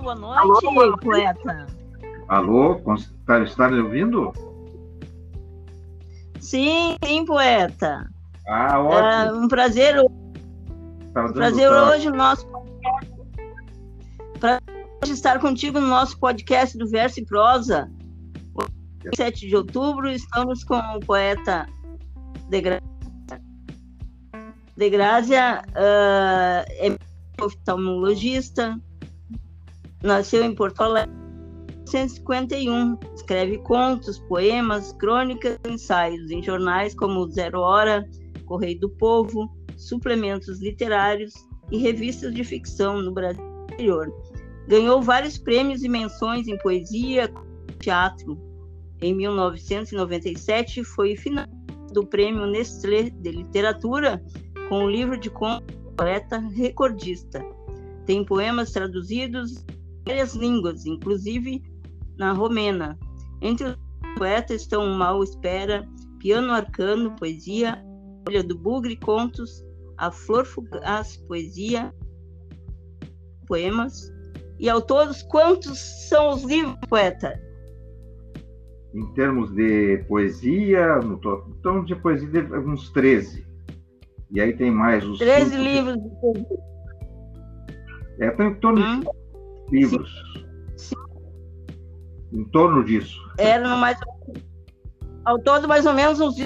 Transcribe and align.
Alô, 0.00 0.02
boa 0.02 0.14
noite, 0.14 0.66
Alô, 0.66 0.98
poeta. 0.98 1.66
Alô, 2.28 2.80
está, 2.94 3.40
está 3.42 3.68
me 3.68 3.80
ouvindo? 3.80 4.32
Sim, 6.40 6.96
sim, 7.04 7.24
poeta. 7.26 8.10
Ah, 8.48 8.80
ótimo. 8.80 9.08
É 9.08 9.32
um 9.32 9.48
prazer, 9.48 10.00
um 10.00 11.32
prazer 11.34 11.70
hoje 11.70 12.08
o 12.08 12.14
nosso 12.14 12.48
para 14.40 14.58
estar 15.04 15.38
contigo 15.38 15.78
no 15.78 15.86
nosso 15.86 16.18
podcast 16.18 16.78
do 16.78 16.88
Verso 16.88 17.20
e 17.20 17.26
Prosa. 17.26 17.90
7 19.14 19.48
de 19.48 19.56
outubro, 19.56 20.10
estamos 20.10 20.64
com 20.64 20.78
o 20.78 21.00
poeta 21.00 21.66
De 22.48 22.60
Grazia. 22.60 22.90
De 24.76 24.90
Grazia 24.90 25.62
uh, 25.68 26.64
é 26.68 26.98
oftalmologista, 27.42 28.80
nasceu 30.02 30.44
em 30.44 30.54
Porto 30.54 30.80
Alegre 30.80 31.14
1951. 31.92 32.98
Escreve 33.14 33.58
contos, 33.58 34.18
poemas, 34.20 34.92
crônicas 34.92 35.58
ensaios 35.68 36.30
em 36.30 36.42
jornais 36.42 36.94
como 36.94 37.28
Zero 37.30 37.60
Hora, 37.60 38.08
Correio 38.46 38.80
do 38.80 38.90
Povo, 38.90 39.50
suplementos 39.76 40.60
literários 40.60 41.32
e 41.70 41.78
revistas 41.78 42.34
de 42.34 42.44
ficção 42.44 43.00
no 43.02 43.12
Brasil 43.12 43.42
exterior. 43.70 44.12
Ganhou 44.68 45.02
vários 45.02 45.38
prêmios 45.38 45.82
e 45.82 45.88
menções 45.88 46.46
em 46.46 46.58
poesia, 46.58 47.32
teatro. 47.78 48.38
Em 49.00 49.14
1997 49.14 50.84
foi 50.84 51.16
finalista 51.16 51.60
do 51.92 52.06
Prêmio 52.06 52.46
Nestlé 52.46 53.10
de 53.10 53.32
Literatura 53.32 54.22
com 54.68 54.84
o 54.84 54.90
livro 54.90 55.18
de 55.18 55.28
contos 55.30 55.80
poeta 55.96 56.38
recordista. 56.38 57.44
Tem 58.06 58.24
poemas 58.24 58.72
traduzidos 58.72 59.64
em 59.66 59.79
várias 60.06 60.34
línguas, 60.34 60.86
inclusive 60.86 61.62
na 62.18 62.32
romena. 62.32 62.98
Entre 63.40 63.66
os 63.66 63.76
poetas 64.16 64.62
estão 64.62 64.94
Mal 64.94 65.22
Espera, 65.22 65.88
Piano 66.18 66.52
Arcano, 66.52 67.16
Poesia, 67.16 67.82
Olha 68.28 68.42
do 68.42 68.56
Bugre, 68.56 68.96
Contos, 68.96 69.64
A 69.96 70.10
Flor 70.10 70.44
Fugaz, 70.44 71.16
Poesia, 71.16 71.92
Poemas. 73.46 74.12
E 74.58 74.68
ao 74.68 74.82
todos, 74.82 75.22
quantos 75.22 75.78
são 76.08 76.30
os 76.30 76.44
livros, 76.44 76.76
poeta? 76.88 77.40
Em 78.92 79.06
termos 79.14 79.50
de 79.54 80.04
poesia, 80.08 80.98
no 80.98 81.18
então 81.58 81.84
de 81.84 81.96
poesia, 81.96 82.28
uns 82.66 82.90
13. 82.90 83.46
E 84.32 84.40
aí 84.40 84.52
tem 84.52 84.70
mais 84.70 85.04
os. 85.06 85.18
13 85.18 85.56
livros 85.56 85.96
de 85.96 86.10
poesia. 86.20 86.58
É, 88.20 88.30
tem 88.32 88.48
em 88.48 88.54
torno 88.56 88.84
hum? 88.84 89.00
de 89.00 89.19
livros. 89.70 90.10
Sim. 90.76 90.96
Em 92.32 92.44
torno 92.44 92.84
disso. 92.84 93.20
Eram 93.38 93.76
mais. 93.78 93.98
Ao 95.24 95.38
todo, 95.38 95.68
mais 95.68 95.86
ou 95.86 95.92
menos 95.92 96.20
uns. 96.20 96.36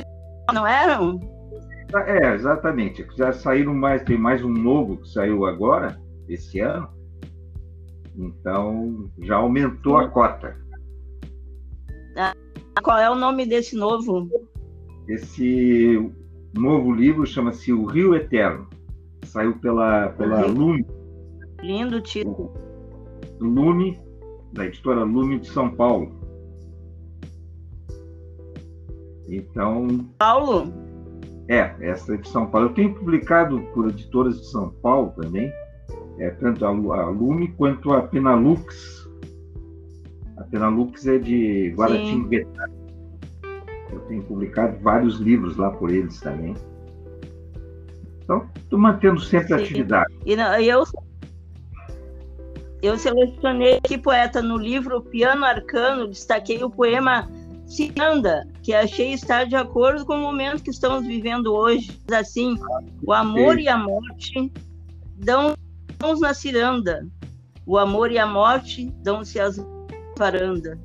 Não 0.53 0.67
eram? 0.67 1.21
É, 2.07 2.35
exatamente. 2.35 3.07
Já 3.17 3.33
saíram 3.33 3.75
mais, 3.75 4.03
tem 4.03 4.19
mais 4.19 4.45
um 4.45 4.51
novo 4.51 4.99
que 4.99 5.09
saiu 5.09 5.47
agora, 5.47 6.01
esse 6.29 6.61
ano. 6.61 6.89
Então, 8.17 9.11
já 9.21 9.37
aumentou 9.37 9.97
a 9.99 10.09
cota. 10.09 10.57
Ah, 12.17 12.35
qual 12.83 12.99
é 12.99 13.11
o 13.11 13.15
nome 13.15 13.47
desse 13.47 13.77
novo? 13.77 14.29
Esse 15.09 16.13
novo 16.57 16.93
livro 16.93 17.27
chama-se 17.27 17.73
O 17.73 17.85
Rio 17.85 18.15
Eterno. 18.15 18.69
Saiu 19.25 19.59
pela, 19.59 20.11
pela 20.11 20.47
Lume. 20.47 20.87
Lindo 21.61 22.01
título. 22.01 22.64
Lume, 23.45 24.01
da 24.53 24.67
editora 24.67 25.05
Lume 25.05 25.39
de 25.39 25.49
São 25.49 25.71
Paulo. 25.71 26.13
Então. 29.29 30.07
Paulo? 30.19 30.73
É, 31.49 31.75
essa 31.81 32.15
é 32.15 32.17
de 32.17 32.29
São 32.29 32.47
Paulo. 32.47 32.69
Eu 32.69 32.75
tenho 32.75 32.95
publicado 32.95 33.61
por 33.75 33.89
editoras 33.89 34.41
de 34.41 34.47
São 34.47 34.71
Paulo 34.83 35.13
também, 35.21 35.53
é, 36.19 36.31
tanto 36.31 36.65
a, 36.65 36.69
a 36.69 37.09
Lume 37.09 37.49
quanto 37.49 37.93
a 37.93 38.03
Penalux. 38.03 39.09
A 40.37 40.45
Penalux 40.45 41.07
é 41.07 41.19
de 41.19 41.73
Guaratinguetá. 41.77 42.67
Eu 43.93 44.01
tenho 44.09 44.23
publicado 44.25 44.79
vários 44.83 45.21
livros 45.21 45.57
lá 45.57 45.71
por 45.71 45.91
eles 45.91 46.19
também. 46.21 46.55
Então, 48.23 48.49
estou 48.57 48.79
mantendo 48.79 49.21
sempre 49.21 49.49
Sim. 49.49 49.55
atividade. 49.55 50.13
E 50.25 50.35
não, 50.35 50.59
eu, 50.59 50.83
eu 52.85 52.99
selecionei 52.99 53.77
aqui, 53.77 53.97
poeta, 53.97 54.43
no 54.43 54.57
livro 54.57 55.01
Piano 55.01 55.45
Arcano, 55.45 56.09
destaquei 56.09 56.63
o 56.63 56.71
poema 56.71 57.29
Ciranda, 57.67 58.47
que 58.63 58.75
achei 58.75 59.15
estar 59.15 59.47
de 59.47 59.57
acordo 59.57 60.05
com 60.05 60.15
o 60.17 60.21
momento 60.21 60.63
que 60.63 60.71
estamos 60.71 61.07
vivendo 61.07 61.55
hoje. 61.55 61.99
Assim, 62.13 62.59
o 63.03 63.13
amor 63.13 63.57
Sim. 63.57 63.63
e 63.63 63.69
a 63.69 63.79
morte 63.79 64.53
dão 65.17 65.55
mãos 66.03 66.21
na 66.21 66.35
ciranda. 66.35 67.09
O 67.67 67.79
amor 67.79 68.13
e 68.13 68.19
a 68.19 68.27
morte 68.27 68.91
dão-se 69.03 69.41
as 69.41 69.57
varanda. 70.19 70.79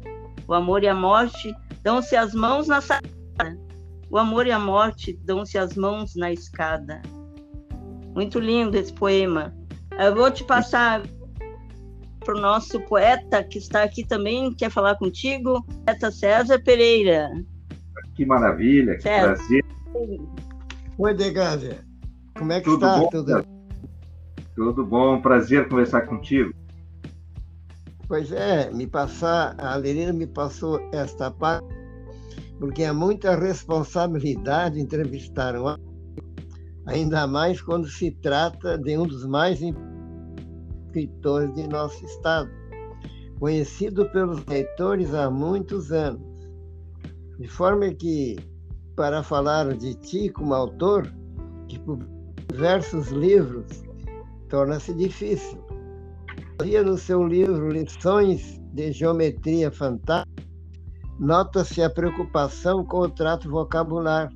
O 0.48 0.54
amor 0.54 0.84
e 0.84 0.88
a 0.88 0.96
morte 0.96 1.54
dão-se 1.84 2.16
as 2.16 2.34
mãos 2.34 2.68
na 2.68 2.80
sala. 2.80 3.02
O 4.10 4.18
amor 4.18 4.48
e 4.48 4.52
a 4.52 4.60
morte 4.60 5.20
dão-se 5.26 5.58
as 5.58 5.76
mãos 5.76 6.16
na 6.16 6.32
escada. 6.32 7.02
Muito 8.16 8.40
lindo 8.40 8.78
esse 8.78 8.94
poema. 8.94 9.54
Eu 10.00 10.16
vou 10.16 10.32
te 10.32 10.46
passar 10.46 11.04
para 12.30 12.38
o 12.38 12.42
nosso 12.42 12.80
poeta 12.82 13.44
que 13.44 13.58
está 13.58 13.82
aqui 13.82 14.06
também, 14.06 14.54
quer 14.54 14.70
falar 14.70 14.96
contigo, 14.98 15.66
poeta 15.84 16.12
César 16.12 16.62
Pereira. 16.64 17.28
Que 18.14 18.24
maravilha, 18.24 18.98
que 18.98 19.02
César. 19.02 19.34
prazer. 19.34 19.66
Oi, 21.00 21.14
Degásia. 21.16 21.84
Como 22.38 22.52
é 22.52 22.60
que 22.60 22.66
Tudo 22.66 22.86
está? 22.86 23.00
Bom, 23.00 23.10
Tudo... 23.10 23.46
Tudo 24.56 24.86
bom, 24.86 25.20
prazer 25.20 25.68
conversar 25.68 26.02
contigo. 26.02 26.54
Pois 28.08 28.32
é, 28.32 28.72
me 28.72 28.86
passar, 28.86 29.56
a 29.58 29.76
Lerina 29.76 30.14
me 30.14 30.28
passou 30.28 30.80
esta 30.94 31.32
parte, 31.32 31.66
porque 32.60 32.84
é 32.84 32.92
muita 32.92 33.36
responsabilidade 33.36 34.80
entrevistar 34.80 35.56
um 35.56 35.76
ainda 36.86 37.26
mais 37.28 37.62
quando 37.62 37.88
se 37.88 38.12
trata 38.12 38.78
de 38.78 38.98
um 38.98 39.06
dos 39.06 39.26
mais 39.26 39.60
escritores 40.90 41.54
de 41.56 41.68
nosso 41.68 42.04
estado, 42.06 42.50
conhecido 43.40 44.10
pelos 44.12 44.46
leitores 44.46 45.14
há 45.14 45.30
muitos 45.30 45.92
anos. 45.92 46.22
De 47.38 47.48
forma 47.48 47.94
que, 47.94 48.38
para 48.96 49.24
falar 49.24 49.76
de 49.78 49.96
ti 49.96 50.30
como 50.30 50.54
autor, 50.54 51.08
que 51.68 51.80
publica 51.80 52.12
diversos 52.50 53.10
livros, 53.10 53.84
torna-se 54.50 54.94
difícil 54.94 55.60
Havia 56.62 56.84
no 56.84 56.98
seu 56.98 57.26
livro 57.26 57.70
Lições 57.70 58.60
de 58.74 58.92
Geometria 58.92 59.72
Fantástica, 59.72 60.44
nota-se 61.18 61.82
a 61.82 61.90
preocupação 61.90 62.84
com 62.84 63.00
o 63.00 63.10
trato 63.10 63.50
vocabular, 63.50 64.30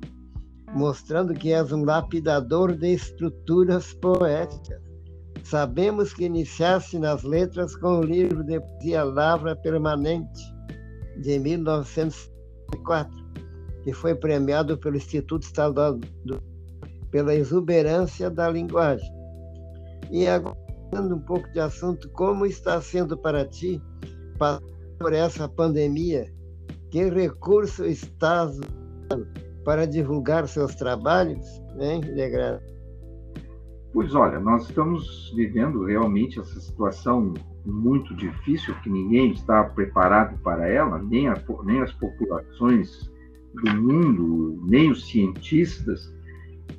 mostrando 0.74 1.34
que 1.34 1.52
és 1.52 1.70
um 1.70 1.84
lapidador 1.84 2.74
de 2.74 2.94
estruturas 2.94 3.92
poéticas. 3.92 4.80
Sabemos 5.42 6.14
que 6.14 6.24
iniciaste 6.24 6.98
nas 6.98 7.22
letras 7.22 7.76
com 7.76 7.98
o 7.98 8.02
livro 8.02 8.42
de 8.44 8.60
poesia 8.60 9.02
Lavra 9.02 9.56
Permanente, 9.56 10.42
de 11.20 11.38
1904, 11.38 13.10
que 13.82 13.92
foi 13.92 14.14
premiado 14.14 14.78
pelo 14.78 14.96
Instituto 14.96 15.42
Estadual 15.42 15.98
do, 16.24 16.42
pela 17.10 17.34
exuberância 17.34 18.30
da 18.30 18.48
linguagem. 18.48 19.12
E 20.10 20.26
agora 20.26 20.56
um 20.94 21.18
pouco 21.20 21.50
de 21.52 21.60
assunto, 21.60 22.08
como 22.10 22.46
está 22.46 22.80
sendo 22.80 23.16
para 23.16 23.44
ti 23.44 23.82
por 24.98 25.12
essa 25.12 25.48
pandemia? 25.48 26.32
Que 26.90 27.10
recurso 27.10 27.84
estás 27.84 28.50
usando 28.58 29.26
para 29.64 29.86
divulgar 29.86 30.46
seus 30.46 30.74
trabalhos, 30.74 31.44
hein, 31.80 32.00
Legrand? 32.14 32.60
Pois 33.94 34.12
olha, 34.12 34.40
nós 34.40 34.64
estamos 34.68 35.32
vivendo 35.36 35.84
realmente 35.84 36.40
essa 36.40 36.58
situação 36.58 37.32
muito 37.64 38.12
difícil 38.16 38.74
que 38.82 38.90
ninguém 38.90 39.30
está 39.30 39.62
preparado 39.62 40.36
para 40.42 40.68
ela, 40.68 40.98
nem, 40.98 41.28
a, 41.28 41.40
nem 41.62 41.80
as 41.80 41.92
populações 41.92 43.08
do 43.54 43.72
mundo, 43.80 44.60
nem 44.66 44.90
os 44.90 45.06
cientistas 45.06 46.12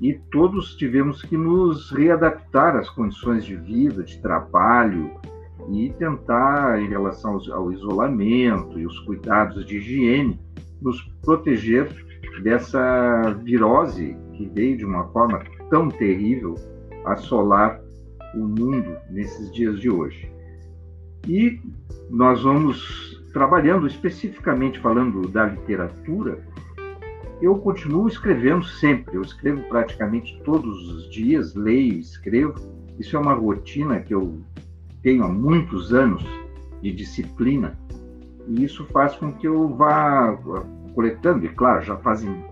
e 0.02 0.14
todos 0.30 0.76
tivemos 0.76 1.22
que 1.22 1.38
nos 1.38 1.90
readaptar 1.90 2.76
às 2.76 2.90
condições 2.90 3.46
de 3.46 3.56
vida, 3.56 4.04
de 4.04 4.22
trabalho 4.22 5.10
e 5.72 5.94
tentar, 5.98 6.82
em 6.82 6.90
relação 6.90 7.40
ao 7.54 7.72
isolamento 7.72 8.78
e 8.78 8.86
os 8.86 9.00
cuidados 9.00 9.66
de 9.66 9.78
higiene, 9.78 10.38
nos 10.82 11.02
proteger 11.24 11.90
dessa 12.44 13.32
virose 13.42 14.18
que 14.34 14.50
veio 14.50 14.76
de 14.76 14.84
uma 14.84 15.08
forma 15.14 15.42
tão 15.70 15.88
terrível 15.88 16.56
assolar 17.06 17.80
o 18.34 18.40
mundo 18.40 18.98
nesses 19.10 19.52
dias 19.52 19.80
de 19.80 19.90
hoje. 19.90 20.32
E 21.28 21.60
nós 22.10 22.44
vamos 22.44 23.22
trabalhando 23.34 23.88
especificamente 23.88 24.80
falando 24.80 25.28
da 25.28 25.46
literatura. 25.46 26.40
Eu 27.42 27.58
continuo 27.58 28.08
escrevendo 28.08 28.64
sempre, 28.64 29.16
eu 29.16 29.22
escrevo 29.22 29.62
praticamente 29.64 30.42
todos 30.44 30.90
os 30.90 31.10
dias, 31.10 31.54
leio, 31.54 32.00
escrevo. 32.00 32.56
Isso 32.98 33.16
é 33.16 33.20
uma 33.20 33.34
rotina 33.34 34.00
que 34.00 34.14
eu 34.14 34.42
tenho 35.04 35.24
há 35.24 35.28
muitos 35.28 35.94
anos 35.94 36.24
de 36.82 36.92
disciplina, 36.92 37.78
e 38.48 38.64
isso 38.64 38.86
faz 38.86 39.16
com 39.16 39.34
que 39.34 39.48
eu 39.48 39.70
vá 39.76 40.38
coletando, 40.94 41.46
e 41.46 41.50
claro, 41.50 41.84
já 41.84 41.98
fazem, 41.98 42.46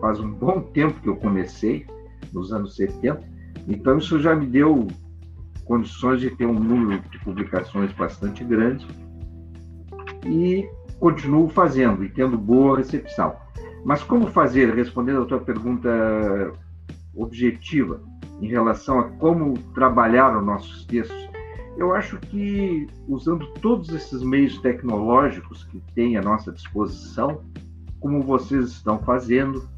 faz 0.00 0.18
um 0.20 0.30
bom 0.30 0.60
tempo 0.60 1.00
que 1.00 1.08
eu 1.08 1.16
comecei, 1.16 1.86
nos 2.32 2.52
anos 2.52 2.76
70, 2.76 3.22
então 3.66 3.98
isso 3.98 4.20
já 4.20 4.34
me 4.34 4.46
deu 4.46 4.88
condições 5.64 6.20
de 6.20 6.30
ter 6.30 6.46
um 6.46 6.58
número 6.58 7.02
de 7.10 7.18
publicações 7.20 7.92
bastante 7.92 8.44
grande 8.44 8.86
e 10.26 10.68
continuo 10.98 11.48
fazendo 11.48 12.04
e 12.04 12.08
tendo 12.08 12.36
boa 12.36 12.78
recepção. 12.78 13.34
Mas 13.84 14.02
como 14.02 14.26
fazer, 14.28 14.74
respondendo 14.74 15.22
a 15.22 15.26
tua 15.26 15.40
pergunta 15.40 15.88
objetiva 17.14 18.02
em 18.40 18.48
relação 18.48 18.98
a 18.98 19.04
como 19.04 19.54
trabalhar 19.74 20.36
os 20.36 20.44
nossos 20.44 20.84
textos, 20.86 21.28
eu 21.76 21.94
acho 21.94 22.18
que 22.18 22.86
usando 23.08 23.46
todos 23.60 23.90
esses 23.90 24.22
meios 24.22 24.58
tecnológicos 24.58 25.64
que 25.64 25.82
tem 25.94 26.16
à 26.16 26.22
nossa 26.22 26.52
disposição, 26.52 27.42
como 28.00 28.22
vocês 28.22 28.66
estão 28.66 28.98
fazendo, 28.98 29.68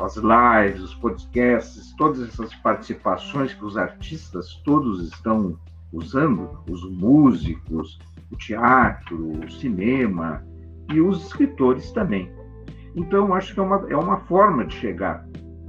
as 0.00 0.16
lives, 0.16 0.82
os 0.82 0.94
podcasts, 0.94 1.94
todas 1.96 2.20
essas 2.20 2.54
participações 2.56 3.54
que 3.54 3.64
os 3.64 3.76
artistas 3.76 4.60
todos 4.64 5.08
estão 5.12 5.58
usando, 5.92 6.58
os 6.68 6.88
músicos, 6.90 7.98
o 8.30 8.36
teatro, 8.36 9.40
o 9.44 9.50
cinema 9.50 10.44
e 10.92 11.00
os 11.00 11.26
escritores 11.26 11.90
também. 11.92 12.30
Então, 12.94 13.32
acho 13.34 13.54
que 13.54 13.60
é 13.60 13.62
uma, 13.62 13.86
é 13.88 13.96
uma 13.96 14.18
forma 14.20 14.64
de 14.64 14.74
chegar, 14.74 15.26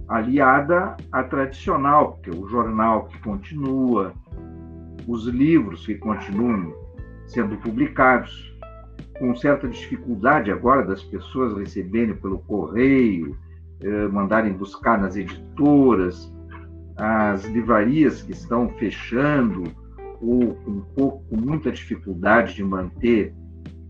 aliada 0.07 0.95
à 1.12 1.24
tradicional, 1.24 2.19
que 2.24 2.30
é 2.30 2.34
o 2.34 2.48
jornal 2.48 3.06
que 3.06 3.18
continua, 3.19 4.13
os 5.07 5.25
livros 5.28 5.86
que 5.86 5.95
continuam 5.95 6.74
sendo 7.25 7.57
publicados, 7.57 8.54
com 9.19 9.36
certa 9.36 9.68
dificuldade 9.68 10.51
agora 10.51 10.86
das 10.86 11.04
pessoas 11.04 11.57
receberem 11.57 12.16
pelo 12.16 12.39
correio, 12.39 13.38
eh, 13.81 14.07
mandarem 14.07 14.53
buscar 14.53 15.00
nas 15.00 15.15
editoras, 15.15 16.31
as 16.95 17.45
livrarias 17.45 18.24
que 18.24 18.31
estão 18.31 18.69
fechando, 18.77 19.63
ou 20.21 20.56
com 20.56 20.81
pouco, 20.95 21.24
com 21.29 21.38
muita 21.38 21.71
dificuldade 21.71 22.56
de 22.56 22.63
manter 22.63 23.35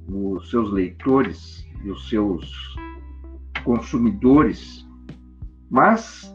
os 0.10 0.50
seus 0.50 0.72
leitores 0.72 1.66
e 1.84 1.90
os 1.90 2.10
seus 2.10 2.76
consumidores. 3.64 4.86
Mas, 5.70 6.34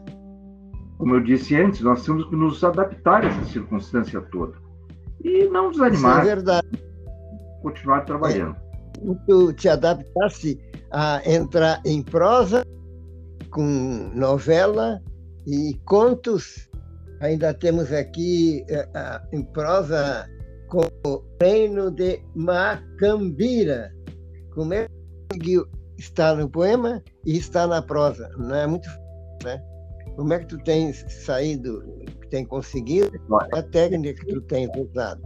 como 0.98 1.14
eu 1.14 1.20
disse 1.20 1.56
antes, 1.56 1.80
nós 1.80 2.04
temos 2.04 2.24
que 2.26 2.36
nos 2.36 2.62
adaptar 2.64 3.24
a 3.24 3.28
essa 3.28 3.44
circunstância 3.44 4.20
toda 4.20 4.62
e 5.24 5.48
não 5.48 5.70
desanimar. 5.70 6.20
Isso 6.20 6.30
é 6.30 6.34
verdade. 6.34 6.68
Continuar 7.62 8.00
trabalhando. 8.02 8.56
É, 8.56 9.14
tu 9.26 9.52
te 9.52 9.68
adaptasse 9.68 10.58
a 10.90 11.20
entrar 11.24 11.80
em 11.84 12.02
prosa 12.02 12.64
com 13.52 14.10
novela 14.14 15.00
e 15.46 15.78
contos. 15.84 16.68
Ainda 17.20 17.54
temos 17.54 17.92
aqui 17.92 18.64
uh, 18.70 19.36
em 19.36 19.44
prosa 19.44 20.28
com 20.68 20.82
o 21.06 21.22
Reino 21.40 21.90
de 21.90 22.20
Macambira. 22.34 23.92
Como 24.54 24.74
é 24.74 24.86
que 24.86 24.94
conseguiu 25.30 25.66
estar 25.98 26.34
no 26.34 26.48
poema 26.48 27.02
e 27.24 27.36
estar 27.36 27.66
na 27.66 27.80
prosa? 27.80 28.28
Não 28.36 28.54
é 28.54 28.66
muito 28.66 28.88
né? 29.44 29.62
Como 30.16 30.32
é 30.32 30.38
que 30.38 30.46
tu 30.46 30.58
tens 30.58 31.04
saído, 31.08 31.82
tem 32.30 32.44
conseguido? 32.44 33.10
Qual 33.26 33.46
a 33.52 33.62
técnica 33.62 34.24
que 34.24 34.32
tu 34.32 34.40
tens 34.42 34.70
usado? 34.76 35.22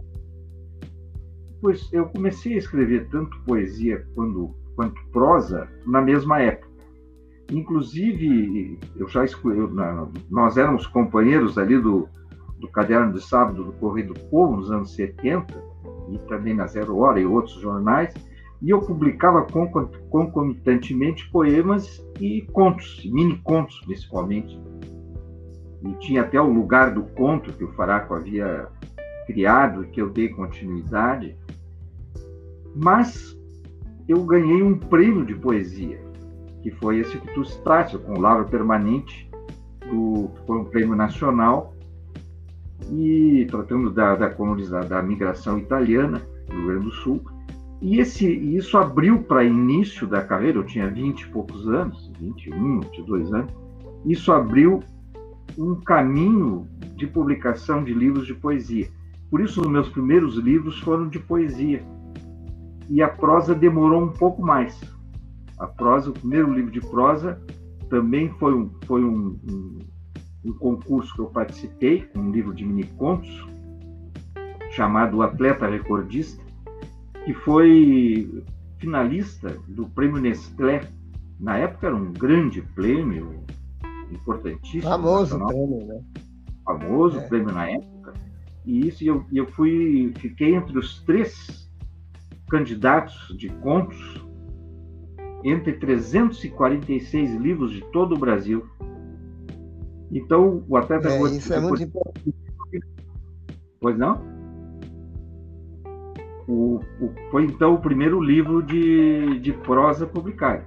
Pois 1.61 1.91
eu 1.91 2.07
comecei 2.09 2.53
a 2.53 2.57
escrever 2.57 3.07
tanto 3.09 3.35
poesia 3.43 4.05
quanto 4.75 4.95
prosa 5.11 5.67
na 5.85 6.01
mesma 6.01 6.41
época. 6.41 6.66
Inclusive, 7.51 8.77
eu 8.95 9.07
já 9.07 9.23
eu, 9.23 9.71
nós 10.29 10.57
éramos 10.57 10.85
companheiros 10.85 11.57
ali 11.57 11.79
do, 11.79 12.09
do 12.59 12.67
Caderno 12.67 13.13
de 13.13 13.21
Sábado 13.21 13.63
do 13.63 13.71
Correio 13.73 14.13
do 14.13 14.19
Povo 14.29 14.57
nos 14.57 14.71
anos 14.71 14.93
70, 14.93 15.53
e 16.09 16.17
também 16.27 16.53
na 16.53 16.67
Zero 16.67 16.97
Hora 16.97 17.19
e 17.19 17.25
outros 17.25 17.59
jornais, 17.59 18.13
e 18.61 18.69
eu 18.69 18.81
publicava 18.81 19.45
concomitantemente 20.09 21.29
poemas 21.29 22.03
e 22.19 22.41
contos, 22.53 23.01
mini 23.05 23.37
contos 23.43 23.79
principalmente. 23.81 24.59
E 25.83 25.93
tinha 25.99 26.21
até 26.21 26.41
o 26.41 26.51
lugar 26.51 26.93
do 26.93 27.03
conto 27.03 27.53
que 27.53 27.63
o 27.63 27.71
Faraco 27.73 28.15
havia 28.15 28.67
criado, 29.27 29.85
que 29.87 30.01
eu 30.01 30.09
dei 30.09 30.29
continuidade. 30.29 31.37
Mas 32.75 33.37
eu 34.07 34.23
ganhei 34.23 34.63
um 34.63 34.77
prêmio 34.77 35.23
de 35.23 35.35
poesia, 35.35 36.01
que 36.67 36.71
foi 36.71 36.99
esse 36.99 37.17
que 37.17 37.33
tu 37.33 37.45
citaste, 37.45 37.97
com 37.97 38.19
Lavra 38.19 38.43
Permanente, 38.43 39.29
do, 39.89 40.29
foi 40.45 40.57
um 40.57 40.65
prêmio 40.65 40.97
nacional, 40.97 41.73
e 42.91 43.47
tratando 43.49 43.89
da, 43.89 44.15
da, 44.15 44.27
da 44.83 45.01
migração 45.01 45.57
italiana 45.57 46.21
do 46.45 46.53
Rio 46.53 46.67
Grande 46.67 46.85
do 46.85 46.91
Sul. 46.91 47.21
E 47.81 47.99
esse, 47.99 48.29
isso 48.29 48.77
abriu 48.77 49.19
para 49.19 49.45
início 49.45 50.05
da 50.05 50.21
carreira, 50.21 50.57
eu 50.57 50.65
tinha 50.65 50.89
20 50.89 51.21
e 51.21 51.27
poucos 51.29 51.69
anos, 51.69 52.11
21, 52.19 52.81
22 52.81 53.33
anos, 53.33 53.53
isso 54.05 54.33
abriu 54.33 54.83
um 55.57 55.75
caminho 55.75 56.67
de 56.97 57.07
publicação 57.07 57.81
de 57.81 57.93
livros 57.93 58.27
de 58.27 58.33
poesia. 58.33 58.89
Por 59.29 59.39
isso, 59.39 59.61
os 59.61 59.67
meus 59.67 59.87
primeiros 59.87 60.35
livros 60.35 60.79
foram 60.79 61.07
de 61.07 61.19
poesia. 61.19 61.81
E 62.89 63.01
a 63.01 63.07
prosa 63.07 63.55
demorou 63.55 64.03
um 64.03 64.11
pouco 64.11 64.41
mais. 64.41 64.77
A 65.57 65.67
prosa, 65.67 66.09
o 66.09 66.13
primeiro 66.13 66.53
livro 66.53 66.71
de 66.71 66.81
prosa, 66.81 67.41
também 67.89 68.29
foi 68.39 68.53
um, 68.53 68.69
foi 68.85 69.03
um, 69.03 69.39
um, 69.49 69.79
um 70.45 70.53
concurso 70.53 71.13
que 71.13 71.21
eu 71.21 71.27
participei, 71.27 72.09
um 72.15 72.31
livro 72.31 72.53
de 72.53 72.65
mini 72.65 72.83
contos, 72.83 73.47
chamado 74.71 75.21
Atleta 75.21 75.67
Recordista 75.67 76.47
que 77.27 77.33
foi 77.33 78.41
finalista 78.77 79.49
do 79.67 79.85
Prêmio 79.89 80.21
Nestlé. 80.21 80.89
Na 81.37 81.57
época 81.57 81.87
era 81.87 81.95
um 81.95 82.13
grande 82.13 82.61
prêmio, 82.73 83.43
importantíssimo. 84.09 84.83
Famoso 84.83 85.37
nacional. 85.37 85.49
prêmio, 85.49 85.87
né? 85.87 86.03
Famoso 86.63 87.19
é. 87.19 87.27
prêmio 87.27 87.53
na 87.53 87.69
época. 87.69 88.13
E 88.65 88.87
isso 88.87 89.03
eu, 89.03 89.25
eu 89.33 89.45
fui, 89.45 90.13
fiquei 90.19 90.55
entre 90.55 90.77
os 90.79 91.01
três 91.01 91.69
candidatos 92.49 93.35
de 93.37 93.49
contos 93.49 94.25
entre 95.43 95.73
346 95.73 97.35
livros 97.35 97.71
de 97.71 97.81
todo 97.91 98.15
o 98.15 98.17
Brasil. 98.17 98.65
Então, 100.11 100.63
o 100.67 100.77
atleta... 100.77 101.09
É, 101.09 101.21
isso 101.23 101.53
é 101.53 101.59
muito 101.59 101.83
importante. 101.83 102.33
Pois 103.79 103.97
não? 103.97 104.21
O, 106.47 106.79
o, 107.01 107.13
foi 107.29 107.43
então 107.43 107.75
o 107.75 107.81
primeiro 107.81 108.21
livro 108.21 108.63
de, 108.63 109.39
de 109.39 109.51
prosa 109.53 110.07
publicado. 110.07 110.63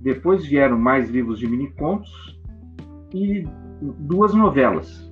Depois 0.00 0.46
vieram 0.46 0.78
mais 0.78 1.10
livros 1.10 1.38
de 1.38 1.46
mini-contos 1.46 2.40
e 3.12 3.44
duas 3.98 4.32
novelas. 4.32 5.10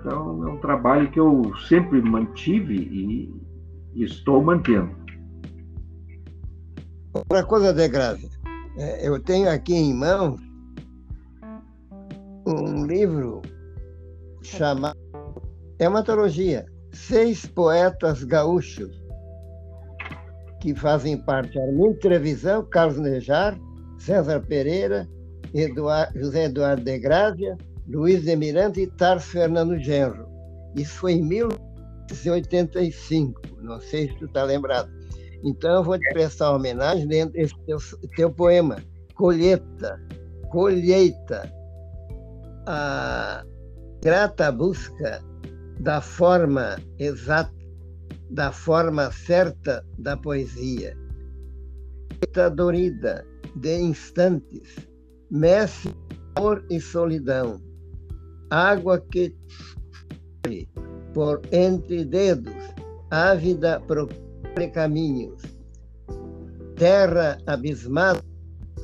Então 0.00 0.46
é 0.46 0.50
um 0.50 0.58
trabalho 0.58 1.10
que 1.10 1.20
eu 1.20 1.52
sempre 1.68 2.02
mantive 2.02 2.74
e, 2.74 3.34
e 3.94 4.04
estou 4.04 4.42
mantendo. 4.42 5.01
Outra 7.14 7.44
coisa, 7.44 7.74
De 7.74 7.88
Graça, 7.88 8.26
é, 8.78 9.06
eu 9.06 9.20
tenho 9.20 9.50
aqui 9.50 9.74
em 9.74 9.94
mão 9.94 10.38
um 12.46 12.86
livro 12.86 13.42
chamado 14.42 14.98
Hematologia, 15.78 16.64
seis 16.92 17.46
poetas 17.46 18.24
gaúchos 18.24 18.90
que 20.60 20.74
fazem 20.74 21.18
parte 21.18 21.58
Armindo 21.58 21.98
Trevisão, 21.98 22.64
Carlos 22.64 22.98
Nejar, 22.98 23.58
César 23.98 24.40
Pereira, 24.40 25.06
Eduardo, 25.52 26.18
José 26.18 26.44
Eduardo 26.44 26.82
de 26.84 26.98
Grávia, 26.98 27.58
Luiz 27.88 28.22
de 28.22 28.34
Miranda 28.36 28.80
e 28.80 28.86
Tarso 28.86 29.26
Fernando 29.28 29.78
Genro. 29.78 30.26
Isso 30.76 30.94
foi 30.94 31.14
em 31.14 31.24
1985, 31.24 33.40
não 33.60 33.80
sei 33.80 34.08
se 34.08 34.14
tu 34.18 34.26
está 34.26 34.44
lembrado. 34.44 35.01
Então 35.42 35.76
eu 35.76 35.84
vou 35.84 35.98
te 35.98 36.08
prestar 36.12 36.50
uma 36.50 36.58
homenagem 36.58 37.06
dentro 37.06 37.34
desse 37.34 37.54
teu, 37.66 37.78
teu 38.16 38.30
poema, 38.30 38.76
Colheita, 39.14 40.00
Colheita, 40.50 41.52
a 42.66 43.44
grata 44.02 44.52
busca 44.52 45.22
da 45.80 46.00
forma 46.00 46.76
exata 46.98 47.62
da 48.32 48.50
forma 48.50 49.10
certa 49.12 49.84
da 49.98 50.16
poesia. 50.16 50.96
Dorida 52.54 53.26
de 53.56 53.76
instantes, 53.76 54.88
mestre 55.30 55.94
amor 56.34 56.64
e 56.70 56.80
solidão, 56.80 57.60
água 58.50 58.98
que 59.10 59.36
por 61.12 61.42
entre 61.52 62.04
dedos, 62.06 62.54
ávida 63.10 63.80
procura 63.80 64.21
caminhos, 64.72 65.42
terra 66.76 67.38
abismada 67.46 68.22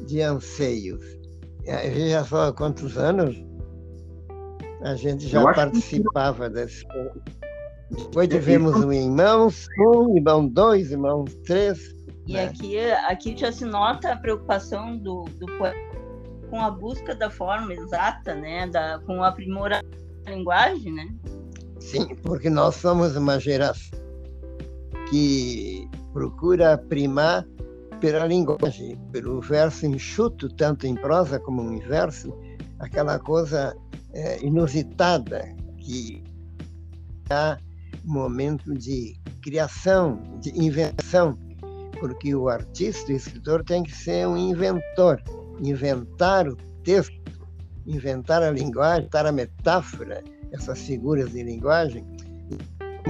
de 0.07 0.21
anseios. 0.21 1.03
Veja 1.65 2.25
só 2.25 2.53
quantos 2.53 2.97
anos 2.97 3.37
a 4.83 4.95
gente 4.95 5.27
já 5.27 5.43
participava 5.53 6.49
que... 6.49 6.55
desse. 6.55 6.85
Depois 7.91 8.29
tivemos 8.29 8.77
um 8.77 8.93
irmãos, 8.93 9.67
um, 9.79 10.17
irmão 10.17 10.47
dois, 10.47 10.93
irmão 10.93 11.25
três. 11.45 11.79
E 12.27 12.35
né? 12.35 12.45
aqui, 12.45 12.79
aqui 12.81 13.37
já 13.37 13.51
se 13.51 13.65
nota 13.65 14.13
a 14.13 14.17
preocupação 14.17 14.99
do, 14.99 15.25
do 15.39 15.47
com 16.51 16.61
a 16.61 16.71
busca 16.71 17.15
da 17.15 17.31
forma 17.31 17.73
exata, 17.73 18.35
né? 18.35 18.67
Da, 18.67 18.99
com 19.07 19.19
o 19.19 19.25
aprimoramento 19.25 19.89
da 20.25 20.33
linguagem, 20.33 20.93
né? 20.93 21.09
Sim, 21.81 22.15
porque 22.17 22.51
nós 22.51 22.75
somos 22.77 23.17
uma 23.17 23.39
geração 23.39 23.99
que 25.11 25.89
procura 26.13 26.79
primar 26.79 27.47
pela 28.01 28.27
linguagem, 28.27 28.97
pelo 29.13 29.41
verso 29.41 29.87
enxuto, 29.87 30.49
tanto 30.49 30.87
em 30.87 30.95
prosa 30.95 31.39
como 31.39 31.63
em 31.73 31.81
verso, 31.81 32.33
aquela 32.79 33.19
coisa 33.19 33.77
é, 34.13 34.45
inusitada 34.45 35.55
que 35.79 36.23
há 37.31 37.59
momento 38.05 38.75
de 38.75 39.19
criação, 39.43 40.21
de 40.41 40.51
invenção, 40.51 41.39
porque 41.99 42.35
o 42.35 42.49
artista, 42.49 43.13
o 43.13 43.17
escritor 43.17 43.65
tem 43.65 43.83
que 43.83 43.95
ser 43.95 44.27
um 44.27 44.37
inventor, 44.37 45.23
inventar 45.61 46.47
o 46.49 46.57
texto, 46.85 47.19
inventar 47.87 48.43
a 48.43 48.51
linguagem, 48.51 49.01
inventar 49.01 49.27
a 49.27 49.33
metáfora, 49.33 50.23
essas 50.53 50.81
figuras 50.81 51.33
de 51.33 51.43
linguagem. 51.43 52.05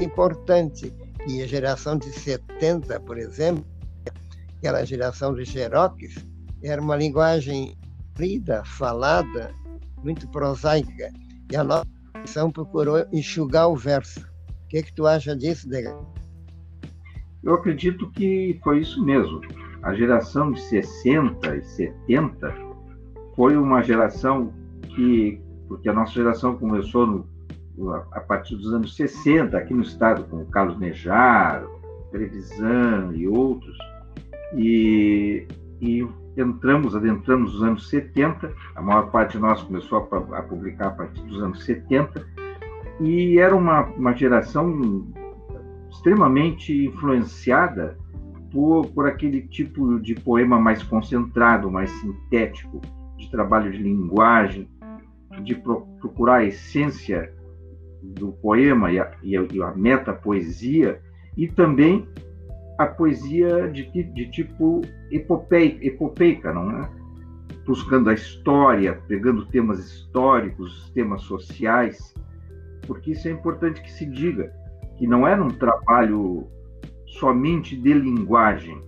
É 0.00 0.04
importante 0.04 0.92
que 1.28 1.42
a 1.42 1.46
geração 1.46 1.98
de 1.98 2.10
70, 2.10 3.00
por 3.00 3.18
exemplo, 3.18 3.62
aquela 4.56 4.82
geração 4.82 5.34
de 5.34 5.44
Xerox, 5.44 6.24
era 6.62 6.80
uma 6.80 6.96
linguagem 6.96 7.76
lida, 8.18 8.64
falada, 8.64 9.54
muito 10.02 10.26
prosaica. 10.30 11.12
E 11.52 11.56
a 11.56 11.62
nossa 11.62 11.86
geração 12.14 12.50
procurou 12.50 13.04
enxugar 13.12 13.68
o 13.68 13.76
verso. 13.76 14.20
O 14.20 14.68
que, 14.68 14.78
é 14.78 14.82
que 14.82 14.94
tu 14.94 15.06
acha 15.06 15.36
disso, 15.36 15.68
Dega? 15.68 15.94
Eu 17.42 17.54
acredito 17.54 18.10
que 18.10 18.58
foi 18.64 18.80
isso 18.80 19.04
mesmo. 19.04 19.42
A 19.82 19.94
geração 19.94 20.50
de 20.50 20.62
60 20.62 21.56
e 21.56 21.62
70 21.62 22.54
foi 23.36 23.54
uma 23.54 23.82
geração 23.82 24.50
que, 24.94 25.38
porque 25.68 25.90
a 25.90 25.92
nossa 25.92 26.12
geração 26.12 26.56
começou 26.56 27.06
no, 27.06 27.28
a 28.12 28.20
partir 28.20 28.56
dos 28.56 28.72
anos 28.72 28.96
60, 28.96 29.56
aqui 29.56 29.72
no 29.72 29.82
estado, 29.82 30.24
com 30.24 30.38
o 30.38 30.46
Carlos 30.46 30.78
Nejar, 30.78 31.64
Trevisan 32.10 33.12
e 33.14 33.28
outros, 33.28 33.76
e, 34.54 35.46
e 35.80 36.06
entramos, 36.36 36.96
adentramos 36.96 37.54
nos 37.54 37.62
anos 37.62 37.88
70, 37.88 38.52
a 38.74 38.82
maior 38.82 39.10
parte 39.10 39.32
de 39.32 39.38
nós 39.38 39.62
começou 39.62 39.98
a, 39.98 40.38
a 40.38 40.42
publicar 40.42 40.88
a 40.88 40.90
partir 40.90 41.22
dos 41.22 41.42
anos 41.42 41.64
70, 41.64 42.26
e 43.00 43.38
era 43.38 43.54
uma, 43.54 43.84
uma 43.86 44.12
geração 44.12 45.06
extremamente 45.90 46.86
influenciada 46.86 47.96
por, 48.50 48.86
por 48.88 49.06
aquele 49.06 49.42
tipo 49.42 50.00
de 50.00 50.14
poema 50.14 50.58
mais 50.58 50.82
concentrado, 50.82 51.70
mais 51.70 51.90
sintético, 51.90 52.80
de 53.16 53.30
trabalho 53.30 53.70
de 53.70 53.78
linguagem, 53.78 54.68
de 55.42 55.54
pro, 55.54 55.82
procurar 56.00 56.36
a 56.36 56.44
essência 56.44 57.32
do 58.02 58.32
poema 58.32 58.92
e 58.92 58.98
a, 58.98 59.10
e 59.22 59.36
a, 59.36 59.46
e 59.52 59.62
a 59.62 59.72
meta-poesia, 59.74 61.00
e 61.36 61.48
também 61.48 62.08
a 62.78 62.86
poesia 62.86 63.68
de, 63.68 63.90
de 63.90 64.30
tipo 64.30 64.82
epopeica, 65.10 65.84
epopeica, 65.84 66.52
não 66.52 66.70
é? 66.70 66.90
Buscando 67.66 68.08
a 68.08 68.14
história, 68.14 69.02
pegando 69.08 69.46
temas 69.46 69.80
históricos, 69.80 70.90
temas 70.94 71.22
sociais, 71.22 72.14
porque 72.86 73.10
isso 73.10 73.28
é 73.28 73.32
importante 73.32 73.82
que 73.82 73.90
se 73.90 74.06
diga, 74.06 74.52
que 74.96 75.06
não 75.06 75.26
era 75.26 75.42
um 75.42 75.50
trabalho 75.50 76.46
somente 77.06 77.76
de 77.76 77.92
linguagem. 77.92 78.80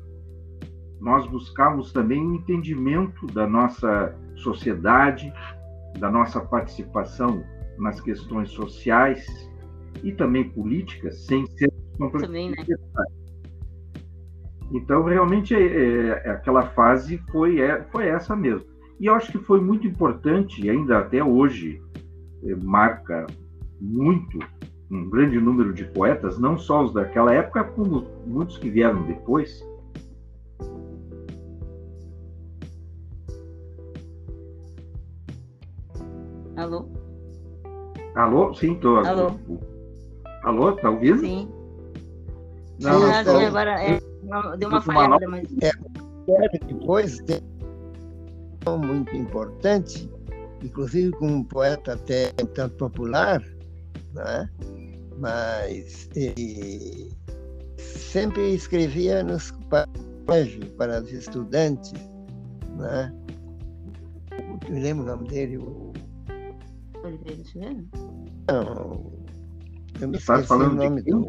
Nós 1.00 1.26
buscamos 1.26 1.92
também 1.92 2.24
um 2.24 2.34
entendimento 2.34 3.26
da 3.26 3.46
nossa 3.46 4.14
sociedade, 4.36 5.32
da 5.98 6.10
nossa 6.10 6.40
participação 6.40 7.42
nas 7.80 8.00
questões 8.00 8.50
sociais 8.50 9.26
e 10.02 10.12
também 10.12 10.48
políticas, 10.48 11.24
sem 11.26 11.46
ser 11.46 11.70
também, 12.08 12.50
né? 12.50 12.56
Então, 14.72 15.04
realmente, 15.04 15.54
é, 15.54 16.22
é, 16.24 16.30
aquela 16.30 16.62
fase 16.70 17.18
foi, 17.30 17.60
é, 17.60 17.82
foi 17.90 18.06
essa 18.06 18.36
mesmo. 18.36 18.66
E 18.98 19.06
eu 19.06 19.14
acho 19.14 19.32
que 19.32 19.38
foi 19.38 19.60
muito 19.60 19.86
importante, 19.86 20.64
e 20.64 20.70
ainda 20.70 20.98
até 20.98 21.22
hoje 21.22 21.82
é, 22.44 22.54
marca 22.54 23.26
muito 23.80 24.38
um 24.90 25.08
grande 25.08 25.40
número 25.40 25.72
de 25.72 25.84
poetas, 25.84 26.38
não 26.38 26.58
só 26.58 26.84
os 26.84 26.92
daquela 26.92 27.32
época, 27.32 27.64
como 27.64 28.06
muitos 28.26 28.58
que 28.58 28.70
vieram 28.70 29.06
depois. 29.06 29.64
Alô? 36.56 36.99
Alô? 38.14 38.54
Sim, 38.54 38.74
tô. 38.76 38.96
Alô? 38.98 39.32
Alô, 40.42 40.72
tá 40.72 40.90
ouvindo? 40.90 41.20
Sim. 41.20 41.48
Não, 42.80 43.00
sim, 43.00 43.24
tô... 43.24 43.36
agora 43.38 43.82
é, 43.82 44.00
deu 44.56 44.68
uma 44.68 44.80
falhada, 44.80 45.28
mas... 45.28 45.46
É, 45.62 45.70
depois 46.66 47.18
tem 47.20 47.40
muito 48.78 49.14
importante, 49.16 50.10
inclusive 50.62 51.10
com 51.12 51.26
um 51.26 51.44
poeta 51.44 51.92
até 51.92 52.32
um 52.42 52.46
tanto 52.46 52.76
popular, 52.76 53.42
né? 54.14 54.48
mas 55.18 56.08
ele 56.16 57.12
sempre 57.76 58.54
escrevia 58.54 59.22
nos 59.22 59.52
colégios 60.26 60.64
para 60.70 61.02
os 61.02 61.12
estudantes. 61.12 61.92
Né? 62.76 63.12
Eu 64.68 64.74
lembro 64.80 65.04
o 65.04 65.06
nome 65.06 65.28
dele, 65.28 65.58
o. 65.58 65.89
Não, 68.48 69.12
eu 70.00 70.08
me 70.08 70.16
Está 70.16 70.40
esqueci 70.40 70.52
o 70.52 70.72
nome 70.74 71.02
do. 71.02 71.26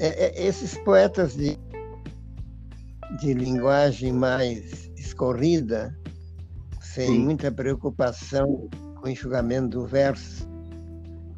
É, 0.00 0.26
é, 0.26 0.46
esses 0.46 0.76
poetas 0.78 1.34
de, 1.34 1.56
de 3.20 3.32
linguagem 3.32 4.12
mais 4.12 4.90
escorrida, 4.96 5.96
sem 6.80 7.06
Sim. 7.06 7.18
muita 7.20 7.50
preocupação 7.50 8.68
com 8.96 9.06
o 9.06 9.08
enxugamento 9.08 9.78
do 9.78 9.86
verso, 9.86 10.48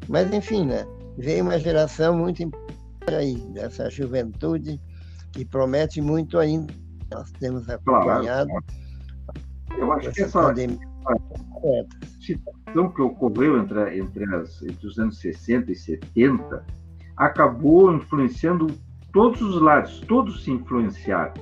mas, 0.07 0.31
enfim, 0.33 0.65
né? 0.65 0.85
veio 1.17 1.43
uma 1.43 1.59
geração 1.59 2.15
muito 2.17 2.43
importante 2.43 3.15
aí, 3.15 3.35
dessa 3.53 3.89
juventude, 3.89 4.79
que 5.31 5.43
promete 5.43 6.01
muito 6.01 6.37
ainda. 6.37 6.73
Nós 7.11 7.31
temos 7.39 7.67
acompanhado. 7.69 8.49
Claro. 8.49 8.65
Eu 9.77 9.91
acho 9.93 10.11
que 10.11 10.21
essa 10.23 10.53
situação 12.19 12.91
que 12.91 13.01
ocorreu 13.01 13.59
entre, 13.59 13.99
entre, 13.99 14.35
as, 14.35 14.61
entre 14.61 14.87
os 14.87 14.97
anos 14.99 15.19
60 15.19 15.71
e 15.71 15.75
70 15.75 16.65
acabou 17.15 17.93
influenciando 17.93 18.67
todos 19.11 19.41
os 19.41 19.61
lados, 19.61 19.99
todos 20.01 20.43
se 20.43 20.51
influenciaram, 20.51 21.33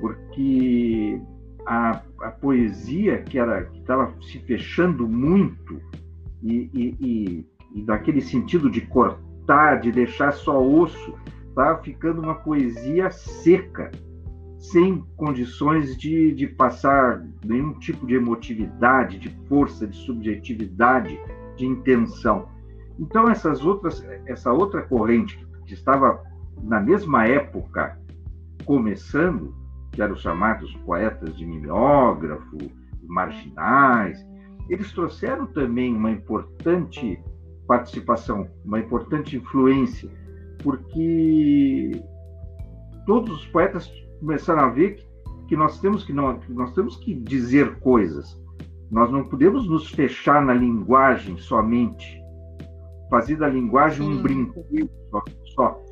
porque 0.00 1.20
a, 1.66 2.02
a 2.20 2.30
poesia 2.30 3.22
que 3.22 3.38
estava 3.38 4.12
se 4.20 4.38
fechando 4.40 5.08
muito 5.08 5.80
e, 6.42 6.70
e, 6.74 6.96
e 7.00 7.46
e 7.74 7.82
daquele 7.82 8.20
sentido 8.20 8.70
de 8.70 8.80
cortar, 8.82 9.80
de 9.80 9.92
deixar 9.92 10.32
só 10.32 10.60
osso, 10.60 11.14
tá 11.54 11.78
ficando 11.78 12.20
uma 12.22 12.34
poesia 12.34 13.10
seca, 13.10 13.90
sem 14.70 15.04
condições 15.16 15.96
de, 15.96 16.32
de 16.32 16.46
passar 16.46 17.24
nenhum 17.44 17.72
tipo 17.74 18.06
de 18.06 18.14
emotividade, 18.14 19.18
de 19.18 19.30
força, 19.48 19.86
de 19.86 19.96
subjetividade, 19.96 21.18
de 21.56 21.66
intenção. 21.66 22.48
Então 22.98 23.28
essas 23.28 23.64
outras, 23.64 24.04
essa 24.26 24.52
outra 24.52 24.82
corrente 24.82 25.38
que 25.66 25.74
estava 25.74 26.22
na 26.62 26.80
mesma 26.80 27.26
época 27.26 27.98
começando, 28.64 29.54
que 29.92 30.02
eram 30.02 30.14
os 30.14 30.20
chamados 30.20 30.74
poetas 30.84 31.36
de 31.36 31.46
mimeógrafo, 31.46 32.58
marginais, 33.02 34.26
eles 34.68 34.92
trouxeram 34.92 35.46
também 35.46 35.94
uma 35.94 36.10
importante 36.10 37.18
participação, 37.66 38.48
uma 38.64 38.80
importante 38.80 39.36
influência, 39.36 40.10
porque 40.62 42.02
todos 43.06 43.40
os 43.40 43.46
poetas 43.46 43.90
começaram 44.18 44.62
a 44.62 44.68
ver 44.68 45.04
que, 45.46 45.56
nós 45.56 45.80
temos 45.80 46.04
que 46.04 46.12
não, 46.12 46.38
nós 46.50 46.72
temos 46.74 46.96
que 46.96 47.14
dizer 47.14 47.78
coisas. 47.80 48.40
Nós 48.90 49.10
não 49.10 49.24
podemos 49.24 49.68
nos 49.68 49.90
fechar 49.90 50.44
na 50.44 50.54
linguagem 50.54 51.36
somente, 51.38 52.22
fazer 53.10 53.36
da 53.36 53.48
linguagem 53.48 54.06
Sim. 54.06 54.18
um 54.18 54.22
brinquedo 54.22 54.90
só, 55.10 55.22
só. 55.54 55.84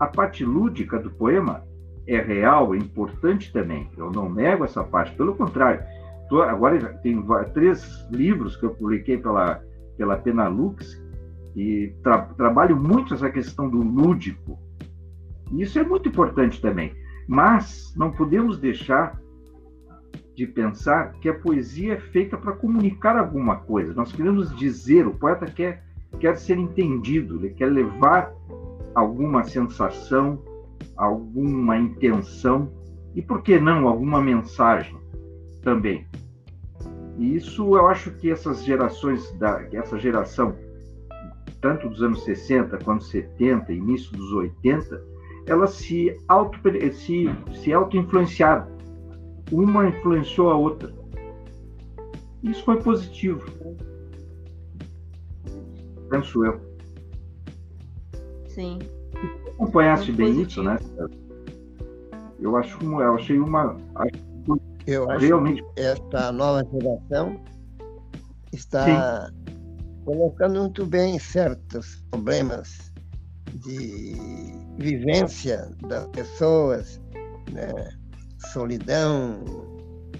A 0.00 0.06
parte 0.06 0.44
lúdica 0.44 0.98
do 0.98 1.10
poema 1.10 1.62
é 2.06 2.20
real, 2.20 2.74
é 2.74 2.78
importante 2.78 3.52
também. 3.52 3.88
Eu 3.96 4.10
não 4.10 4.28
nego 4.28 4.64
essa 4.64 4.82
parte, 4.82 5.14
pelo 5.16 5.34
contrário. 5.34 5.82
Tô, 6.28 6.42
agora 6.42 6.94
tem 7.02 7.22
três 7.52 8.06
livros 8.10 8.56
que 8.56 8.64
eu 8.64 8.70
publiquei 8.70 9.18
pela, 9.18 9.62
pela 9.96 10.16
Penalux 10.16 11.00
e 11.54 11.94
tra, 12.02 12.22
trabalho 12.36 12.76
muito 12.76 13.14
essa 13.14 13.30
questão 13.30 13.68
do 13.68 13.78
lúdico. 13.78 14.58
E 15.52 15.62
isso 15.62 15.78
é 15.78 15.84
muito 15.84 16.08
importante 16.08 16.60
também. 16.60 16.92
Mas 17.32 17.94
não 17.96 18.10
podemos 18.10 18.58
deixar 18.58 19.18
de 20.36 20.46
pensar 20.46 21.12
que 21.12 21.30
a 21.30 21.34
poesia 21.34 21.94
é 21.94 21.98
feita 21.98 22.36
para 22.36 22.52
comunicar 22.52 23.16
alguma 23.16 23.56
coisa. 23.56 23.94
Nós 23.94 24.12
queremos 24.12 24.54
dizer, 24.54 25.06
o 25.06 25.14
poeta 25.14 25.46
quer, 25.46 25.82
quer 26.20 26.36
ser 26.36 26.58
entendido, 26.58 27.36
ele 27.36 27.54
quer 27.54 27.72
levar 27.72 28.30
alguma 28.94 29.44
sensação, 29.44 30.44
alguma 30.94 31.78
intenção 31.78 32.70
e, 33.14 33.22
por 33.22 33.40
que 33.40 33.58
não, 33.58 33.88
alguma 33.88 34.20
mensagem 34.20 34.98
também. 35.62 36.06
E 37.16 37.34
isso 37.34 37.74
eu 37.74 37.86
acho 37.86 38.10
que 38.10 38.30
essas 38.30 38.62
gerações, 38.62 39.32
da, 39.38 39.66
essa 39.72 39.98
geração, 39.98 40.54
tanto 41.62 41.88
dos 41.88 42.02
anos 42.02 42.24
60 42.24 42.76
quanto 42.84 43.04
70, 43.04 43.72
início 43.72 44.12
dos 44.12 44.34
80, 44.34 45.11
elas 45.46 45.70
se 45.74 46.16
auto 46.28 46.58
se, 46.92 47.26
se 47.62 47.72
auto-influenciaram. 47.72 48.66
Uma 49.50 49.88
influenciou 49.88 50.50
a 50.50 50.56
outra. 50.56 50.92
Isso 52.42 52.64
foi 52.64 52.80
positivo. 52.82 53.44
Penso 56.10 56.44
eu. 56.44 56.60
Sim. 58.46 58.78
Se 59.12 59.50
acompanhasse 59.50 60.12
bem 60.12 60.34
positivo. 60.34 60.48
isso, 60.48 60.62
né? 60.62 60.78
Eu 62.40 62.56
acho 62.56 62.78
eu 62.82 63.14
achei 63.14 63.38
uma 63.38 63.76
eu 64.86 65.08
acho 65.10 65.24
realmente 65.26 65.62
que 65.62 65.80
esta 65.80 66.32
nova 66.32 66.66
geração 66.72 67.40
está 68.52 69.30
Sim. 69.30 69.34
colocando 70.04 70.60
muito 70.60 70.84
bem 70.84 71.18
certos 71.18 72.04
problemas 72.10 72.91
de 73.54 74.14
vivência 74.78 75.70
das 75.88 76.06
pessoas, 76.08 77.00
né? 77.50 77.72
solidão, 78.52 79.44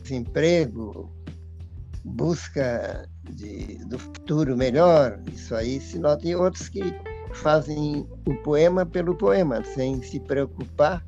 desemprego, 0.03 1.11
busca 2.05 3.09
de, 3.31 3.79
do 3.87 3.99
futuro 3.99 4.57
melhor. 4.57 5.21
Isso 5.33 5.55
aí 5.55 5.81
se 5.81 5.99
nota 5.99 6.27
em 6.27 6.35
outros 6.35 6.69
que 6.69 6.95
fazem 7.35 8.07
o 8.27 8.35
poema 8.43 8.85
pelo 8.85 9.17
poema, 9.17 9.65
sem 9.65 10.03
se 10.03 10.21
preocupar 10.21 11.05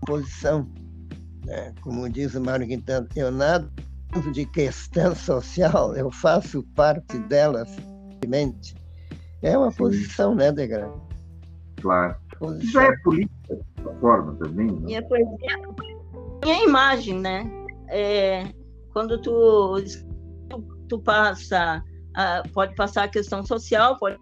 com 0.00 0.06
posição. 0.06 0.68
Né? 1.44 1.72
Como 1.80 2.08
diz 2.08 2.34
o 2.34 2.40
Mário 2.40 2.66
Quintana, 2.66 3.08
eu 3.16 3.30
nada 3.30 3.70
de 4.32 4.46
questão 4.46 5.14
social, 5.16 5.94
eu 5.94 6.10
faço 6.10 6.62
parte 6.74 7.18
dela 7.18 7.64
simplesmente. 7.66 8.74
É 9.42 9.56
uma 9.56 9.70
Sim. 9.70 9.76
posição, 9.76 10.34
né, 10.34 10.50
Degra? 10.50 10.90
Claro. 11.80 12.16
Posição. 12.38 12.66
Isso 12.66 12.80
é 12.80 12.96
política, 13.02 13.56
de 13.76 14.00
forma 14.00 14.34
também. 14.36 14.70
Né? 14.70 14.90
E 14.90 14.96
a 14.96 15.02
poesia 15.02 15.36
é 16.44 16.52
a 16.52 16.64
imagem, 16.64 17.20
né? 17.20 17.50
É, 17.88 18.44
quando 18.92 19.20
tu, 19.20 19.76
tu 20.88 20.98
passa, 21.00 21.82
pode 22.52 22.74
passar 22.74 23.04
a 23.04 23.08
questão 23.08 23.44
social, 23.44 23.98
pode 23.98 24.18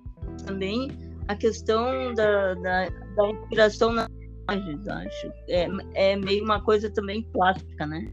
também 0.47 0.91
a 1.29 1.35
questão 1.35 2.13
da, 2.15 2.55
da, 2.55 2.89
da 2.89 3.31
inspiração 3.31 3.93
na 3.93 4.09
imagens, 4.49 4.89
acho. 4.89 5.33
É, 5.49 5.69
é 5.95 6.17
meio 6.17 6.45
uma 6.45 6.61
coisa 6.63 6.91
também 6.91 7.23
plástica, 7.33 7.87
né? 7.87 8.13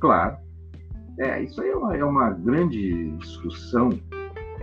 Claro. 0.00 0.36
É, 1.18 1.42
isso 1.42 1.60
aí 1.62 1.70
é 1.70 1.76
uma, 1.76 1.96
é 1.96 2.04
uma 2.04 2.30
grande 2.30 3.10
discussão, 3.18 3.90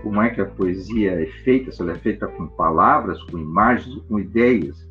como 0.03 0.21
é 0.21 0.29
que 0.29 0.41
a 0.41 0.45
poesia 0.45 1.23
é 1.23 1.25
feita, 1.43 1.71
se 1.71 1.81
ela 1.81 1.93
é 1.93 1.95
feita 1.95 2.27
com 2.27 2.47
palavras, 2.47 3.21
com 3.23 3.37
imagens, 3.39 3.95
com 4.07 4.19
ideias. 4.19 4.87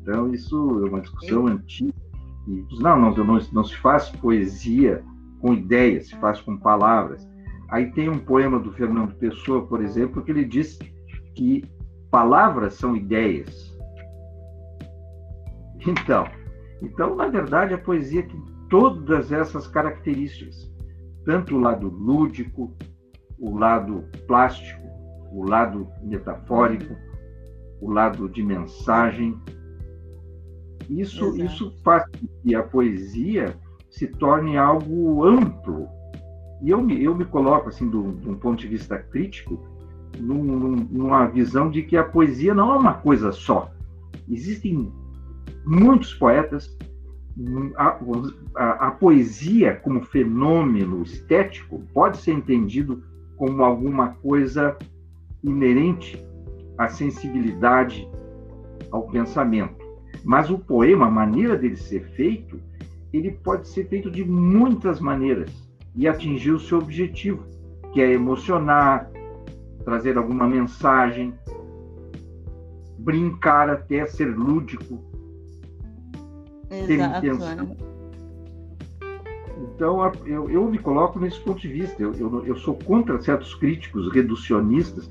Então, 0.00 0.32
isso 0.32 0.56
é 0.86 0.88
uma 0.88 1.00
discussão 1.00 1.46
antiga. 1.48 1.92
E, 2.48 2.64
não, 2.80 2.98
não, 2.98 3.14
não, 3.14 3.38
não 3.52 3.64
se 3.64 3.76
faz 3.76 4.08
poesia 4.08 5.04
com 5.40 5.52
ideias, 5.52 6.08
se 6.08 6.16
faz 6.16 6.40
com 6.40 6.56
palavras. 6.56 7.28
Aí 7.70 7.90
tem 7.92 8.08
um 8.08 8.18
poema 8.18 8.58
do 8.58 8.72
Fernando 8.72 9.14
Pessoa, 9.16 9.66
por 9.66 9.82
exemplo, 9.82 10.22
que 10.22 10.30
ele 10.30 10.44
diz 10.44 10.78
que 11.34 11.64
palavras 12.10 12.74
são 12.74 12.96
ideias, 12.96 13.72
então, 15.86 16.28
então, 16.80 17.16
na 17.16 17.28
verdade, 17.28 17.74
a 17.74 17.78
poesia 17.78 18.22
tem 18.22 18.42
todas 18.70 19.32
essas 19.32 19.66
características, 19.66 20.70
tanto 21.24 21.56
o 21.56 21.60
lado 21.60 21.88
lúdico, 21.88 22.74
o 23.42 23.58
lado 23.58 24.04
plástico, 24.28 24.80
o 25.32 25.44
lado 25.44 25.88
metafórico, 26.00 26.94
o 27.80 27.90
lado 27.90 28.28
de 28.28 28.40
mensagem. 28.40 29.36
Isso, 30.88 31.36
isso 31.36 31.74
faz 31.82 32.04
com 32.06 32.28
que 32.42 32.54
a 32.54 32.62
poesia 32.62 33.56
se 33.90 34.06
torne 34.06 34.56
algo 34.56 35.24
amplo. 35.24 35.88
E 36.62 36.70
eu 36.70 36.80
me, 36.80 37.02
eu 37.02 37.16
me 37.16 37.24
coloco, 37.24 37.68
assim, 37.68 37.90
de 37.90 37.96
um 37.96 38.38
ponto 38.38 38.60
de 38.60 38.68
vista 38.68 38.96
crítico, 38.96 39.60
num, 40.20 40.76
numa 40.88 41.26
visão 41.26 41.68
de 41.68 41.82
que 41.82 41.96
a 41.96 42.04
poesia 42.04 42.54
não 42.54 42.72
é 42.72 42.78
uma 42.78 42.94
coisa 42.94 43.32
só. 43.32 43.72
Existem 44.30 44.92
muitos 45.66 46.14
poetas, 46.14 46.76
a, 47.76 47.98
a, 48.54 48.88
a, 48.88 48.90
poesia 48.92 49.74
como 49.76 50.04
fenômeno 50.04 51.02
estético 51.02 51.82
pode 51.92 52.18
ser 52.18 52.32
entendido 52.32 53.02
como 53.42 53.64
alguma 53.64 54.10
coisa 54.22 54.78
inerente 55.42 56.24
à 56.78 56.86
sensibilidade, 56.86 58.08
ao 58.88 59.08
pensamento. 59.08 59.84
Mas 60.22 60.48
o 60.48 60.56
poema, 60.56 61.06
a 61.06 61.10
maneira 61.10 61.56
dele 61.56 61.74
ser 61.74 62.04
feito, 62.10 62.60
ele 63.12 63.32
pode 63.32 63.66
ser 63.66 63.88
feito 63.88 64.08
de 64.12 64.24
muitas 64.24 65.00
maneiras 65.00 65.50
e 65.96 66.06
atingir 66.06 66.52
o 66.52 66.60
seu 66.60 66.78
objetivo, 66.78 67.44
que 67.92 68.00
é 68.00 68.12
emocionar, 68.12 69.10
trazer 69.84 70.16
alguma 70.16 70.46
mensagem, 70.46 71.34
brincar 72.96 73.68
até 73.68 74.06
ser 74.06 74.26
lúdico, 74.26 75.02
ter 76.68 77.00
intenção. 77.00 77.56
Né? 77.56 77.91
Então, 79.82 80.12
eu, 80.24 80.48
eu 80.48 80.70
me 80.70 80.78
coloco 80.78 81.18
nesse 81.18 81.40
ponto 81.40 81.60
de 81.60 81.66
vista. 81.66 82.00
Eu, 82.00 82.14
eu, 82.14 82.46
eu 82.46 82.56
sou 82.56 82.76
contra 82.76 83.20
certos 83.20 83.52
críticos 83.56 84.12
reducionistas, 84.12 85.10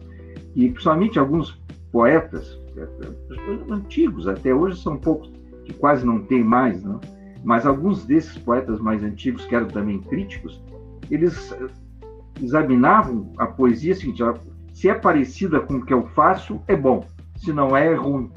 e 0.56 0.70
principalmente 0.70 1.20
alguns 1.20 1.62
poetas 1.92 2.58
é, 2.78 2.82
é, 2.82 3.74
antigos, 3.74 4.30
até 4.30 4.56
hoje 4.56 4.82
são 4.82 4.96
poucos, 4.96 5.30
que 5.66 5.74
quase 5.74 6.06
não 6.06 6.22
tem 6.22 6.42
mais, 6.42 6.82
não? 6.82 7.02
mas 7.44 7.66
alguns 7.66 8.06
desses 8.06 8.38
poetas 8.38 8.80
mais 8.80 9.04
antigos, 9.04 9.44
que 9.44 9.54
eram 9.54 9.68
também 9.68 10.00
críticos, 10.04 10.64
eles 11.10 11.52
eh, 11.52 11.68
examinavam 12.42 13.34
a 13.40 13.48
poesia 13.48 13.94
seguinte: 13.94 14.24
se 14.72 14.88
é 14.88 14.94
parecida 14.94 15.60
com 15.60 15.76
o 15.76 15.86
que 15.86 15.94
eu 15.94 16.08
faço, 16.16 16.62
é 16.70 16.78
bom, 16.78 17.06
se 17.36 17.52
não 17.52 17.76
é, 17.76 17.88
é 17.88 17.96
ruim. 17.96 18.32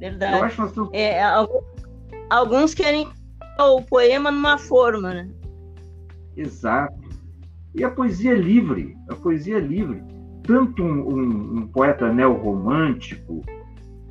Verdade. 0.00 0.38
Eu 0.38 0.44
acho 0.44 0.56
que 0.56 0.62
nós 0.62 0.72
temos... 0.72 0.90
é, 0.92 1.22
alguns 2.30 2.74
querem 2.74 3.06
o 3.58 3.82
poema 3.82 4.30
numa 4.30 4.58
forma, 4.58 5.14
né? 5.14 5.28
Exato. 6.36 6.94
E 7.74 7.84
a 7.84 7.90
poesia 7.90 8.32
é 8.32 8.36
livre, 8.36 8.96
a 9.08 9.14
poesia 9.14 9.56
é 9.56 9.60
livre. 9.60 10.02
Tanto 10.42 10.82
um, 10.82 11.08
um, 11.08 11.58
um 11.58 11.66
poeta 11.66 12.12
neorromântico 12.12 13.42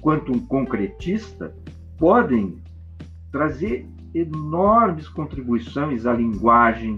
quanto 0.01 0.31
um 0.31 0.39
concretista 0.39 1.55
podem 1.97 2.57
trazer 3.31 3.87
enormes 4.13 5.07
contribuições 5.09 6.05
à 6.05 6.13
linguagem, 6.13 6.97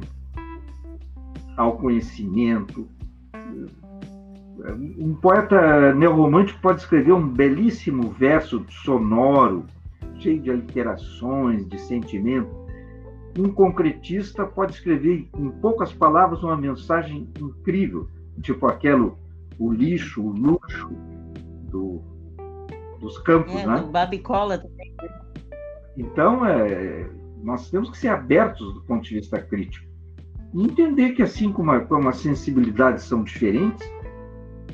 ao 1.55 1.77
conhecimento. 1.77 2.87
Um 4.99 5.15
poeta 5.15 5.93
neorromântico 5.93 6.59
pode 6.61 6.81
escrever 6.81 7.13
um 7.13 7.27
belíssimo 7.27 8.11
verso 8.11 8.65
sonoro, 8.69 9.65
cheio 10.19 10.41
de 10.41 10.51
alterações, 10.51 11.67
de 11.67 11.79
sentimento. 11.79 12.66
Um 13.37 13.51
concretista 13.51 14.45
pode 14.45 14.73
escrever 14.73 15.29
em 15.37 15.49
poucas 15.49 15.93
palavras 15.93 16.43
uma 16.43 16.57
mensagem 16.57 17.29
incrível, 17.39 18.07
tipo 18.41 18.65
aquilo 18.65 19.17
o 19.59 19.71
lixo, 19.71 20.21
o 20.21 20.31
luxo 20.31 20.89
do, 21.69 22.01
dos 22.99 23.17
campos, 23.19 23.53
é, 23.55 23.65
né? 23.65 23.83
Babicola 23.91 24.57
também. 24.57 24.93
Né? 25.01 25.09
Então, 25.97 26.45
é, 26.45 27.09
nós 27.43 27.69
temos 27.69 27.89
que 27.89 27.97
ser 27.97 28.09
abertos 28.09 28.73
do 28.73 28.81
ponto 28.81 29.03
de 29.03 29.15
vista 29.15 29.41
crítico 29.41 29.85
e 30.53 30.63
entender 30.63 31.11
que 31.11 31.23
assim 31.23 31.51
como, 31.51 31.71
a, 31.71 31.79
como 31.81 32.07
as 32.07 32.17
sensibilidades 32.17 33.03
são 33.03 33.23
diferentes, 33.23 33.87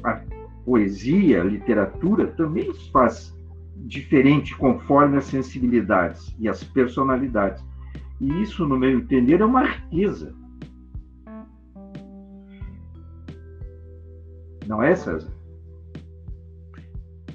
a 0.03 0.21
poesia, 0.65 1.41
a 1.41 1.45
literatura 1.45 2.27
também 2.27 2.73
se 2.73 2.91
faz 2.91 3.33
diferente 3.75 4.55
conforme 4.55 5.17
as 5.17 5.25
sensibilidades 5.25 6.35
e 6.39 6.47
as 6.47 6.63
personalidades. 6.63 7.63
E 8.23 8.41
isso, 8.41 8.65
no 8.65 8.79
meu 8.79 8.99
entender, 8.99 9.41
é 9.41 9.45
uma 9.45 9.65
riqueza. 9.65 10.33
Não 14.65 14.81
é, 14.81 14.95
César? 14.95 15.29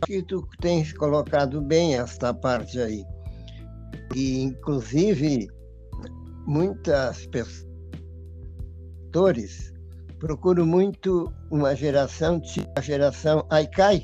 Que 0.06 0.22
tu 0.22 0.48
tens 0.62 0.94
colocado 0.94 1.60
bem 1.60 1.96
esta 1.96 2.32
parte 2.32 2.80
aí. 2.80 3.04
E, 4.16 4.40
inclusive, 4.40 5.46
muitas 6.46 7.26
pessoas 7.26 7.66
procuram 10.18 10.64
muito 10.64 11.30
uma 11.50 11.76
geração, 11.76 12.40
a 12.74 12.80
geração 12.80 13.46
Aikai, 13.50 14.02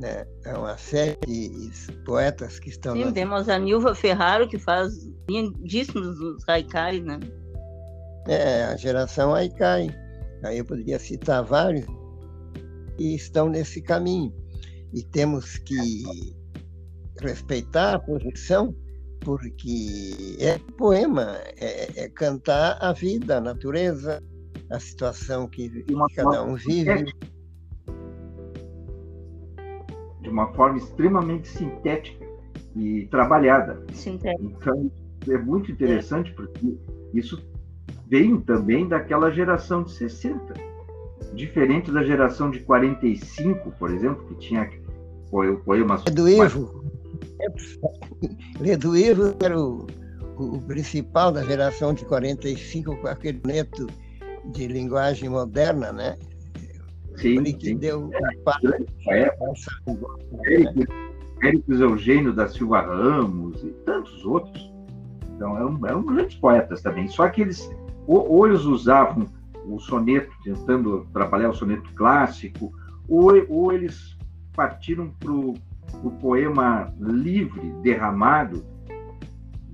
né? 0.00 0.26
É 0.44 0.54
uma 0.56 0.76
série 0.78 1.18
de 1.26 1.70
poetas 2.04 2.58
que 2.58 2.70
estão. 2.70 2.94
Sim, 2.96 3.12
temos 3.12 3.48
a 3.48 3.58
Nilva 3.58 3.94
Ferraro, 3.94 4.48
que 4.48 4.58
faz 4.58 4.92
lindíssimos 5.28 6.18
os 6.18 6.48
Aikai, 6.48 7.00
né? 7.00 7.20
É, 8.26 8.64
a 8.64 8.76
geração 8.76 9.34
Aikai. 9.34 9.94
Aí 10.42 10.58
eu 10.58 10.64
poderia 10.64 10.98
citar 10.98 11.44
vários 11.44 11.84
que 12.96 13.14
estão 13.14 13.50
nesse 13.50 13.82
caminho. 13.82 14.34
E 14.92 15.02
temos 15.02 15.58
que 15.58 16.02
respeitar 17.20 17.94
a 17.94 17.98
posição, 17.98 18.74
porque 19.20 20.36
é 20.40 20.58
poema, 20.78 21.36
é, 21.58 22.04
é 22.04 22.08
cantar 22.08 22.78
a 22.80 22.92
vida, 22.92 23.36
a 23.36 23.40
natureza, 23.40 24.22
a 24.70 24.80
situação 24.80 25.46
que 25.46 25.84
cada 26.16 26.42
um 26.42 26.54
vive. 26.54 27.12
De 30.30 30.32
uma 30.32 30.46
forma 30.52 30.78
extremamente 30.78 31.48
sintética 31.48 32.24
e 32.76 33.08
trabalhada. 33.10 33.84
Sintética. 33.92 34.44
Então, 34.44 34.88
é 35.28 35.36
muito 35.36 35.72
interessante, 35.72 36.32
porque 36.34 36.78
isso 37.12 37.42
vem 38.06 38.40
também 38.40 38.86
daquela 38.86 39.32
geração 39.32 39.82
de 39.82 39.90
60. 39.90 40.54
Diferente 41.34 41.90
da 41.90 42.04
geração 42.04 42.48
de 42.48 42.60
45, 42.60 43.72
por 43.72 43.90
exemplo, 43.90 44.24
que 44.28 44.36
tinha 44.36 44.70
poemas. 45.64 46.04
É 46.06 46.10
do 46.12 46.28
Ivo. 46.28 46.84
Ledo 48.60 48.96
Ivo 48.96 49.34
era 49.42 49.60
o, 49.60 49.84
o, 50.36 50.60
principal 50.62 51.32
da 51.32 51.42
geração 51.42 51.92
de 51.92 52.04
45, 52.04 52.96
com 52.98 53.08
aquele 53.08 53.40
neto 53.44 53.88
de 54.52 54.68
linguagem 54.68 55.28
moderna, 55.28 55.92
né? 55.92 56.16
Sim, 57.20 57.38
Ele 57.38 57.52
que 57.52 57.66
sim. 57.66 57.76
deu 57.76 58.10
é, 59.08 59.22
é. 59.22 59.36
Érico 61.42 61.72
Eugênio 61.72 62.32
da 62.32 62.48
Silva 62.48 62.82
Ramos 62.82 63.62
e 63.62 63.70
tantos 63.84 64.24
outros. 64.24 64.70
Então, 65.34 65.56
eram, 65.56 65.86
eram 65.86 66.02
grandes 66.02 66.36
poetas 66.36 66.82
também. 66.82 67.08
Só 67.08 67.28
que 67.28 67.40
eles, 67.42 67.70
ou, 68.06 68.30
ou 68.30 68.46
eles 68.46 68.62
usavam 68.62 69.26
o 69.66 69.78
soneto, 69.78 70.30
tentando 70.44 71.06
trabalhar 71.12 71.50
o 71.50 71.54
soneto 71.54 71.90
clássico, 71.94 72.72
ou, 73.08 73.32
ou 73.48 73.72
eles 73.72 74.16
partiram 74.54 75.10
para 75.18 75.32
o 75.32 75.54
poema 76.20 76.92
livre, 77.00 77.72
derramado, 77.82 78.64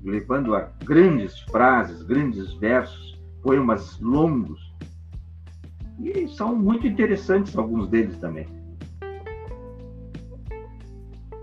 levando 0.04 0.54
a 0.54 0.70
grandes 0.84 1.40
frases, 1.40 2.02
grandes 2.02 2.52
versos, 2.54 3.20
poemas 3.42 3.98
longos. 4.00 4.65
E 6.00 6.28
são 6.28 6.54
muito 6.54 6.86
interessantes 6.86 7.56
alguns 7.56 7.88
deles 7.88 8.16
também. 8.18 8.46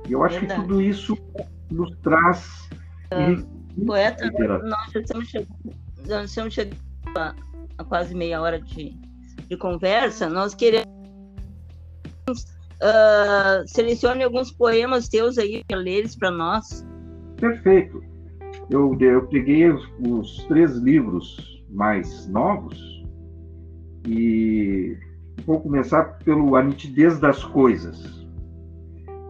E 0.08 0.12
eu 0.12 0.24
acho 0.24 0.40
Verdade. 0.40 0.62
que 0.62 0.68
tudo 0.68 0.82
isso 0.82 1.18
nos 1.72 1.90
traz. 1.98 2.70
Uh, 3.12 3.86
poeta, 3.86 4.30
nós 4.64 4.96
estamos 4.96 5.28
chegando, 5.28 5.76
nós 6.08 6.30
estamos 6.30 6.54
chegando 6.54 6.78
a, 7.16 7.36
a, 7.78 7.84
quase 7.84 8.14
meia 8.14 8.42
hora 8.42 8.60
de, 8.60 8.98
de 9.50 9.58
conversa. 9.58 10.30
Nós 10.30 10.54
queremos. 10.54 10.94
Uh, 12.30 13.66
selecione 13.66 14.24
alguns 14.24 14.52
poemas 14.52 15.08
teus 15.08 15.38
aí 15.38 15.64
para 15.66 15.78
ler 15.78 16.00
eles 16.00 16.16
para 16.16 16.30
nós. 16.30 16.86
Perfeito. 17.38 18.04
Eu, 18.70 18.98
eu 19.00 19.26
peguei 19.28 19.70
os, 19.70 19.88
os 20.06 20.44
três 20.46 20.76
livros 20.78 21.64
mais 21.70 22.28
novos 22.28 22.93
e 24.06 24.98
vou 25.46 25.60
começar 25.62 26.20
pelo 26.24 26.56
A 26.56 26.64
Nitidez 26.64 27.20
das 27.20 27.44
Coisas. 27.44 28.28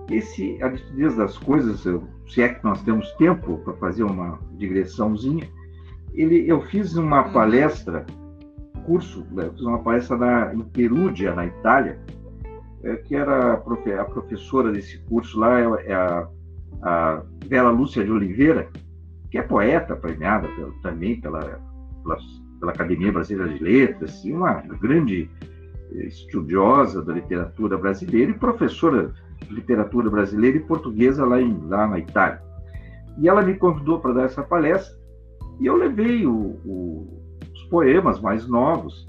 Esse 0.10 0.62
A 0.62 0.70
Nitidez 0.70 1.16
das 1.16 1.38
Coisas, 1.38 1.84
se 2.28 2.42
é 2.42 2.50
que 2.50 2.64
nós 2.64 2.82
temos 2.84 3.12
tempo 3.14 3.58
para 3.60 3.74
fazer 3.74 4.04
uma 4.04 4.40
digressãozinha, 4.58 5.48
ele, 6.14 6.48
eu 6.48 6.62
fiz 6.62 6.96
uma 6.96 7.24
palestra, 7.32 8.06
curso, 8.86 9.26
né, 9.32 9.50
fiz 9.52 9.62
uma 9.62 9.80
palestra 9.80 10.18
na, 10.18 10.54
em 10.54 10.62
Perugia, 10.62 11.34
na 11.34 11.46
Itália, 11.46 12.00
é, 12.84 12.98
que 12.98 13.16
era 13.16 13.54
a, 13.54 13.58
profe, 13.58 13.94
a, 13.94 14.06
professora 14.06 14.72
desse 14.72 15.00
curso 15.06 15.40
lá, 15.40 15.60
é, 15.60 15.64
é 15.88 15.94
a, 15.94 16.28
a 16.84 17.24
Bela 17.48 17.72
Lúcia 17.72 18.04
de 18.04 18.12
Oliveira, 18.12 18.70
que 19.32 19.38
é 19.38 19.42
poeta 19.42 19.96
premiada 19.96 20.48
pela, 20.50 20.72
também 20.84 21.20
pela, 21.20 21.40
pela, 22.04 22.18
pela 22.64 22.72
Academia 22.72 23.12
Brasileira 23.12 23.54
de 23.54 23.62
Letras, 23.62 24.24
uma 24.24 24.54
grande 24.54 25.30
estudiosa 25.92 27.04
da 27.04 27.12
literatura 27.12 27.78
brasileira 27.78 28.32
e 28.32 28.36
professora 28.36 29.14
de 29.46 29.54
literatura 29.54 30.10
brasileira 30.10 30.56
e 30.56 30.62
portuguesa 30.62 31.26
lá, 31.26 31.42
em, 31.42 31.60
lá 31.68 31.86
na 31.86 32.00
Itália. 32.00 32.42
E 33.20 33.28
ela 33.28 33.42
me 33.42 33.56
convidou 33.56 34.00
para 34.00 34.14
dar 34.14 34.24
essa 34.24 34.42
palestra 34.42 34.98
e 35.60 35.66
eu 35.66 35.76
levei 35.76 36.26
o, 36.26 36.58
o, 36.66 37.22
os 37.54 37.64
poemas 37.64 38.22
mais 38.22 38.48
novos. 38.48 39.06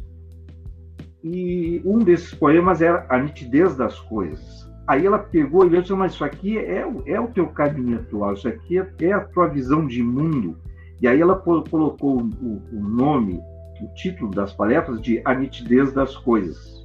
E 1.23 1.81
um 1.85 2.01
desses 2.01 2.35
poemas 2.35 2.83
era 2.83 3.07
A 3.09 3.19
Nitidez 3.19 3.77
das 3.77 3.99
Coisas. 4.01 4.69
Aí 4.87 5.07
ela 5.07 5.19
pegou 5.19 5.65
e 5.65 5.71
disse: 5.71 5.93
Mas 5.95 6.13
isso 6.13 6.25
aqui 6.25 6.59
é, 6.59 6.85
é 7.07 7.21
o 7.21 7.29
teu 7.29 7.47
caminho 7.47 8.01
atual, 8.01 8.35
isso 8.35 8.49
aqui 8.49 8.79
é, 8.79 8.87
é 9.01 9.13
a 9.13 9.21
tua 9.21 9.47
visão 9.47 9.87
de 9.87 10.03
mundo. 10.03 10.59
E 11.01 11.09
aí 11.09 11.21
ela 11.21 11.37
colocou 11.37 12.23
o, 12.23 12.63
o 12.73 12.81
nome, 12.81 13.41
o 13.83 13.95
título 13.95 14.31
das 14.31 14.53
palestras 14.53 15.01
de 15.01 15.21
A 15.25 15.35
Nitidez 15.35 15.93
das 15.93 16.17
Coisas. 16.17 16.85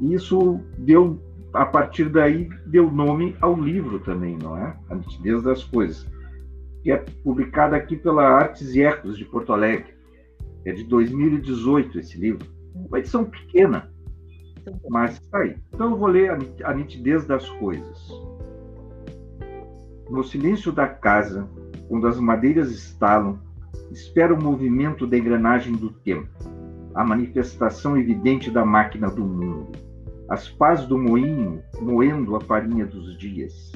Isso 0.00 0.60
deu, 0.78 1.20
a 1.52 1.66
partir 1.66 2.08
daí, 2.08 2.48
deu 2.66 2.90
nome 2.90 3.36
ao 3.40 3.54
livro 3.54 4.00
também, 4.00 4.38
não 4.38 4.56
é? 4.56 4.76
A 4.88 4.94
Nitidez 4.94 5.42
das 5.42 5.64
Coisas. 5.64 6.06
Que 6.82 6.90
é 6.90 7.04
publicado 7.22 7.74
aqui 7.74 7.96
pela 7.96 8.24
Artes 8.24 8.74
e 8.74 8.82
Ecos 8.82 9.16
de 9.16 9.24
Porto 9.24 9.52
Alegre. 9.52 9.94
É 10.64 10.72
de 10.72 10.84
2018 10.84 11.98
esse 11.98 12.18
livro. 12.18 12.46
Uma 12.74 12.98
edição 12.98 13.24
pequena, 13.24 13.92
mas 14.88 15.12
está 15.12 15.38
aí. 15.38 15.56
Então 15.72 15.90
eu 15.90 15.96
vou 15.96 16.08
ler 16.08 16.30
a 16.64 16.74
nitidez 16.74 17.26
das 17.26 17.48
coisas. 17.50 18.10
No 20.08 20.22
silêncio 20.22 20.72
da 20.72 20.86
casa, 20.86 21.48
quando 21.92 22.06
as 22.06 22.18
madeiras 22.18 22.70
estalam, 22.70 23.38
espera 23.90 24.32
o 24.32 24.42
movimento 24.42 25.06
da 25.06 25.18
engrenagem 25.18 25.74
do 25.74 25.90
tempo, 25.90 26.26
a 26.94 27.04
manifestação 27.04 27.98
evidente 27.98 28.50
da 28.50 28.64
máquina 28.64 29.10
do 29.10 29.22
mundo, 29.22 29.72
as 30.26 30.48
pás 30.48 30.86
do 30.86 30.96
moinho 30.96 31.62
moendo 31.82 32.34
a 32.34 32.40
farinha 32.40 32.86
dos 32.86 33.14
dias, 33.18 33.72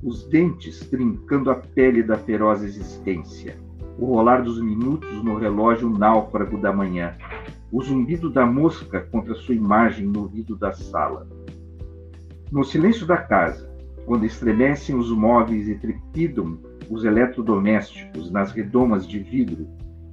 os 0.00 0.28
dentes 0.28 0.78
trincando 0.88 1.50
a 1.50 1.56
pele 1.56 2.04
da 2.04 2.16
feroz 2.16 2.62
existência, 2.62 3.56
o 3.98 4.14
rolar 4.14 4.44
dos 4.44 4.62
minutos 4.62 5.24
no 5.24 5.36
relógio 5.36 5.90
náufrago 5.90 6.58
da 6.58 6.72
manhã, 6.72 7.16
o 7.72 7.82
zumbido 7.82 8.30
da 8.30 8.46
mosca 8.46 9.00
contra 9.10 9.34
sua 9.34 9.56
imagem 9.56 10.06
no 10.06 10.20
ouvido 10.20 10.54
da 10.54 10.72
sala. 10.72 11.28
No 12.52 12.62
silêncio 12.62 13.04
da 13.08 13.16
casa, 13.16 13.68
quando 14.04 14.24
estremecem 14.24 14.94
os 14.94 15.10
móveis 15.10 15.66
e 15.66 15.74
trepidam 15.74 16.60
os 16.90 17.04
eletrodomésticos 17.04 18.30
nas 18.30 18.52
redomas 18.52 19.06
de 19.06 19.18
vidro, 19.18 19.66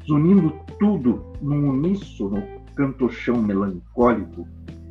zunindo 0.05 0.53
tudo 0.79 1.33
num 1.41 1.69
uníssono 1.69 2.43
cantochão 2.75 3.41
melancólico, 3.41 4.47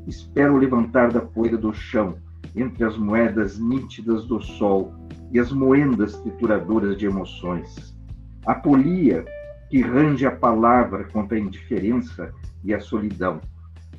espero 0.07 0.57
levantar 0.57 1.13
da 1.13 1.21
poeira 1.21 1.57
do 1.57 1.73
chão, 1.73 2.17
entre 2.55 2.85
as 2.85 2.97
moedas 2.97 3.59
nítidas 3.59 4.27
do 4.27 4.41
sol 4.41 4.93
e 5.33 5.39
as 5.39 5.51
moendas 5.53 6.17
trituradoras 6.19 6.97
de 6.99 7.07
emoções. 7.07 7.97
A 8.45 8.55
polia 8.55 9.25
que 9.71 9.81
range 9.81 10.27
a 10.27 10.31
palavra 10.31 11.05
contra 11.05 11.37
a 11.37 11.41
indiferença 11.41 12.33
e 12.63 12.75
a 12.75 12.81
solidão. 12.81 13.41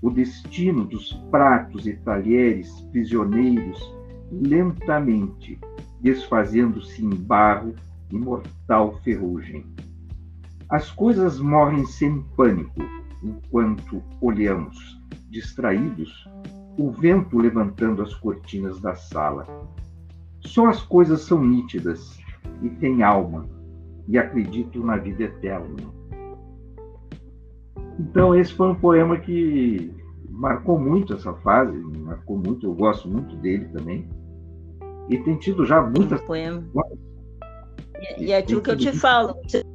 o 0.04 0.10
destino 0.10 0.84
dos 0.84 1.14
pratos 1.32 1.88
e 1.88 1.94
talheres 1.94 2.70
prisioneiros 2.92 3.80
lentamente 4.30 5.58
desfazendo-se 6.04 7.04
em 7.04 7.10
barro 7.10 7.74
e 8.12 8.18
mortal 8.18 9.00
ferrugem. 9.04 9.66
As 10.70 10.92
coisas 10.92 11.40
morrem 11.40 11.86
sem 11.86 12.22
pânico 12.36 12.82
enquanto 13.24 14.04
olhamos, 14.20 14.78
distraídos, 15.30 16.28
o 16.78 16.92
vento 16.92 17.38
levantando 17.38 18.02
as 18.02 18.14
cortinas 18.16 18.80
da 18.82 18.94
sala. 18.94 19.48
Só 20.42 20.68
as 20.68 20.84
coisas 20.84 21.22
são 21.22 21.42
nítidas 21.44 22.20
e 22.62 22.70
têm 22.70 23.02
alma, 23.02 23.48
e 24.08 24.18
acredito 24.18 24.84
na 24.84 24.98
vida 24.98 25.24
eterna. 25.24 25.78
Então, 27.98 28.36
esse 28.36 28.54
foi 28.54 28.70
um 28.70 28.76
poema 28.76 29.18
que 29.18 29.94
marcou 30.30 30.78
muito 30.78 31.14
essa 31.14 31.34
fase, 31.36 31.78
marcou 31.78 32.38
muito, 32.38 32.66
eu 32.66 32.74
gosto 32.74 33.08
muito 33.08 33.36
dele 33.38 33.66
também. 33.66 34.06
E 35.10 35.18
tem 35.18 35.38
tido 35.38 35.66
já 35.66 35.82
muitas. 35.82 36.22
Um 36.22 36.26
poema. 36.26 36.64
E, 38.18 38.26
e 38.26 38.32
é 38.32 38.38
aquilo 38.38 38.62
que 38.62 38.72
eu 38.72 38.78
te 38.78 38.92
falo. 38.92 39.36
Se, 39.48 39.66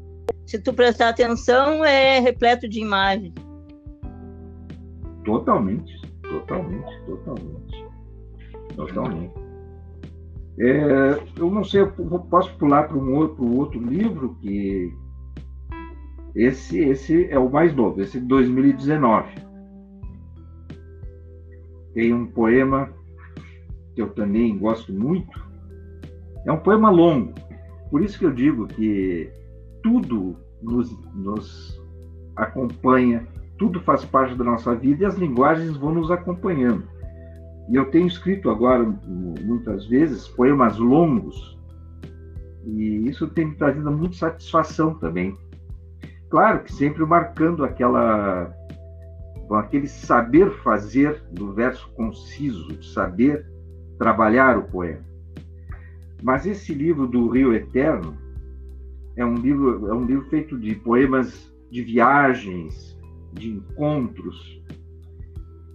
se 0.46 0.58
tu 0.58 0.72
prestar 0.72 1.10
atenção, 1.10 1.84
é 1.84 2.18
repleto 2.18 2.68
de 2.68 2.80
imagens. 2.80 3.34
Totalmente, 5.24 5.92
totalmente, 6.22 7.04
totalmente. 7.04 7.86
Totalmente. 8.74 9.34
É, 10.60 11.22
eu 11.38 11.50
não 11.50 11.62
sei, 11.62 11.82
eu 11.82 11.90
posso 12.30 12.52
pular 12.56 12.88
para 12.88 12.96
um 12.96 13.14
outro, 13.14 13.44
outro 13.56 13.80
livro 13.80 14.36
que 14.40 14.92
esse, 16.34 16.78
esse 16.78 17.26
é 17.30 17.38
o 17.38 17.50
mais 17.50 17.74
novo, 17.74 18.00
esse 18.00 18.20
de 18.20 18.26
2019. 18.26 19.28
Tem 21.94 22.12
um 22.12 22.26
poema 22.26 22.92
que 23.98 24.02
eu 24.02 24.11
também 24.11 24.56
gosto 24.56 24.92
muito. 24.92 25.44
É 26.46 26.52
um 26.52 26.61
poema 26.61 26.88
longo, 26.88 27.34
por 27.90 28.00
isso 28.00 28.16
que 28.16 28.24
eu 28.24 28.32
digo 28.32 28.68
que 28.68 29.28
tudo 29.82 30.37
nos, 30.62 30.96
nos 31.12 31.82
acompanha, 32.37 33.26
tudo 33.58 33.80
faz 33.80 34.04
parte 34.04 34.37
da 34.37 34.44
nossa 34.44 34.72
vida 34.76 35.02
e 35.02 35.04
as 35.04 35.16
linguagens 35.16 35.76
vão 35.76 35.92
nos 35.94 36.12
acompanhando. 36.12 36.84
E 37.68 37.74
eu 37.74 37.90
tenho 37.90 38.06
escrito 38.06 38.48
agora, 38.48 38.84
muitas 39.44 39.84
vezes, 39.87 40.28
poemas 40.28 40.78
longos, 40.78 41.58
e 42.64 43.08
isso 43.08 43.26
tem 43.26 43.46
me 43.46 43.56
trazido 43.56 43.90
muita 43.90 44.14
satisfação 44.14 44.94
também. 44.94 45.37
Claro 46.30 46.62
que 46.62 46.72
sempre 46.72 47.04
marcando 47.04 47.64
aquela 47.64 48.54
aquele 49.50 49.88
saber 49.88 50.52
fazer 50.62 51.20
do 51.32 51.52
verso 51.52 51.90
conciso, 51.94 52.68
de 52.68 52.87
saber 52.92 53.57
trabalhar 53.98 54.56
o 54.56 54.62
poema. 54.62 55.04
Mas 56.22 56.46
esse 56.46 56.72
livro 56.72 57.06
do 57.06 57.28
Rio 57.28 57.52
Eterno 57.52 58.16
é 59.16 59.24
um 59.24 59.34
livro, 59.34 59.88
é 59.88 59.94
um 59.94 60.04
livro 60.04 60.28
feito 60.28 60.58
de 60.58 60.74
poemas 60.76 61.52
de 61.70 61.82
viagens, 61.82 62.96
de 63.32 63.50
encontros. 63.50 64.62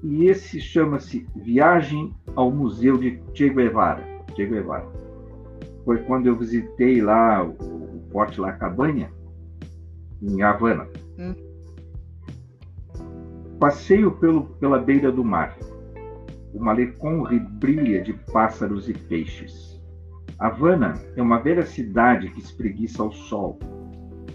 E 0.01 0.25
esse 0.25 0.59
chama-se 0.59 1.27
Viagem 1.35 2.13
ao 2.35 2.51
Museu 2.51 2.97
de 2.97 3.21
Che 3.33 3.49
Guevara. 3.49 4.03
Che 4.35 4.45
Guevara. 4.45 4.87
Foi 5.85 5.97
quando 5.99 6.27
eu 6.27 6.35
visitei 6.35 7.01
lá 7.01 7.43
o 7.43 8.01
Forte 8.11 8.39
La 8.39 8.53
Cabanha, 8.53 9.11
em 10.21 10.41
Havana. 10.41 10.87
Hum. 11.17 11.35
Passeio 13.59 14.11
pelo, 14.11 14.45
pela 14.55 14.79
beira 14.79 15.11
do 15.11 15.23
mar 15.23 15.55
o 16.53 16.59
malecom 16.59 17.23
brilha 17.59 18.01
de 18.01 18.13
pássaros 18.31 18.87
e 18.87 18.93
peixes. 18.93 19.81
Havana 20.37 20.93
é 21.15 21.21
uma 21.21 21.39
velha 21.39 21.65
cidade 21.65 22.29
que 22.29 22.39
espreguiça 22.39 23.01
ao 23.01 23.11
sol. 23.11 23.59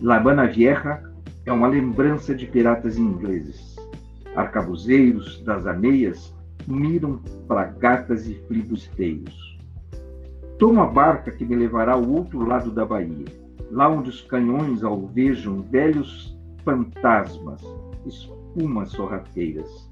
La 0.01 0.17
Habana 0.17 0.47
Vieja 0.47 1.03
é 1.47 1.53
uma 1.53 1.69
lembrança 1.69 2.35
de 2.35 2.47
piratas 2.47 2.99
ingleses. 2.99 3.77
Arcabuzeiros 4.35 5.43
das 5.45 5.67
ameias 5.67 6.35
miram 6.67 7.21
para 7.47 7.65
gatas 7.65 8.27
e 8.27 8.35
filibusteiros. 8.47 9.59
Tomo 10.59 10.83
a 10.83 10.87
barca 10.87 11.31
que 11.31 11.45
me 11.45 11.55
levará 11.55 11.93
ao 11.93 12.09
outro 12.09 12.45
lado 12.45 12.71
da 12.71 12.85
baía, 12.85 13.27
lá 13.71 13.89
onde 13.89 14.11
os 14.11 14.21
canhões 14.23 14.83
alvejam 14.83 15.63
velhos 15.63 16.37
fantasmas, 16.65 17.63
espumas 18.05 18.91
sorrateiras 18.91 19.89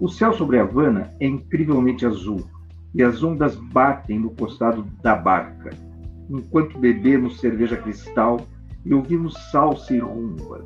o 0.00 0.08
céu 0.08 0.32
sobre 0.32 0.58
Havana 0.58 1.12
é 1.20 1.26
incrivelmente 1.26 2.06
azul 2.06 2.42
e 2.94 3.02
as 3.02 3.22
ondas 3.22 3.54
batem 3.54 4.18
no 4.18 4.30
costado 4.30 4.82
da 5.02 5.14
barca, 5.14 5.70
enquanto 6.30 6.78
bebemos 6.78 7.38
cerveja 7.38 7.76
cristal 7.76 8.40
e 8.84 8.94
ouvimos 8.94 9.34
salsa 9.52 9.94
e 9.94 9.98
rumba. 9.98 10.64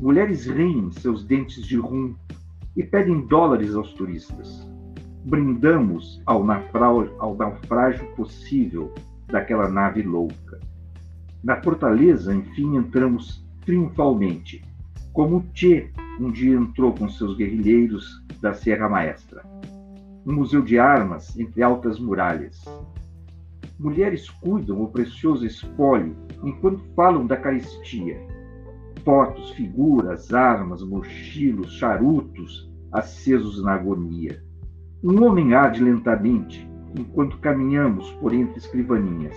Mulheres 0.00 0.46
riem 0.46 0.90
seus 0.90 1.24
dentes 1.24 1.64
de 1.64 1.76
rum 1.76 2.14
e 2.76 2.82
pedem 2.82 3.26
dólares 3.26 3.76
aos 3.76 3.92
turistas. 3.94 4.68
Brindamos 5.24 6.20
ao 6.26 6.44
naufrágio, 6.44 7.14
ao 7.18 7.36
naufrágio 7.36 8.06
possível 8.16 8.92
daquela 9.28 9.68
nave 9.68 10.02
louca. 10.02 10.58
Na 11.44 11.62
fortaleza, 11.62 12.34
enfim, 12.34 12.76
entramos 12.76 13.46
triunfalmente, 13.64 14.64
como 15.12 15.44
Che 15.54 15.90
um 16.20 16.30
dia 16.30 16.56
entrou 16.56 16.92
com 16.92 17.08
seus 17.08 17.36
guerrilheiros 17.36 18.24
da 18.40 18.52
Serra 18.52 18.88
Maestra. 18.88 19.42
Um 20.26 20.34
museu 20.34 20.62
de 20.62 20.78
armas 20.78 21.38
entre 21.38 21.62
altas 21.62 21.98
muralhas. 21.98 22.62
Mulheres 23.78 24.28
cuidam 24.28 24.82
o 24.82 24.88
precioso 24.88 25.46
espólio 25.46 26.16
enquanto 26.42 26.84
falam 26.94 27.26
da 27.26 27.36
caristia. 27.36 28.20
Fotos, 29.04 29.50
figuras, 29.52 30.34
armas, 30.34 30.82
mochilos, 30.82 31.72
charutos 31.74 32.68
acesos 32.92 33.62
na 33.62 33.74
agonia. 33.74 34.42
Um 35.02 35.24
homem 35.24 35.54
arde 35.54 35.82
lentamente 35.82 36.68
enquanto 36.98 37.38
caminhamos 37.38 38.10
por 38.12 38.32
entre 38.32 38.58
escrivaninhas. 38.58 39.36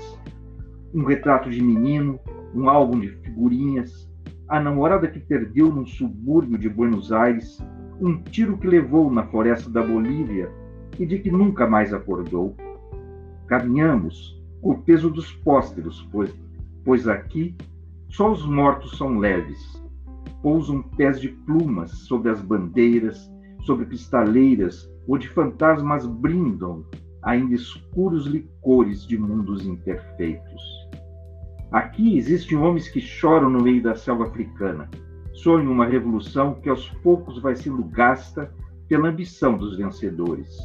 Um 0.93 1.03
retrato 1.05 1.49
de 1.49 1.61
menino, 1.61 2.19
um 2.55 2.67
álbum 2.69 2.99
de 2.99 3.09
figurinhas, 3.09 4.10
a 4.51 4.59
namorada 4.59 5.07
que 5.07 5.17
perdeu 5.17 5.73
num 5.73 5.85
subúrbio 5.85 6.57
de 6.57 6.67
Buenos 6.67 7.13
Aires, 7.13 7.57
um 8.01 8.21
tiro 8.21 8.57
que 8.57 8.67
levou 8.67 9.09
na 9.09 9.23
floresta 9.23 9.69
da 9.69 9.81
Bolívia 9.81 10.51
e 10.99 11.05
de 11.05 11.19
que 11.19 11.31
nunca 11.31 11.65
mais 11.65 11.93
acordou. 11.93 12.53
Caminhamos 13.47 14.37
o 14.61 14.75
peso 14.75 15.09
dos 15.09 15.31
pósteros, 15.31 16.05
pois, 16.11 16.37
pois 16.83 17.07
aqui 17.07 17.55
só 18.09 18.29
os 18.29 18.45
mortos 18.45 18.97
são 18.97 19.19
leves. 19.19 19.81
Pousam 20.43 20.81
pés 20.81 21.21
de 21.21 21.29
plumas 21.29 21.89
sobre 21.91 22.29
as 22.29 22.41
bandeiras, 22.41 23.31
sobre 23.61 23.85
pistaleiras, 23.85 24.91
onde 25.07 25.29
fantasmas 25.29 26.05
brindam 26.05 26.83
ainda 27.21 27.55
escuros 27.55 28.25
licores 28.25 29.07
de 29.07 29.17
mundos 29.17 29.65
imperfeitos. 29.65 30.80
Aqui 31.71 32.17
existem 32.17 32.57
homens 32.57 32.89
que 32.89 32.99
choram 32.99 33.49
no 33.49 33.61
meio 33.61 33.81
da 33.81 33.95
selva 33.95 34.25
africana. 34.25 34.89
Sonham 35.31 35.71
uma 35.71 35.85
revolução 35.85 36.55
que 36.55 36.67
aos 36.67 36.89
poucos 37.01 37.41
vai 37.41 37.55
sendo 37.55 37.81
gasta 37.85 38.53
pela 38.89 39.07
ambição 39.07 39.57
dos 39.57 39.77
vencedores. 39.77 40.59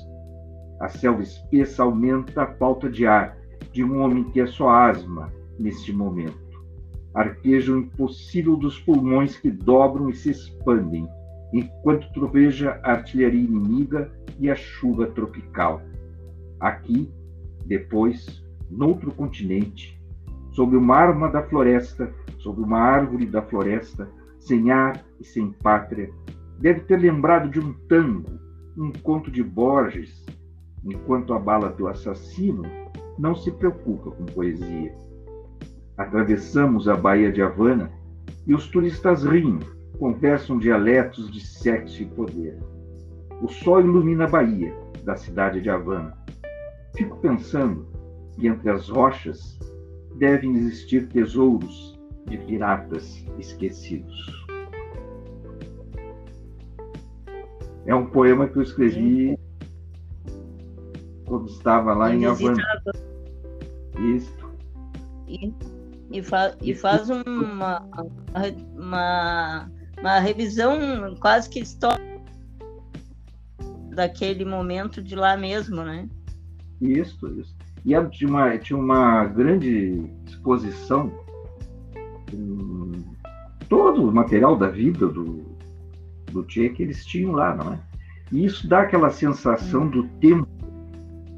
A 0.80 0.88
selva 0.88 1.22
espessa 1.22 1.84
aumenta 1.84 2.42
a 2.42 2.46
falta 2.54 2.90
de 2.90 3.06
ar 3.06 3.38
de 3.72 3.84
um 3.84 4.00
homem 4.00 4.24
que 4.24 4.40
é 4.40 4.46
só 4.46 4.68
asma 4.68 5.32
neste 5.56 5.92
momento. 5.92 6.36
Arpeja 7.14 7.72
o 7.72 7.78
impossível 7.78 8.56
dos 8.56 8.80
pulmões 8.80 9.38
que 9.38 9.50
dobram 9.50 10.10
e 10.10 10.14
se 10.14 10.30
expandem, 10.30 11.08
enquanto 11.52 12.12
troveja 12.12 12.80
a 12.82 12.92
artilharia 12.92 13.40
inimiga 13.40 14.10
e 14.40 14.50
a 14.50 14.56
chuva 14.56 15.06
tropical. 15.06 15.80
Aqui, 16.58 17.08
depois, 17.64 18.44
noutro 18.68 19.12
continente, 19.12 19.96
sobre 20.56 20.78
uma 20.78 20.96
arma 20.96 21.28
da 21.28 21.42
floresta, 21.42 22.10
sobre 22.38 22.64
uma 22.64 22.78
árvore 22.78 23.26
da 23.26 23.42
floresta, 23.42 24.08
sem 24.40 24.70
ar 24.70 25.04
e 25.20 25.24
sem 25.24 25.52
pátria, 25.52 26.10
deve 26.58 26.80
ter 26.80 26.98
lembrado 26.98 27.50
de 27.50 27.60
um 27.60 27.74
tango, 27.86 28.40
um 28.74 28.90
conto 28.90 29.30
de 29.30 29.44
Borges, 29.44 30.24
enquanto 30.82 31.34
a 31.34 31.38
bala 31.38 31.68
do 31.68 31.86
assassino 31.86 32.62
não 33.18 33.34
se 33.34 33.50
preocupa 33.52 34.10
com 34.10 34.24
poesia. 34.24 34.94
Atravessamos 35.98 36.88
a 36.88 36.96
Baía 36.96 37.30
de 37.30 37.42
Havana 37.42 37.92
e 38.46 38.54
os 38.54 38.66
turistas 38.68 39.24
riem, 39.24 39.58
conversam 39.98 40.58
dialetos 40.58 41.30
de 41.30 41.40
sexo 41.40 42.02
e 42.02 42.06
poder. 42.06 42.58
O 43.42 43.48
sol 43.48 43.80
ilumina 43.80 44.24
a 44.24 44.28
Bahia 44.28 44.74
da 45.04 45.16
cidade 45.16 45.60
de 45.60 45.68
Havana. 45.68 46.16
Fico 46.96 47.18
pensando 47.18 47.86
que 48.34 48.46
entre 48.46 48.70
as 48.70 48.88
rochas 48.88 49.58
devem 50.18 50.56
existir 50.56 51.08
tesouros 51.08 51.98
de 52.26 52.38
piratas 52.38 53.24
esquecidos. 53.38 54.46
É 57.86 57.94
um 57.94 58.06
poema 58.06 58.48
que 58.48 58.56
eu 58.56 58.62
escrevi 58.62 59.38
quando 61.26 61.48
estava 61.48 61.94
lá 61.94 62.12
em 62.12 62.24
Havana. 62.24 62.62
Isso. 63.98 64.46
E, 65.28 65.52
e, 66.10 66.22
fa, 66.22 66.56
e 66.60 66.74
faz 66.74 67.08
uma, 67.10 67.82
uma, 68.74 69.70
uma 69.98 70.18
revisão 70.18 71.14
quase 71.20 71.48
que 71.48 71.60
histórica 71.60 72.04
daquele 73.96 74.44
momento 74.44 75.02
de 75.02 75.14
lá 75.16 75.36
mesmo, 75.36 75.82
né? 75.82 76.08
Isso, 76.80 77.26
isso. 77.40 77.55
E 77.86 78.10
tinha 78.10 78.28
uma, 78.28 78.58
tinha 78.58 78.76
uma 78.76 79.24
grande 79.26 80.10
exposição, 80.26 81.12
um, 82.34 82.90
todo 83.68 84.08
o 84.08 84.12
material 84.12 84.56
da 84.56 84.68
vida 84.68 85.06
do, 85.06 85.44
do 86.32 86.42
Tchê 86.42 86.68
que 86.70 86.82
eles 86.82 87.06
tinham 87.06 87.30
lá, 87.30 87.54
não 87.54 87.74
é? 87.74 87.78
E 88.32 88.44
isso 88.44 88.68
dá 88.68 88.80
aquela 88.80 89.08
sensação 89.08 89.86
do 89.88 90.02
tempo, 90.20 90.48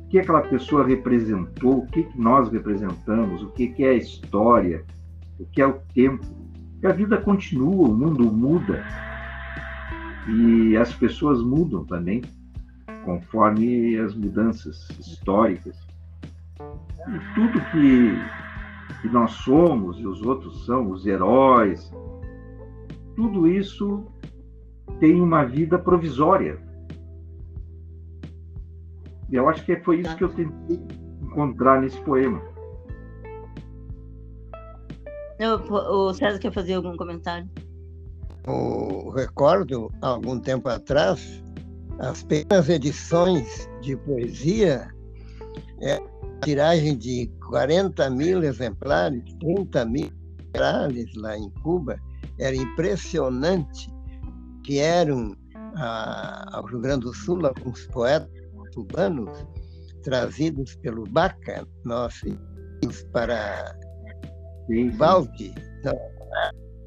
o 0.06 0.08
que 0.08 0.18
aquela 0.18 0.40
pessoa 0.40 0.86
representou, 0.86 1.80
o 1.80 1.86
que 1.86 2.08
nós 2.16 2.50
representamos, 2.50 3.42
o 3.42 3.50
que 3.50 3.74
é 3.84 3.90
a 3.90 3.94
história, 3.94 4.82
o 5.38 5.44
que 5.44 5.60
é 5.60 5.66
o 5.66 5.74
tempo. 5.94 6.24
E 6.82 6.86
a 6.86 6.92
vida 6.92 7.18
continua, 7.18 7.88
o 7.88 7.94
mundo 7.94 8.32
muda 8.32 8.82
e 10.26 10.78
as 10.78 10.94
pessoas 10.94 11.42
mudam 11.42 11.84
também 11.84 12.22
conforme 13.04 13.98
as 13.98 14.14
mudanças 14.14 14.88
históricas. 14.98 15.87
E 17.06 17.34
tudo 17.34 17.60
que, 17.70 19.00
que 19.00 19.08
nós 19.08 19.30
somos 19.30 19.98
e 19.98 20.06
os 20.06 20.20
outros 20.22 20.66
são, 20.66 20.90
os 20.90 21.06
heróis, 21.06 21.90
tudo 23.14 23.46
isso 23.46 24.04
tem 25.00 25.20
uma 25.20 25.44
vida 25.44 25.78
provisória. 25.78 26.58
E 29.30 29.36
eu 29.36 29.48
acho 29.48 29.64
que 29.64 29.76
foi 29.80 30.00
isso 30.00 30.16
que 30.16 30.24
eu 30.24 30.28
tentei 30.30 30.80
encontrar 31.22 31.80
nesse 31.80 32.00
poema. 32.00 32.42
o 35.40 36.12
César 36.14 36.38
quer 36.38 36.52
fazer 36.52 36.74
algum 36.74 36.96
comentário? 36.96 37.48
Eu 38.46 39.10
recordo, 39.10 39.92
algum 40.00 40.40
tempo 40.40 40.68
atrás, 40.68 41.42
as 41.98 42.22
pequenas 42.22 42.68
edições 42.68 43.68
de 43.82 43.96
poesia, 43.96 44.88
é, 45.82 45.98
tiragem 46.42 46.96
de 46.96 47.30
40 47.48 48.10
mil 48.10 48.42
exemplares, 48.42 49.22
30 49.40 49.84
mil 49.86 50.10
exemplares 50.54 51.14
lá 51.16 51.36
em 51.36 51.50
Cuba, 51.62 51.98
era 52.38 52.54
impressionante 52.54 53.88
que 54.64 54.78
eram 54.78 55.34
a, 55.76 56.56
ao 56.56 56.66
Rio 56.66 56.80
Grande 56.80 57.04
do 57.04 57.14
Sul 57.14 57.46
alguns 57.46 57.86
poetas 57.88 58.30
cubanos 58.74 59.30
trazidos 60.02 60.76
pelo 60.76 61.04
Baca, 61.04 61.66
nós 61.84 62.14
para 63.12 63.76
Valde, 64.96 65.52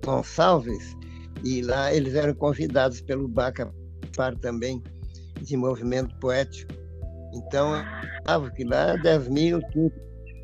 Gonçalves, 0.05 0.95
e 1.43 1.61
lá 1.61 1.93
eles 1.93 2.15
eram 2.15 2.33
convidados 2.33 3.01
pelo 3.01 3.27
Baca 3.27 3.71
para 4.15 4.35
também 4.37 4.81
de 5.41 5.57
movimento 5.57 6.15
poético. 6.19 6.73
Então, 7.33 7.73
eu 8.27 8.51
que 8.51 8.63
lá 8.63 8.95
10 8.95 9.27
mil 9.29 9.59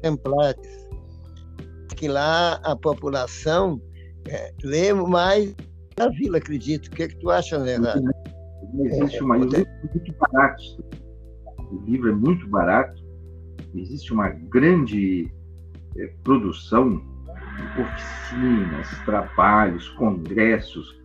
exemplares. 0.03 0.87
Que 1.95 2.07
lá 2.07 2.59
a 2.63 2.75
população 2.75 3.81
é, 4.27 4.53
lê 4.63 4.93
mais 4.93 5.55
na 5.97 6.09
vila, 6.09 6.37
acredito. 6.37 6.87
O 6.87 6.91
que, 6.91 7.03
é 7.03 7.07
que 7.07 7.17
tu 7.17 7.29
acha, 7.29 7.57
Leonardo? 7.57 8.09
Existe 8.79 9.23
uma. 9.23 9.35
É, 9.35 9.39
muito 9.39 10.13
barato. 10.19 10.63
O 11.71 11.83
livro 11.85 12.11
é 12.11 12.13
muito 12.13 12.47
barato. 12.47 13.03
Existe 13.73 14.13
uma 14.13 14.29
grande 14.29 15.31
é, 15.97 16.07
produção, 16.23 17.01
oficinas, 17.79 18.87
trabalhos, 19.05 19.89
congressos. 19.89 20.95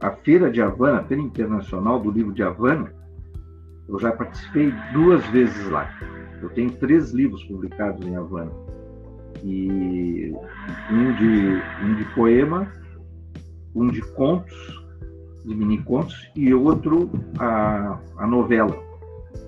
A 0.00 0.12
Feira 0.12 0.50
de 0.50 0.62
Havana, 0.62 1.00
a 1.00 1.04
Feira 1.04 1.22
Internacional 1.22 2.00
do 2.00 2.10
Livro 2.10 2.32
de 2.32 2.42
Havana, 2.42 2.92
eu 3.90 3.98
já 3.98 4.12
participei 4.12 4.72
duas 4.92 5.24
vezes 5.26 5.68
lá. 5.68 5.90
Eu 6.40 6.48
tenho 6.50 6.70
três 6.70 7.10
livros 7.10 7.42
publicados 7.44 8.06
em 8.06 8.16
Havana. 8.16 8.52
E 9.42 10.32
um 10.90 11.12
de, 11.14 11.62
um 11.84 11.94
de 11.96 12.04
poema, 12.14 12.70
um 13.74 13.88
de 13.88 14.00
contos, 14.12 14.54
de 15.44 15.54
mini 15.54 15.82
contos, 15.82 16.30
e 16.36 16.54
outro 16.54 17.10
a, 17.38 17.98
a 18.18 18.26
novela 18.26 18.78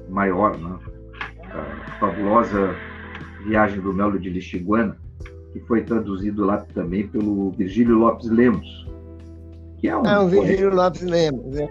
maior, 0.08 0.58
né? 0.58 0.78
a 1.44 1.90
fabulosa 1.98 2.74
Viagem 3.44 3.80
do 3.80 3.92
Melo 3.92 4.18
de 4.18 4.30
Lixiguana, 4.30 4.96
que 5.52 5.60
foi 5.60 5.82
traduzido 5.82 6.44
lá 6.44 6.58
também 6.74 7.06
pelo 7.06 7.50
Virgílio 7.52 7.96
Lopes 7.96 8.30
Lemos. 8.30 8.88
Que 9.78 9.88
é 9.88 9.96
um 9.96 10.06
ah, 10.06 10.22
o 10.22 10.28
Virgílio 10.28 10.74
Lopes 10.74 11.02
Lemos, 11.02 11.56
é. 11.56 11.68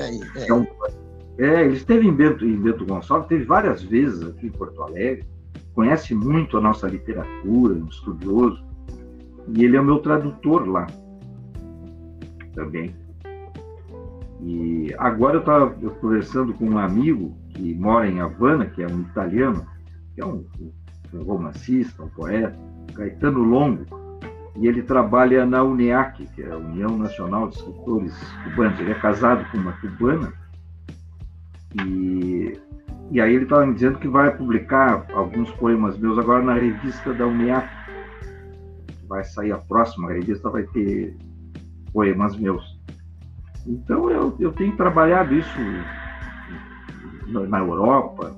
Aí, 0.00 0.20
é. 0.36 0.48
é 0.48 0.54
um 0.54 0.66
é, 1.40 1.64
ele 1.64 1.76
esteve 1.76 2.06
em 2.06 2.12
Bento, 2.12 2.44
em 2.44 2.56
Bento 2.56 2.84
Gonçalves, 2.84 3.26
teve 3.26 3.44
várias 3.44 3.82
vezes 3.82 4.22
aqui 4.28 4.48
em 4.48 4.50
Porto 4.50 4.82
Alegre, 4.82 5.24
conhece 5.74 6.14
muito 6.14 6.58
a 6.58 6.60
nossa 6.60 6.86
literatura, 6.86 7.74
um 7.74 7.86
estudioso, 7.86 8.62
e 9.48 9.64
ele 9.64 9.74
é 9.74 9.80
o 9.80 9.84
meu 9.84 10.00
tradutor 10.00 10.68
lá 10.68 10.86
também. 12.54 12.94
E 14.42 14.94
agora 14.98 15.36
eu 15.36 15.40
estava 15.40 15.70
conversando 15.70 16.52
com 16.52 16.66
um 16.66 16.78
amigo 16.78 17.34
que 17.48 17.74
mora 17.74 18.06
em 18.06 18.20
Havana, 18.20 18.66
que 18.66 18.82
é 18.82 18.86
um 18.86 19.00
italiano, 19.00 19.66
que 20.14 20.20
é 20.20 20.26
um, 20.26 20.44
um 21.14 21.22
romancista, 21.22 22.02
um 22.02 22.08
poeta, 22.08 22.54
Caetano 22.94 23.42
Longo, 23.42 23.86
e 24.56 24.66
ele 24.66 24.82
trabalha 24.82 25.46
na 25.46 25.62
UNEAC, 25.62 26.26
que 26.34 26.42
é 26.42 26.50
a 26.50 26.58
União 26.58 26.98
Nacional 26.98 27.48
de 27.48 27.56
Escritores 27.56 28.14
Cubanos. 28.44 28.78
Ele 28.78 28.90
é 28.90 28.94
casado 28.94 29.50
com 29.50 29.56
uma 29.56 29.72
cubana 29.72 30.39
e, 31.74 32.58
e 33.10 33.20
aí 33.20 33.34
ele 33.34 33.44
estava 33.44 33.66
me 33.66 33.74
dizendo 33.74 33.98
que 33.98 34.08
vai 34.08 34.36
publicar 34.36 35.06
alguns 35.12 35.50
poemas 35.52 35.98
meus 35.98 36.18
agora 36.18 36.42
na 36.42 36.54
revista 36.54 37.12
da 37.14 37.26
UNEAC. 37.26 37.68
Vai 39.08 39.24
sair 39.24 39.52
a 39.52 39.58
próxima 39.58 40.10
a 40.10 40.12
revista, 40.12 40.50
vai 40.50 40.62
ter 40.64 41.16
poemas 41.92 42.36
meus. 42.36 42.78
Então 43.66 44.10
eu, 44.10 44.34
eu 44.38 44.52
tenho 44.52 44.76
trabalhado 44.76 45.34
isso 45.34 45.58
na, 47.26 47.40
na 47.46 47.58
Europa 47.58 48.34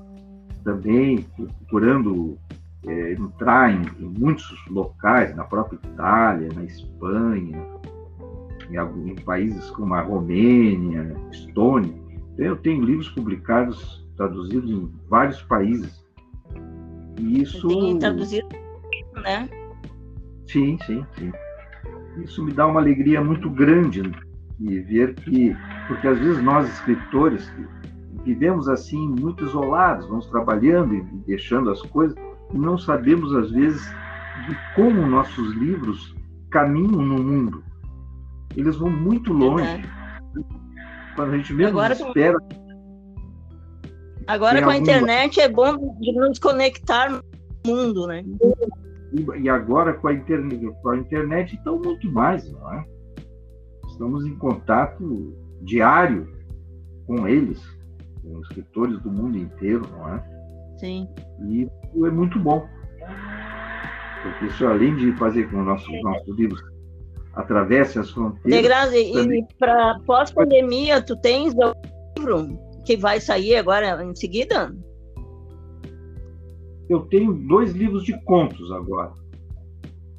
também, 0.64 1.27
procurando 1.37 2.38
é, 2.87 3.12
entrar 3.12 3.73
em, 3.73 3.83
em, 3.99 4.09
muitos 4.18 4.55
locais, 4.68 5.35
na 5.35 5.45
própria 5.45 5.77
Itália, 5.77 6.49
na 6.55 6.64
Espanha, 6.64 7.66
em, 8.71 9.11
em 9.11 9.14
países 9.16 9.71
como 9.71 9.95
a 9.95 10.03
Romênia, 10.03 11.14
Estônia, 11.31 12.02
eu 12.38 12.57
tenho 12.57 12.85
livros 12.85 13.09
publicados, 13.11 14.07
traduzidos 14.16 14.71
em 14.71 14.90
vários 15.09 15.42
países. 15.42 16.05
E 17.18 17.42
isso. 17.42 17.68
Tem 17.68 17.99
traduzido, 17.99 18.49
né? 19.23 19.49
Sim, 20.47 20.79
sim, 20.87 21.05
sim. 21.18 21.33
Isso 22.23 22.45
me 22.45 22.53
dá 22.53 22.66
uma 22.66 22.81
alegria 22.81 23.23
muito 23.23 23.49
grande 23.49 24.03
e 24.61 24.81
ver 24.81 25.14
que, 25.14 25.57
porque 25.88 26.07
às 26.07 26.18
vezes 26.18 26.42
nós 26.42 26.68
escritores 26.68 27.50
vivemos 28.25 28.69
assim 28.69 29.09
muito 29.09 29.44
isolados, 29.44 30.06
vamos 30.06 30.27
trabalhando 30.27 30.94
e 30.94 31.02
deixando 31.27 31.71
as 31.71 31.81
coisas 31.83 32.17
e 32.52 32.59
não 32.59 32.79
sabemos 32.79 33.35
às 33.35 33.50
vezes 33.50 33.83
de 34.46 34.56
como 34.75 35.06
nossos 35.06 35.54
livros 35.54 36.15
caminham 36.50 37.02
no 37.02 37.23
mundo. 37.23 37.65
Eles 38.56 38.77
vão 38.77 38.90
muito 38.90 39.33
longe. 39.33 39.83
Quando 41.15 41.33
a 41.33 41.37
gente 41.37 41.65
agora, 41.65 41.94
espera. 41.94 42.38
Agora 44.27 44.63
com 44.63 44.71
a 44.71 44.77
internet 44.77 45.40
é 45.40 45.48
bom 45.48 45.96
de 46.00 46.13
nos 46.13 46.38
conectar 46.38 47.10
no 47.10 47.23
mundo, 47.67 48.06
né? 48.06 48.25
E, 49.38 49.48
agora 49.48 49.92
com 49.94 50.08
a, 50.08 50.15
internet, 50.15 50.73
com 50.83 50.88
a 50.88 50.96
internet, 50.96 51.58
então, 51.60 51.79
muito 51.79 52.10
mais, 52.10 52.50
não 52.50 52.73
é? 52.73 52.85
Estamos 53.88 54.25
em 54.25 54.35
contato 54.37 55.37
diário 55.63 56.27
com 57.06 57.29
eles, 57.29 57.63
com 58.23 58.38
os 58.38 58.48
escritores 58.48 58.98
do 59.02 59.10
mundo 59.10 59.37
inteiro, 59.37 59.83
não 59.90 60.15
é? 60.15 60.25
Sim. 60.79 61.08
E 61.46 61.63
isso 61.63 62.06
é 62.06 62.10
muito 62.10 62.38
bom. 62.38 62.67
Porque 64.23 64.46
isso, 64.46 64.67
além 64.67 64.96
de 64.96 65.13
fazer 65.13 65.50
com 65.50 65.63
nossos, 65.63 66.02
nossos 66.02 66.38
livros 66.38 66.71
atravesse 67.35 67.98
as 67.98 68.10
fronteiras. 68.10 68.62
Degrazi, 68.62 68.98
e 68.98 69.46
para 69.58 69.98
pós-pandemia, 70.06 71.02
tu 71.02 71.16
tens 71.16 71.54
o 71.54 71.74
livro 72.18 72.58
que 72.85 72.96
vai 72.96 73.20
sair 73.20 73.56
agora 73.56 74.02
em 74.04 74.14
seguida? 74.14 74.74
Eu 76.88 77.00
tenho 77.02 77.33
dois 77.33 77.72
livros 77.72 78.04
de 78.04 78.20
contos 78.24 78.70
agora. 78.72 79.12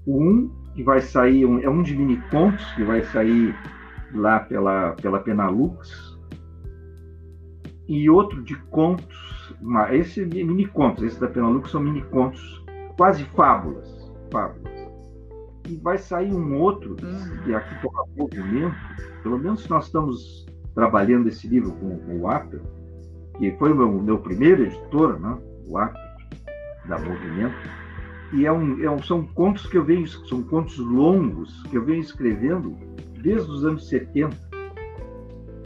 Um 0.08 0.50
que 0.74 0.84
vai 0.84 1.02
sair, 1.02 1.44
é 1.44 1.70
um 1.70 1.84
de 1.84 1.96
mini 1.96 2.18
contos 2.32 2.66
que 2.74 2.84
vai 2.84 3.04
sair 3.04 3.56
lá 4.14 4.40
pela, 4.40 4.94
pela 4.94 5.20
Penalux. 5.20 6.18
e 7.88 8.10
outro 8.10 8.42
de 8.44 8.56
contos, 8.72 9.54
esse 9.92 10.22
é 10.22 10.26
mini 10.26 10.66
contos, 10.66 11.04
esse 11.04 11.20
da 11.20 11.28
Penalux 11.28 11.70
são 11.70 11.82
mini 11.82 12.02
contos, 12.04 12.64
quase 12.98 13.24
fábulas, 13.36 14.12
fábulas. 14.32 14.73
E 15.68 15.76
vai 15.78 15.98
sair 15.98 16.34
um 16.34 16.60
outro, 16.60 16.96
hum. 17.04 17.38
que 17.44 17.54
aqui 17.54 17.82
toca 17.82 18.04
movimento, 18.18 18.76
pelo 19.22 19.40
menos 19.40 19.68
nós 19.68 19.86
estamos 19.86 20.46
trabalhando 20.76 21.28
esse 21.28 21.48
livro 21.48 21.72
com, 21.74 21.98
com 22.00 22.20
o 22.20 22.28
Apple, 22.28 22.62
que 23.38 23.52
foi 23.58 23.72
o 23.72 23.76
meu, 23.76 23.92
meu 24.02 24.18
primeiro 24.20 24.64
editor, 24.64 25.20
né, 25.20 25.38
o 25.68 25.78
Apple, 25.78 26.02
da 26.88 27.00
Movimento, 27.00 27.56
e 28.34 28.46
é 28.46 28.52
um, 28.52 28.84
é 28.84 28.90
um, 28.90 29.02
são 29.02 29.26
contos 29.26 29.68
que 29.68 29.78
eu 29.78 29.86
venho, 29.86 30.08
são 30.08 30.42
contos 30.42 30.78
longos 30.80 31.62
que 31.70 31.78
eu 31.78 31.86
venho 31.86 32.02
escrevendo 32.02 32.76
desde 33.22 33.50
os 33.50 33.64
anos 33.64 33.88
70 33.88 34.36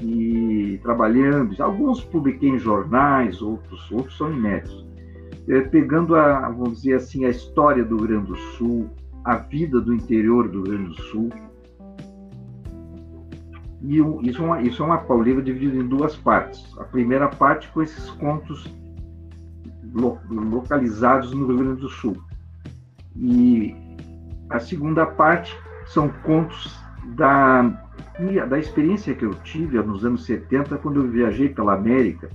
e 0.02 0.80
trabalhando. 0.84 1.56
Alguns 1.62 2.04
publiquei 2.04 2.50
em 2.50 2.60
jornais, 2.60 3.42
outros, 3.42 3.90
outros 3.92 4.18
são 4.18 4.32
inéditos. 4.34 4.86
É, 5.48 5.62
pegando 5.62 6.14
a, 6.16 6.50
vamos 6.50 6.82
dizer 6.82 6.96
assim, 6.96 7.24
a 7.24 7.30
história 7.30 7.86
do 7.86 7.96
Rio 7.96 8.08
Grande 8.08 8.28
do 8.28 8.36
Sul, 8.36 8.90
a 9.28 9.36
vida 9.36 9.82
do 9.82 9.94
interior 9.94 10.48
do 10.48 10.64
Rio 10.64 10.72
Grande 10.72 10.88
do 10.96 11.02
Sul. 11.02 11.30
E 13.82 13.98
isso 14.30 14.42
é 14.42 14.46
uma, 14.46 14.62
isso 14.62 14.82
é 14.82 14.86
uma 14.86 15.00
pauleira 15.00 15.42
dividida 15.42 15.76
em 15.76 15.86
duas 15.86 16.16
partes. 16.16 16.66
A 16.80 16.86
primeira 16.86 17.28
parte 17.28 17.68
com 17.74 17.82
esses 17.82 18.10
contos 18.12 18.74
lo, 19.94 20.18
localizados 20.30 21.34
no 21.34 21.46
Rio 21.46 21.58
Grande 21.58 21.82
do 21.82 21.90
Sul. 21.90 22.16
E 23.18 23.76
a 24.50 24.62
segunda 24.62 25.06
parte 25.06 25.54
são 25.88 26.08
contos 26.24 26.74
da, 27.18 27.64
da 28.48 28.58
experiência 28.58 29.14
que 29.14 29.26
eu 29.26 29.34
tive 29.44 29.78
nos 29.84 30.06
anos 30.06 30.24
70, 30.24 30.78
quando 30.78 31.02
eu 31.02 31.12
viajei 31.12 31.50
pela 31.50 31.74
América, 31.74 32.30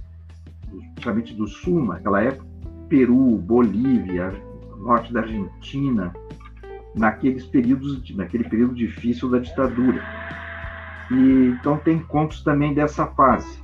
principalmente 0.93 1.35
do 1.35 1.47
Sul, 1.47 1.87
naquela 1.87 2.23
época, 2.23 2.47
Peru, 2.87 3.39
Bolívia, 3.39 4.31
norte 4.77 5.11
da 5.11 5.21
Argentina, 5.21 6.13
naqueles 6.95 7.45
períodos, 7.47 8.15
naquele 8.15 8.45
período 8.45 8.75
difícil 8.75 9.31
da 9.31 9.39
ditadura. 9.39 10.03
E, 11.11 11.57
então 11.59 11.79
tem 11.79 11.99
contos 11.99 12.43
também 12.43 12.75
dessa 12.75 13.07
fase. 13.07 13.61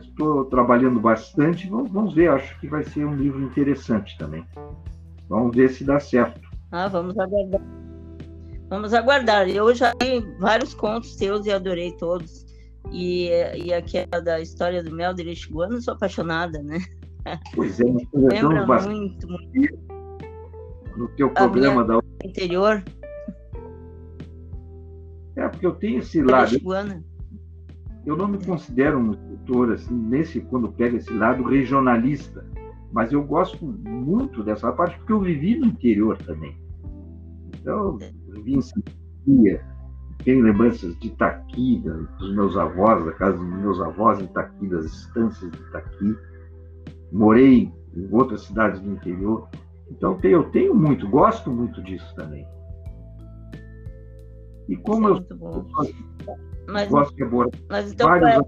Estou 0.00 0.46
trabalhando 0.46 0.98
bastante, 0.98 1.68
vamos 1.68 2.14
ver, 2.14 2.30
acho 2.30 2.58
que 2.58 2.66
vai 2.66 2.82
ser 2.84 3.04
um 3.04 3.14
livro 3.14 3.42
interessante 3.42 4.16
também. 4.16 4.44
Vamos 5.28 5.54
ver 5.54 5.68
se 5.68 5.84
dá 5.84 6.00
certo. 6.00 6.40
Ah, 6.72 6.88
vamos 6.88 7.18
aguardar. 7.18 7.60
Vamos 8.70 8.94
aguardar. 8.94 9.48
Eu 9.48 9.74
já 9.74 9.92
li 10.02 10.20
vários 10.38 10.72
contos 10.74 11.16
teus 11.16 11.46
e 11.46 11.52
adorei 11.52 11.92
todos. 11.92 12.46
E, 12.90 13.28
e 13.62 13.72
aquela 13.72 14.22
da 14.22 14.40
história 14.40 14.82
do 14.82 14.94
Mel 14.94 15.12
de 15.12 15.22
Lixiguana, 15.22 15.80
sou 15.80 15.94
apaixonada, 15.94 16.62
né? 16.62 16.78
Pois 17.54 17.78
é, 17.80 17.84
lembra 18.14 18.66
muito, 18.80 19.28
muito. 19.28 19.97
No 20.98 21.08
teu 21.08 21.30
programa 21.30 21.84
da 21.84 22.00
interior. 22.24 22.82
É, 25.36 25.48
porque 25.48 25.66
eu 25.66 25.74
tenho 25.76 26.00
esse 26.00 26.20
lado. 26.22 26.56
Eu 28.04 28.16
não 28.16 28.26
me 28.26 28.44
considero 28.44 28.98
um 28.98 29.12
escritor 29.12 29.72
assim, 29.72 29.94
nesse, 29.94 30.40
quando 30.40 30.72
pega 30.72 30.96
esse 30.96 31.12
lado 31.12 31.44
regionalista. 31.44 32.44
Mas 32.92 33.12
eu 33.12 33.22
gosto 33.22 33.64
muito 33.64 34.42
dessa 34.42 34.72
parte 34.72 34.96
porque 34.98 35.12
eu 35.12 35.20
vivi 35.20 35.56
no 35.56 35.66
interior 35.66 36.16
também. 36.18 36.56
Então, 37.60 37.98
eu 38.28 38.34
vivi 38.34 38.54
em 38.54 38.62
Santa 38.62 38.92
tenho 40.24 40.42
lembranças 40.42 40.98
de 40.98 41.08
Itaqui, 41.08 41.82
dos 42.18 42.34
meus 42.34 42.56
avós, 42.56 43.04
da 43.04 43.12
casa 43.12 43.36
dos 43.36 43.46
meus 43.46 43.80
avós 43.80 44.20
em 44.20 44.24
Itaqui, 44.24 44.66
das 44.68 44.84
estâncias 44.84 45.50
de 45.50 45.58
Itaqui. 45.58 46.16
Morei 47.12 47.72
em 47.96 48.08
outras 48.10 48.42
cidades 48.42 48.80
do 48.80 48.90
interior. 48.90 49.48
Então, 49.90 50.18
eu 50.22 50.50
tenho 50.50 50.74
muito, 50.74 51.08
gosto 51.08 51.50
muito 51.50 51.82
disso 51.82 52.14
também. 52.14 52.46
E 54.68 54.76
como 54.76 55.14
Isso 55.14 55.26
eu, 55.30 55.66
eu, 56.26 56.36
mas, 56.68 56.88
gosto 56.90 57.16
de 57.16 57.22
abordar 57.22 57.60
mas 57.70 57.92
então, 57.92 58.06
vários... 58.06 58.44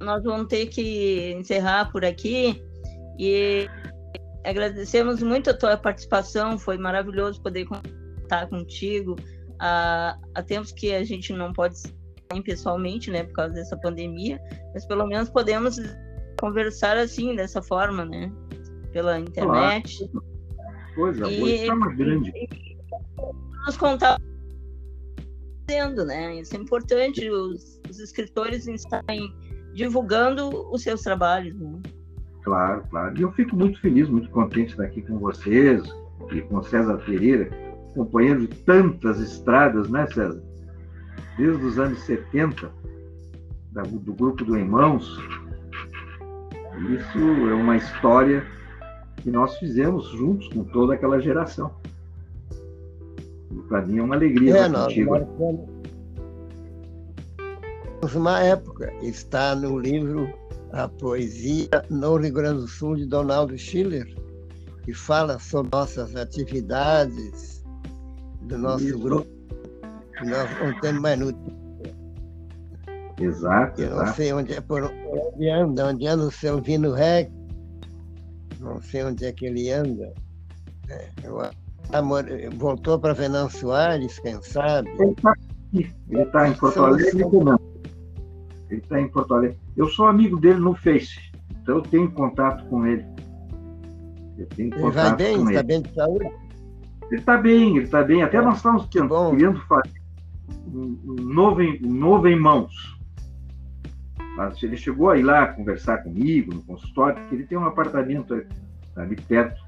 nós 0.00 0.22
vamos 0.22 0.46
ter 0.46 0.66
que 0.66 1.32
encerrar 1.32 1.90
por 1.90 2.04
aqui. 2.04 2.62
E 3.18 3.68
agradecemos 4.44 5.22
muito 5.22 5.50
a 5.50 5.54
tua 5.54 5.76
participação, 5.76 6.58
foi 6.58 6.78
maravilhoso 6.78 7.42
poder 7.42 7.66
contar 7.66 8.48
contigo. 8.48 9.16
Há, 9.58 10.16
há 10.34 10.42
tempos 10.42 10.70
que 10.70 10.94
a 10.94 11.02
gente 11.02 11.32
não 11.32 11.52
pode 11.52 11.74
estar 11.74 11.96
pessoalmente, 12.44 13.10
né, 13.10 13.24
por 13.24 13.32
causa 13.32 13.54
dessa 13.54 13.76
pandemia, 13.78 14.40
mas 14.74 14.84
pelo 14.86 15.06
menos 15.06 15.30
podemos 15.30 15.76
conversar 16.38 16.96
assim, 16.96 17.34
dessa 17.34 17.62
forma, 17.62 18.04
né, 18.04 18.30
pela 18.92 19.18
internet. 19.18 20.10
Coisa 20.96 21.24
boa, 21.24 21.50
isso 21.50 21.70
é 21.70 21.74
uma 21.74 21.92
grande. 21.92 22.32
nos 23.66 23.76
contar 23.76 24.18
fazendo, 25.68 26.06
né? 26.06 26.40
Isso 26.40 26.56
é 26.56 26.58
importante 26.58 27.28
os, 27.28 27.78
os 27.88 28.00
escritores 28.00 28.66
estarem 28.66 29.30
divulgando 29.74 30.48
os 30.72 30.82
seus 30.82 31.02
trabalhos. 31.02 31.54
Né? 31.60 31.82
Claro, 32.42 32.82
claro. 32.88 33.18
E 33.18 33.22
eu 33.22 33.30
fico 33.32 33.54
muito 33.54 33.78
feliz, 33.80 34.08
muito 34.08 34.30
contente 34.30 34.68
de 34.68 34.72
estar 34.72 34.84
aqui 34.84 35.02
com 35.02 35.18
vocês 35.18 35.82
e 36.32 36.40
com 36.40 36.62
César 36.62 36.96
Pereira, 37.04 37.50
companheiro 37.94 38.46
de 38.46 38.56
tantas 38.64 39.20
estradas, 39.20 39.90
né, 39.90 40.06
César? 40.06 40.42
Desde 41.36 41.62
os 41.62 41.78
anos 41.78 42.00
70, 42.04 42.72
do 43.84 44.14
grupo 44.14 44.42
do 44.44 44.56
Irmãos. 44.56 45.18
Isso 46.88 47.18
é 47.18 47.54
uma 47.54 47.76
história 47.76 48.46
que 49.26 49.30
nós 49.32 49.56
fizemos 49.56 50.06
juntos 50.10 50.46
com 50.50 50.62
toda 50.62 50.94
aquela 50.94 51.18
geração. 51.18 51.72
Para 53.68 53.84
mim 53.84 53.98
é 53.98 54.02
uma 54.04 54.14
alegria 54.14 54.56
é, 54.56 54.68
nós, 54.68 54.84
contigo. 54.84 55.18
Nós, 58.00 58.14
uma 58.14 58.40
época, 58.40 58.92
está 59.02 59.56
no 59.56 59.80
livro 59.80 60.32
a 60.70 60.86
poesia 60.86 61.68
no 61.90 62.14
Rio 62.14 62.32
Grande 62.32 62.60
do 62.60 62.68
Sul 62.68 62.94
de 62.94 63.04
Donaldo 63.04 63.58
Schiller, 63.58 64.06
que 64.84 64.94
fala 64.94 65.40
sobre 65.40 65.70
nossas 65.72 66.14
atividades 66.14 67.64
do 68.42 68.56
nosso 68.56 68.84
Isso. 68.84 68.98
grupo. 69.00 69.26
Nós 70.24 70.48
não 70.60 70.80
temos 70.80 71.02
mais 71.02 71.18
notícia. 71.18 71.56
Exato. 73.20 73.82
Eu 73.82 73.90
não 73.90 74.02
exato. 74.02 74.16
sei 74.16 74.32
onde 74.32 74.52
é, 74.52 74.60
por 74.60 74.84
onde 74.84 75.50
anda, 75.50 75.88
onde 75.88 76.06
anda 76.06 76.22
o 76.22 76.30
seu 76.30 76.62
Vino 76.62 76.92
Rec, 76.92 77.28
não 78.60 78.80
sei 78.80 79.04
onde 79.04 79.24
é 79.24 79.32
que 79.32 79.46
ele 79.46 79.70
anda. 79.70 80.12
É, 80.88 81.08
eu, 81.24 81.38
voltou 82.56 82.98
para 82.98 83.12
Venâncio 83.12 83.60
Soares, 83.60 84.18
quem 84.18 84.40
sabe? 84.42 84.88
Ele 84.98 85.12
está 85.12 85.34
tá 86.32 86.48
em 86.48 86.52
Porto 86.54 86.82
Alegre, 86.82 87.24
não. 87.24 87.60
Ele 88.70 88.80
está 88.80 89.00
em 89.00 89.08
Porto 89.08 89.34
Alegre. 89.34 89.58
Eu 89.76 89.88
sou 89.88 90.06
amigo 90.06 90.38
dele 90.38 90.58
no 90.58 90.74
Face, 90.74 91.18
então 91.62 91.76
eu 91.76 91.82
tenho 91.82 92.10
contato 92.12 92.64
com 92.68 92.86
ele. 92.86 93.04
Eu 94.38 94.46
tenho 94.48 94.74
ele 94.74 94.90
vai 94.90 95.16
bem? 95.16 95.44
Está 95.48 95.62
bem 95.62 95.82
de 95.82 95.94
saúde? 95.94 96.30
Ele 97.10 97.20
está 97.20 97.36
bem, 97.36 97.76
ele 97.76 97.84
está 97.84 98.02
bem. 98.02 98.22
Até 98.22 98.40
nós 98.40 98.56
estamos 98.56 98.86
querendo 98.86 99.60
fazer 99.68 99.92
um, 100.72 100.98
um, 101.04 101.14
novo, 101.22 101.60
um 101.60 101.92
novo 101.92 102.28
em 102.28 102.38
mãos. 102.38 102.95
Mas 104.36 104.62
ele 104.62 104.76
chegou 104.76 105.10
a 105.10 105.18
ir 105.18 105.22
lá 105.22 105.46
conversar 105.48 105.98
comigo 105.98 106.54
no 106.54 106.62
consultório, 106.62 107.18
porque 107.20 107.34
ele 107.34 107.46
tem 107.46 107.56
um 107.56 107.64
apartamento 107.64 108.34
ali 108.94 109.16
perto. 109.16 109.60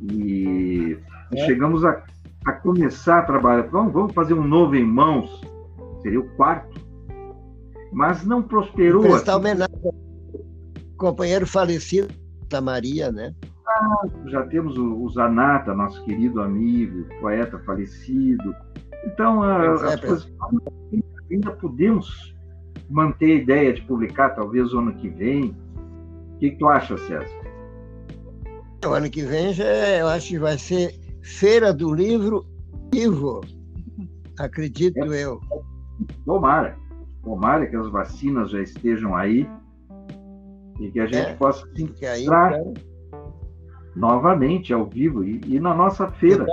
E 0.00 0.98
é. 1.32 1.46
chegamos 1.46 1.84
a, 1.84 2.02
a 2.44 2.52
começar 2.52 3.20
a 3.20 3.22
trabalhar. 3.22 3.62
Vamos, 3.68 3.92
vamos 3.92 4.12
fazer 4.12 4.34
um 4.34 4.46
novo 4.46 4.74
em 4.74 4.84
mãos. 4.84 5.40
Seria 6.02 6.20
o 6.20 6.28
quarto 6.30 6.84
mas 7.94 8.24
não 8.26 8.42
prosperou. 8.42 9.02
Prestar 9.02 9.32
assim. 9.32 9.40
homenagem 9.40 9.76
ao 9.84 9.94
companheiro 10.98 11.46
falecido 11.46 12.12
da 12.48 12.60
Maria, 12.60 13.10
né? 13.10 13.32
Ah, 13.66 14.06
já 14.26 14.42
temos 14.46 14.76
o, 14.76 15.02
o, 15.02 15.08
Zanata, 15.10 15.72
nosso 15.74 16.04
querido 16.04 16.42
amigo, 16.42 17.06
poeta 17.20 17.58
falecido. 17.60 18.54
Então, 19.06 19.42
a, 19.42 19.64
é, 19.64 19.94
as 19.94 20.00
coisas, 20.00 20.32
ainda 21.30 21.52
podemos 21.52 22.33
manter 22.88 23.32
a 23.32 23.42
ideia 23.42 23.72
de 23.72 23.82
publicar, 23.82 24.30
talvez, 24.30 24.72
o 24.72 24.78
ano 24.78 24.94
que 24.94 25.08
vem. 25.08 25.56
O 26.34 26.38
que, 26.38 26.50
que 26.50 26.56
tu 26.56 26.68
acha, 26.68 26.96
César? 26.98 27.44
O 28.84 28.88
ano 28.88 29.08
que 29.08 29.22
vem, 29.22 29.52
já, 29.52 29.64
é, 29.64 30.02
eu 30.02 30.08
acho 30.08 30.28
que 30.28 30.38
vai 30.38 30.58
ser 30.58 30.94
Feira 31.22 31.72
do 31.72 31.94
Livro 31.94 32.44
Vivo, 32.92 33.40
acredito 34.38 34.98
é, 35.12 35.24
eu. 35.24 35.40
Tomara. 36.24 36.76
Tomara 37.22 37.66
que 37.66 37.76
as 37.76 37.90
vacinas 37.90 38.50
já 38.50 38.60
estejam 38.60 39.16
aí 39.16 39.48
e 40.80 40.90
que 40.90 41.00
a 41.00 41.06
gente 41.06 41.16
é, 41.16 41.34
possa 41.34 41.66
se 41.74 41.82
encontrar 41.82 42.60
novamente 43.96 44.72
ao 44.72 44.86
vivo 44.86 45.24
e, 45.24 45.40
e 45.46 45.58
na 45.58 45.74
nossa 45.74 46.10
feira. 46.12 46.44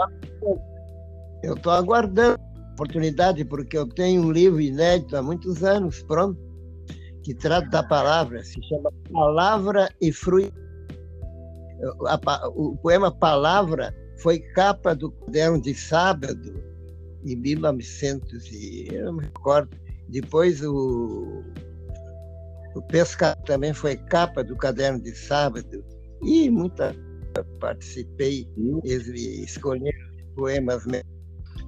Eu 1.44 1.56
estou 1.56 1.74
aguardando 1.74 2.40
oportunidade, 2.82 3.46
porque 3.46 3.78
eu 3.78 3.88
tenho 3.88 4.24
um 4.24 4.32
livro 4.32 4.60
inédito 4.60 5.16
há 5.16 5.22
muitos 5.22 5.64
anos, 5.64 6.02
pronto. 6.04 6.40
que 7.24 7.36
trata 7.36 7.70
da 7.70 7.84
palavra, 7.84 8.44
se 8.44 8.60
chama 8.64 8.92
Palavra 9.12 9.90
e 10.02 10.12
Fruto. 10.12 10.52
O 12.56 12.76
poema 12.78 13.12
Palavra 13.12 13.96
foi 14.18 14.40
capa 14.40 14.96
do 14.96 15.12
caderno 15.12 15.62
de 15.62 15.76
sábado, 15.76 16.54
em 17.24 17.36
1900, 17.36 18.52
e 18.52 18.88
eu 18.92 19.06
não 19.06 19.14
me 19.14 19.24
recordo. 19.26 19.78
Depois 20.10 20.64
o, 20.64 21.44
o 22.76 22.82
Pescado 22.88 23.40
também 23.46 23.74
foi 23.74 23.96
capa 23.96 24.44
do 24.44 24.56
caderno 24.56 25.00
de 25.00 25.16
sábado, 25.16 25.84
e 26.24 26.50
muita 26.50 26.96
participei, 27.60 28.48
escolhendo 28.84 30.12
poemas 30.36 30.86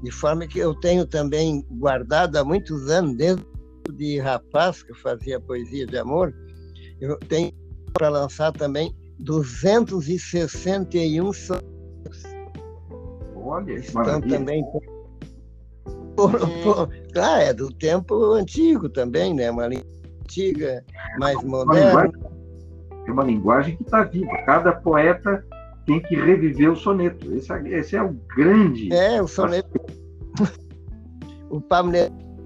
de 0.02 0.12
forma 0.12 0.48
que 0.48 0.60
eu 0.60 0.74
tenho 0.76 1.06
também 1.06 1.66
guardado 1.72 2.38
há 2.38 2.44
muitos 2.44 2.90
anos, 2.90 3.16
desde 3.16 3.46
de 3.92 4.20
rapaz 4.20 4.82
que 4.82 4.92
eu 4.92 4.96
fazia 4.96 5.40
poesia 5.40 5.86
de 5.86 5.98
amor, 5.98 6.34
eu 7.02 7.18
tenho 7.20 7.52
para 7.94 8.10
lançar 8.10 8.52
também 8.52 8.96
261 9.20 11.34
sonhos. 11.34 11.64
Olha, 13.36 13.74
Estão 13.74 14.04
maravilha. 14.04 14.38
também 14.38 14.64
por, 16.16 16.32
por, 16.64 16.90
ah, 17.18 17.40
é 17.40 17.54
do 17.54 17.74
tempo 17.74 18.34
antigo 18.34 18.88
também, 18.88 19.34
né? 19.34 19.52
Uma 19.52 19.68
língua 19.68 19.86
antiga, 20.22 20.84
mais 21.20 21.42
moderna. 21.44 22.12
É 23.06 23.12
uma 23.12 23.24
linguagem 23.24 23.76
que 23.76 23.84
está 23.84 24.04
viva. 24.04 24.32
Cada 24.46 24.72
poeta 24.72 25.46
tem 25.86 26.00
que 26.02 26.16
reviver 26.16 26.72
o 26.72 26.76
soneto. 26.76 27.34
Esse, 27.36 27.52
é, 27.52 27.80
esse 27.80 27.96
é 27.96 28.04
o 28.04 28.14
grande. 28.36 28.94
É, 28.94 29.22
o 29.22 29.28
soneto. 29.28 29.70
o 31.50 31.62
Pablo 31.62 31.94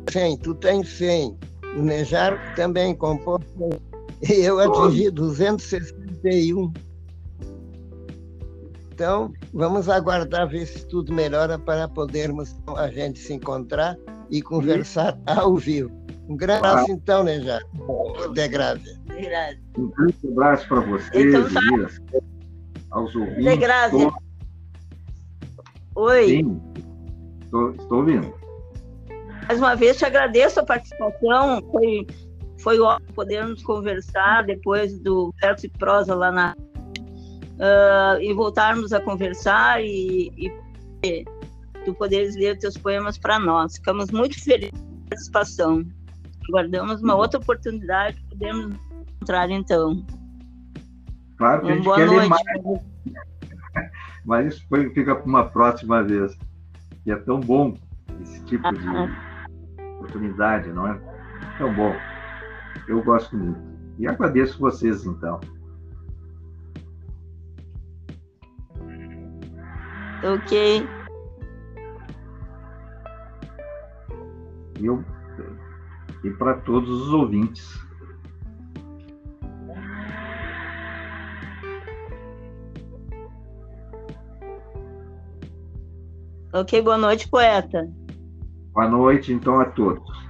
100, 0.09 0.37
tu 0.37 0.55
tens 0.55 0.87
100. 0.89 1.37
O 1.77 1.81
Nejar 1.81 2.55
também 2.55 2.95
compôs 2.95 3.43
E 4.21 4.33
eu 4.33 4.59
atingi 4.59 5.11
261. 5.11 6.73
Então, 8.91 9.31
vamos 9.53 9.89
aguardar 9.89 10.49
ver 10.49 10.65
se 10.65 10.87
tudo 10.87 11.13
melhora 11.13 11.59
para 11.59 11.87
podermos 11.87 12.55
a 12.75 12.87
gente 12.89 13.19
se 13.19 13.33
encontrar 13.33 13.95
e 14.31 14.41
conversar 14.41 15.19
ao 15.27 15.55
vivo. 15.55 15.91
Um 16.27 16.35
grande 16.35 16.65
abraço, 16.65 16.91
então, 16.91 17.23
Nejar. 17.23 17.61
De 18.33 18.47
Grávia. 18.47 18.99
Um 19.77 19.87
grande 19.89 20.15
abraço 20.31 20.67
para 20.67 20.79
vocês, 20.81 21.25
então, 21.25 21.43
tá. 21.43 22.36
Aos 22.97 23.15
ouvintes. 23.15 23.43
De 23.43 23.55
Grávia. 23.55 24.11
Oi. 25.95 26.27
Sim, 26.27 26.61
estou, 27.43 27.71
estou 27.71 27.97
ouvindo. 27.99 28.33
Mais 29.47 29.59
uma 29.59 29.75
vez 29.75 29.97
te 29.97 30.05
agradeço 30.05 30.59
a 30.59 30.65
participação, 30.65 31.61
foi, 31.71 32.05
foi 32.59 32.79
ótimo 32.79 33.13
podermos 33.13 33.63
conversar 33.63 34.45
depois 34.45 34.99
do 34.99 35.33
verso 35.39 35.65
e 35.65 35.69
prosa 35.69 36.13
lá 36.13 36.31
na. 36.31 36.55
Uh, 37.57 38.21
e 38.21 38.31
voltarmos 38.33 38.93
a 38.93 38.99
conversar 38.99 39.83
e, 39.83 40.31
e 40.37 41.25
tu 41.83 41.93
poderes 41.95 42.35
ler 42.35 42.57
teus 42.59 42.77
poemas 42.77 43.17
para 43.17 43.39
nós. 43.39 43.77
Ficamos 43.77 44.11
muito 44.11 44.39
felizes 44.43 44.79
com 44.79 45.05
a 45.05 45.09
participação. 45.09 45.83
Guardamos 46.51 47.01
uma 47.01 47.15
outra 47.15 47.39
oportunidade 47.39 48.17
de 48.17 48.25
podermos 48.25 48.75
encontrar 49.15 49.49
então. 49.49 50.05
Claro 51.37 51.61
que 51.61 51.71
a 51.71 51.75
gente 51.75 51.83
quer 51.83 52.07
noite. 52.07 52.19
ler 52.19 52.29
mais. 52.29 52.41
Mas 54.25 54.47
isso 54.47 54.67
fica 54.93 55.15
para 55.15 55.25
uma 55.25 55.45
próxima 55.45 56.03
vez. 56.03 56.37
E 57.05 57.11
é 57.11 57.15
tão 57.15 57.39
bom 57.39 57.77
esse 58.21 58.43
tipo 58.45 58.69
de 58.73 58.87
oportunidade, 59.95 60.69
não 60.71 60.87
é? 60.87 60.99
Tão 61.57 61.73
bom. 61.73 61.95
Eu 62.87 63.03
gosto 63.03 63.37
muito. 63.37 63.59
E 63.99 64.07
agradeço 64.07 64.59
vocês, 64.59 65.05
então. 65.05 65.39
Ok. 70.23 70.87
Eu, 74.81 75.03
e 76.23 76.29
para 76.31 76.55
todos 76.55 76.89
os 76.89 77.09
ouvintes. 77.09 77.86
Ok, 86.53 86.81
boa 86.81 86.97
noite, 86.97 87.27
poeta. 87.27 87.87
Boa 88.73 88.87
noite, 88.87 89.33
então, 89.33 89.59
a 89.59 89.65
todos. 89.65 90.27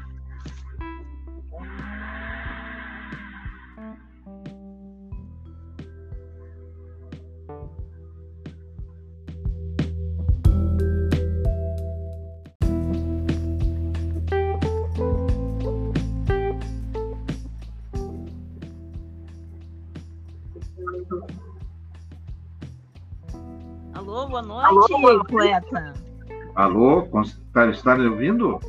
Alô, 23.93 24.28
boa 24.28 24.41
noite, 24.41 24.93
Alô, 24.93 25.26
poeta. 25.26 26.07
Alô, 26.58 27.08
Está, 27.22 27.70
está 27.70 27.95
me 27.95 28.08
ouvindo? 28.08 28.60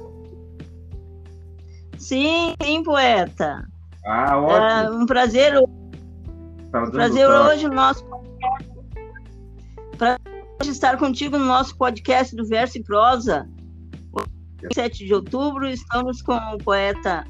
Sim, 1.96 2.54
sim, 2.62 2.82
poeta. 2.82 3.66
Ah, 4.04 4.36
ótimo. 4.36 4.66
É 4.66 4.90
um 4.90 5.06
prazer, 5.06 5.58
um 5.58 6.90
prazer 6.90 7.26
hoje 7.26 7.66
no 7.66 7.74
nosso 7.74 8.04
para 9.96 10.18
estar 10.64 10.98
contigo 10.98 11.38
no 11.38 11.46
nosso 11.46 11.74
podcast 11.78 12.36
do 12.36 12.46
Verso 12.46 12.76
e 12.76 12.84
Prosa. 12.84 13.48
7 14.74 15.06
de 15.06 15.14
outubro, 15.14 15.66
estamos 15.66 16.20
com 16.20 16.36
o 16.36 16.58
poeta 16.58 17.24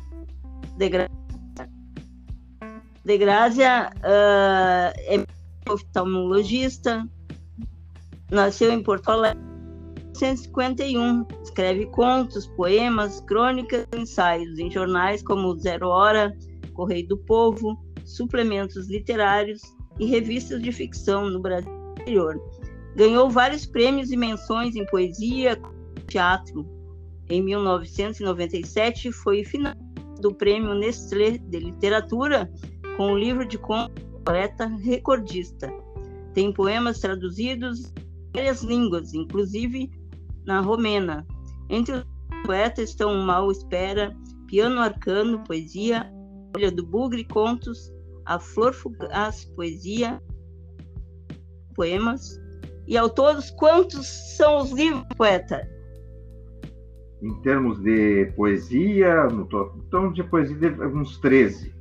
De 0.77 0.89
Grazia. 0.89 1.09
De 3.05 3.17
Grazia 3.17 3.93
uh, 3.99 4.93
é 4.97 5.25
oftalmologista, 5.71 7.09
nasceu 8.29 8.73
em 8.73 8.83
Porto 8.83 9.09
Alegre 9.11 9.48
1951. 10.19 11.27
Escreve 11.43 11.87
contos, 11.87 12.47
poemas, 12.47 13.21
crônicas 13.21 13.87
e 13.95 14.01
ensaios 14.01 14.59
em 14.59 14.71
jornais 14.71 15.23
como 15.23 15.57
Zero 15.59 15.89
Hora, 15.89 16.37
Correio 16.75 17.07
do 17.09 17.17
Povo, 17.17 17.79
suplementos 18.05 18.89
literários 18.89 19.63
e 19.99 20.07
revistas 20.07 20.63
de 20.63 20.73
ficção 20.73 21.31
no 21.31 21.41
Brasil 21.41 21.71
exterior. 21.99 22.41
Ganhou 22.97 23.31
vários 23.31 23.65
prêmios 23.65 24.11
e 24.11 24.17
menções 24.17 24.75
em 24.75 24.85
poesia 24.87 25.61
e 25.97 26.01
teatro. 26.03 26.67
Em 27.29 27.43
1997, 27.43 29.13
foi 29.13 29.45
finalista 29.45 29.87
do 30.21 30.35
Prêmio 30.35 30.75
Nestlé 30.75 31.39
de 31.39 31.61
Literatura 31.61 32.51
com 32.97 33.13
o 33.13 33.19
livro 33.19 33.47
de 33.47 33.57
contos 33.57 34.09
poeta 34.25 34.67
recordista. 34.67 35.73
Tem 36.35 36.53
poemas 36.53 37.01
traduzidos 37.01 37.87
em 37.87 38.33
várias 38.35 38.63
línguas, 38.63 39.15
inclusive 39.15 39.91
na 40.49 40.61
romena. 40.63 41.27
Entre 41.69 41.95
os 41.95 42.05
poetas 42.45 42.89
estão 42.89 43.23
Mal 43.23 43.53
Espera, 43.53 44.17
Piano 44.49 44.81
Arcano, 44.81 45.45
Poesia, 45.45 46.11
Olha 46.57 46.73
do 46.73 46.85
Bugre, 46.85 47.23
Contos, 47.25 47.93
A 48.25 48.41
Flor 48.41 48.73
Fugaz, 48.73 49.45
Poesia, 49.55 50.21
Poemas. 51.77 52.41
E 52.87 52.97
ao 52.97 53.11
todos, 53.11 53.51
quantos 53.51 54.07
são 54.37 54.63
os 54.63 54.73
livros, 54.73 55.05
poeta? 55.19 55.69
Em 57.23 57.35
termos 57.43 57.79
de 57.83 58.33
poesia, 58.35 59.27
no 59.27 59.47
então 59.87 60.11
de 60.11 60.25
poesia, 60.25 60.75
uns 60.95 61.19
13. 61.19 61.75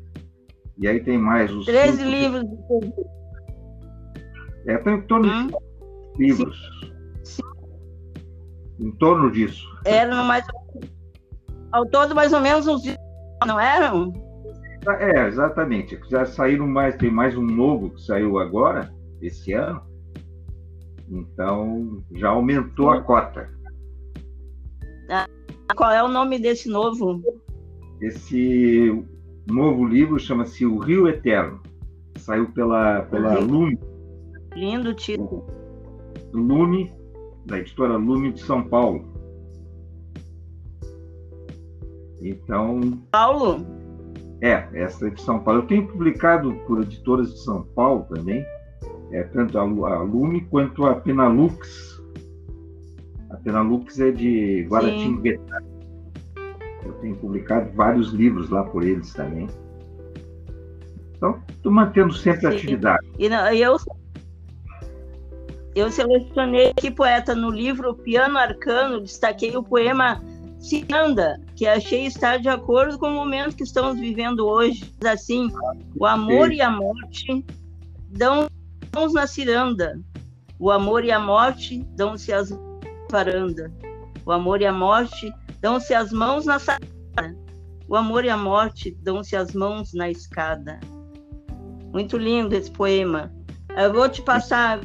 E 0.77 0.87
aí 0.87 0.99
tem 0.99 1.17
mais 1.17 1.53
os. 1.53 1.65
13 1.65 2.03
livros 2.03 2.43
de 2.43 2.57
poesia. 2.67 3.05
É, 4.67 4.77
tem 4.79 4.95
em 4.95 5.01
torno 5.03 5.31
hum? 5.31 5.47
de 5.47 6.25
livros. 6.25 6.57
Sim 6.81 6.96
em 8.79 8.91
torno 8.91 9.31
disso. 9.31 9.67
Eram 9.85 10.23
mais 10.23 10.45
ao 11.71 11.85
todo 11.85 12.15
mais 12.15 12.33
ou 12.33 12.39
menos 12.39 12.67
uns 12.67 12.83
não 13.45 13.59
eram? 13.59 14.13
É, 14.99 15.27
exatamente. 15.27 15.99
Já 16.09 16.25
saíram 16.25 16.67
mais, 16.67 16.95
tem 16.95 17.11
mais 17.11 17.37
um 17.37 17.43
novo 17.43 17.91
que 17.91 18.01
saiu 18.01 18.39
agora, 18.39 18.91
esse 19.21 19.53
ano. 19.53 19.81
Então 21.09 22.03
já 22.13 22.29
aumentou 22.29 22.89
a 22.89 23.01
cota. 23.01 23.49
Ah, 25.09 25.27
qual 25.75 25.91
é 25.91 26.03
o 26.03 26.07
nome 26.07 26.39
desse 26.39 26.69
novo? 26.69 27.21
Esse 28.01 29.05
novo 29.49 29.85
livro 29.85 30.19
chama-se 30.19 30.65
O 30.65 30.77
Rio 30.77 31.07
Eterno. 31.07 31.61
Saiu 32.17 32.51
pela, 32.51 33.03
pela 33.03 33.39
Lume. 33.39 33.79
Lindo 34.55 34.93
título. 34.93 35.45
Lume 36.33 36.96
da 37.47 37.57
editora 37.57 37.95
Lume 37.95 38.33
de 38.33 38.41
São 38.41 38.61
Paulo. 38.61 39.05
Então. 42.21 42.99
Paulo? 43.11 43.65
É, 44.41 44.67
essa 44.73 45.07
é 45.07 45.09
de 45.09 45.21
São 45.21 45.39
Paulo. 45.39 45.61
Eu 45.61 45.67
tenho 45.67 45.87
publicado 45.87 46.53
por 46.67 46.81
editoras 46.81 47.33
de 47.33 47.39
São 47.39 47.63
Paulo 47.63 48.05
também, 48.13 48.45
é, 49.11 49.23
tanto 49.23 49.57
a, 49.57 49.61
a 49.61 50.01
Lume 50.03 50.41
quanto 50.41 50.85
a 50.85 50.95
Penalux. 50.95 52.01
A 53.29 53.37
Penalux 53.37 53.99
é 53.99 54.11
de 54.11 54.67
Guaratinguetá. 54.69 55.59
Eu 56.85 56.93
tenho 57.01 57.15
publicado 57.15 57.71
vários 57.73 58.09
livros 58.11 58.49
lá 58.49 58.63
por 58.63 58.83
eles 58.83 59.11
também. 59.13 59.47
Então, 61.15 61.41
estou 61.49 61.71
mantendo 61.71 62.13
sempre 62.13 62.41
Sim. 62.41 62.47
atividade. 62.47 63.07
E 63.17 63.27
não, 63.27 63.51
eu, 63.51 63.75
eu 65.77 65.91
selecionei 65.91 66.69
aqui, 66.69 66.89
poeta, 66.89 67.35
no 67.35 67.49
livro 67.49 67.93
Piano 67.93 68.37
Arcano, 68.37 68.99
destaquei 69.01 69.55
o 69.55 69.61
poema 69.61 70.21
Ciranda, 70.59 71.39
que 71.55 71.67
achei 71.67 72.07
estar 72.07 72.39
de 72.39 72.49
acordo 72.49 72.97
com 72.97 73.07
o 73.09 73.13
momento 73.13 73.55
que 73.55 73.63
estamos 73.63 73.99
vivendo 73.99 74.47
hoje. 74.47 74.91
Assim, 75.05 75.51
o 75.95 76.05
amor 76.05 76.51
e 76.51 76.61
a 76.61 76.69
morte 76.71 77.45
dão 78.09 78.47
mãos 78.95 79.13
na 79.13 79.27
ciranda, 79.27 80.01
o 80.59 80.71
amor 80.71 81.05
e 81.05 81.11
a 81.11 81.19
morte 81.19 81.83
dão-se 81.95 82.33
as 82.33 82.49
varanda, 83.11 83.71
o 84.25 84.31
amor 84.31 84.61
e 84.61 84.65
a 84.65 84.73
morte 84.73 85.31
dão-se 85.61 85.93
as 85.93 86.11
mãos 86.11 86.45
na 86.45 86.57
sala, 86.57 86.79
o 87.87 87.95
amor 87.95 88.25
e 88.25 88.29
a 88.29 88.37
morte 88.37 88.97
dão-se 89.03 89.35
as 89.35 89.53
mãos 89.53 89.93
na 89.93 90.09
escada. 90.09 90.79
Muito 91.93 92.17
lindo 92.17 92.55
esse 92.55 92.71
poema. 92.71 93.31
Eu 93.77 93.93
vou 93.93 94.09
te 94.09 94.23
passar 94.23 94.81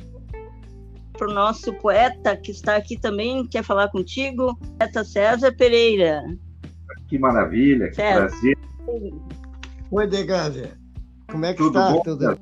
para 1.22 1.30
o 1.30 1.34
nosso 1.34 1.72
poeta 1.74 2.36
que 2.36 2.50
está 2.50 2.74
aqui 2.74 2.98
também, 2.98 3.46
quer 3.46 3.62
falar 3.62 3.88
contigo, 3.90 4.58
poeta 4.76 5.04
César 5.04 5.54
Pereira. 5.56 6.20
Que 7.06 7.16
maravilha, 7.16 7.90
que 7.90 7.94
César. 7.94 8.26
prazer. 8.26 8.58
Oi, 9.92 10.06
Degásia. 10.08 10.76
Como 11.30 11.44
é 11.44 11.52
que 11.52 11.58
Tudo 11.58 11.78
está? 11.78 11.92
Bom, 11.92 12.02
Tudo... 12.02 12.38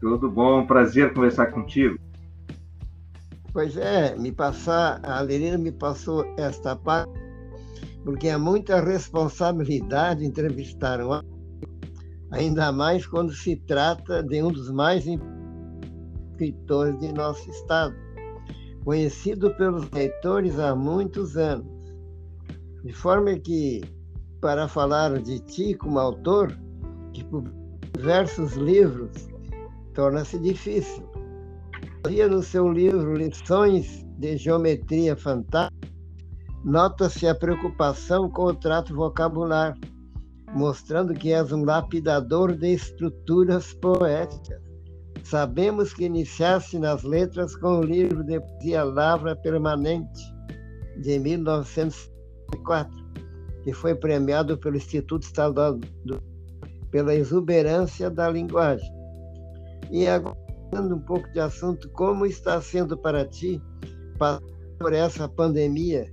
Tudo 0.00 0.30
bom, 0.30 0.64
prazer 0.64 1.12
conversar 1.12 1.46
contigo. 1.46 1.98
Pois 3.52 3.76
é, 3.76 4.16
me 4.16 4.30
passar, 4.30 5.00
a 5.02 5.20
Lerina 5.20 5.58
me 5.58 5.72
passou 5.72 6.24
esta 6.38 6.76
parte, 6.76 7.12
porque 8.04 8.28
é 8.28 8.36
muita 8.36 8.80
responsabilidade 8.80 10.24
entrevistar 10.24 11.00
um 11.00 11.20
ainda 12.30 12.70
mais 12.70 13.04
quando 13.04 13.32
se 13.32 13.56
trata 13.56 14.22
de 14.22 14.42
um 14.42 14.52
dos 14.52 14.70
mais 14.70 15.04
escritores 16.34 16.98
de 16.98 17.12
nosso 17.12 17.48
estado, 17.50 17.94
conhecido 18.84 19.54
pelos 19.56 19.88
leitores 19.90 20.58
há 20.58 20.74
muitos 20.74 21.36
anos. 21.36 21.72
De 22.82 22.92
forma 22.92 23.38
que, 23.38 23.82
para 24.40 24.68
falar 24.68 25.22
de 25.22 25.38
ti 25.40 25.74
como 25.74 25.98
autor, 25.98 26.52
que 27.12 27.24
publica 27.24 27.56
diversos 27.94 28.54
livros, 28.54 29.28
torna-se 29.94 30.38
difícil. 30.38 31.08
Havia 32.04 32.28
no 32.28 32.42
seu 32.42 32.70
livro 32.70 33.14
Lições 33.14 34.04
de 34.18 34.36
Geometria 34.36 35.16
Fantástica, 35.16 35.88
nota-se 36.64 37.26
a 37.26 37.34
preocupação 37.34 38.28
com 38.28 38.46
o 38.46 38.54
trato 38.54 38.94
vocabular, 38.94 39.78
mostrando 40.54 41.14
que 41.14 41.32
és 41.32 41.52
um 41.52 41.64
lapidador 41.64 42.54
de 42.54 42.74
estruturas 42.74 43.72
poéticas. 43.74 44.63
Sabemos 45.24 45.94
que 45.94 46.04
iniciaste 46.04 46.78
nas 46.78 47.02
letras 47.02 47.56
com 47.56 47.78
o 47.78 47.82
livro 47.82 48.22
de 48.22 48.38
poesia 48.38 48.84
Lavra 48.84 49.34
Permanente, 49.34 50.22
de 51.00 51.18
1904, 51.18 52.90
que 53.62 53.72
foi 53.72 53.94
premiado 53.94 54.58
pelo 54.58 54.76
Instituto 54.76 55.22
Estadual 55.22 55.78
do, 56.04 56.22
pela 56.90 57.14
exuberância 57.14 58.10
da 58.10 58.28
linguagem. 58.28 58.92
E 59.90 60.06
agora, 60.06 60.36
um 60.74 61.00
pouco 61.00 61.26
de 61.32 61.40
assunto, 61.40 61.88
como 61.92 62.26
está 62.26 62.60
sendo 62.60 62.96
para 62.96 63.24
ti 63.24 63.62
por 64.78 64.92
essa 64.92 65.26
pandemia? 65.26 66.12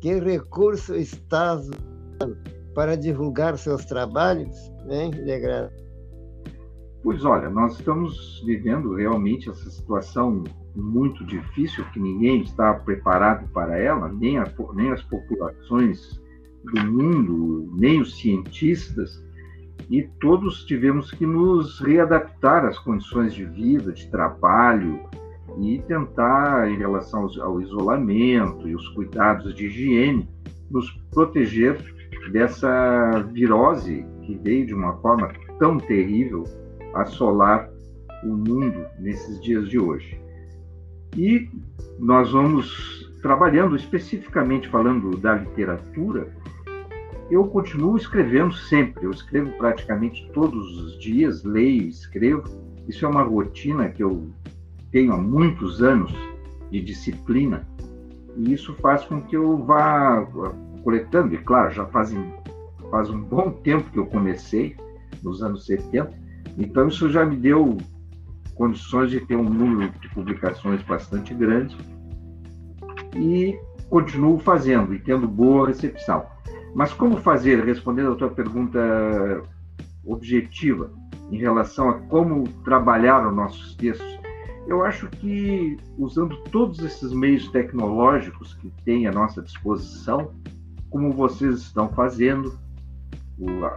Que 0.00 0.20
recurso 0.20 0.94
estás 0.94 1.62
usando 1.62 2.38
para 2.72 2.96
divulgar 2.96 3.58
seus 3.58 3.84
trabalhos, 3.84 4.54
hein, 4.88 5.10
Legrand? 5.24 5.83
Pois 7.04 7.22
olha, 7.22 7.50
nós 7.50 7.74
estamos 7.74 8.42
vivendo 8.46 8.94
realmente 8.94 9.50
essa 9.50 9.68
situação 9.68 10.42
muito 10.74 11.22
difícil 11.26 11.84
que 11.92 12.00
ninguém 12.00 12.40
está 12.40 12.72
preparado 12.72 13.46
para 13.52 13.78
ela, 13.78 14.08
nem, 14.08 14.38
a, 14.38 14.50
nem 14.72 14.90
as 14.90 15.02
populações 15.02 16.18
do 16.64 16.82
mundo, 16.86 17.70
nem 17.76 18.00
os 18.00 18.16
cientistas, 18.16 19.22
e 19.90 20.04
todos 20.18 20.64
tivemos 20.64 21.10
que 21.10 21.26
nos 21.26 21.78
readaptar 21.78 22.64
às 22.64 22.78
condições 22.78 23.34
de 23.34 23.44
vida, 23.44 23.92
de 23.92 24.10
trabalho 24.10 24.98
e 25.60 25.82
tentar, 25.86 26.70
em 26.70 26.78
relação 26.78 27.28
ao 27.42 27.60
isolamento 27.60 28.66
e 28.66 28.74
os 28.74 28.88
cuidados 28.88 29.54
de 29.54 29.66
higiene, 29.66 30.26
nos 30.70 30.90
proteger 31.12 31.76
dessa 32.32 33.20
virose 33.30 34.06
que 34.22 34.38
veio 34.38 34.64
de 34.64 34.72
uma 34.72 34.96
forma 35.02 35.30
tão 35.58 35.76
terrível 35.76 36.44
assolar 36.94 37.68
o 38.22 38.28
mundo 38.28 38.86
nesses 38.98 39.40
dias 39.42 39.68
de 39.68 39.78
hoje. 39.78 40.20
E 41.16 41.48
nós 41.98 42.32
vamos 42.32 43.10
trabalhando 43.22 43.76
especificamente 43.76 44.68
falando 44.68 45.16
da 45.16 45.34
literatura. 45.34 46.28
Eu 47.30 47.46
continuo 47.46 47.96
escrevendo 47.96 48.52
sempre, 48.52 49.04
eu 49.04 49.10
escrevo 49.10 49.50
praticamente 49.52 50.30
todos 50.32 50.78
os 50.78 50.98
dias, 50.98 51.42
leio, 51.42 51.88
escrevo. 51.88 52.44
Isso 52.86 53.04
é 53.04 53.08
uma 53.08 53.22
rotina 53.22 53.88
que 53.88 54.02
eu 54.02 54.30
tenho 54.92 55.12
há 55.12 55.16
muitos 55.16 55.82
anos 55.82 56.12
de 56.70 56.80
disciplina, 56.80 57.66
e 58.36 58.52
isso 58.52 58.74
faz 58.74 59.04
com 59.04 59.22
que 59.22 59.36
eu 59.36 59.58
vá 59.64 60.26
coletando, 60.82 61.34
e 61.34 61.38
claro, 61.38 61.72
já 61.72 61.86
fazem, 61.86 62.34
faz 62.90 63.08
um 63.10 63.20
bom 63.20 63.50
tempo 63.50 63.90
que 63.90 63.98
eu 63.98 64.06
comecei, 64.06 64.76
nos 65.22 65.42
anos 65.42 65.66
70, 65.66 66.12
então 66.56 66.88
isso 66.88 67.10
já 67.10 67.24
me 67.24 67.36
deu 67.36 67.78
condições 68.54 69.10
de 69.10 69.20
ter 69.20 69.36
um 69.36 69.48
número 69.48 69.92
de 70.00 70.08
publicações 70.10 70.82
bastante 70.82 71.34
grande 71.34 71.76
e 73.16 73.58
continuo 73.88 74.38
fazendo 74.38 74.94
e 74.94 74.98
tendo 74.98 75.26
boa 75.26 75.68
recepção. 75.68 76.24
Mas 76.74 76.92
como 76.92 77.16
fazer, 77.18 77.64
respondendo 77.64 78.12
a 78.12 78.16
tua 78.16 78.30
pergunta 78.30 78.78
objetiva 80.04 80.92
em 81.30 81.38
relação 81.38 81.88
a 81.88 81.94
como 81.94 82.44
trabalhar 82.64 83.26
os 83.26 83.34
nossos 83.34 83.74
textos, 83.76 84.18
eu 84.66 84.84
acho 84.84 85.08
que 85.08 85.76
usando 85.98 86.36
todos 86.50 86.80
esses 86.80 87.12
meios 87.12 87.48
tecnológicos 87.48 88.54
que 88.54 88.72
tem 88.84 89.06
à 89.06 89.12
nossa 89.12 89.42
disposição, 89.42 90.32
como 90.90 91.12
vocês 91.12 91.56
estão 91.56 91.88
fazendo, 91.88 92.58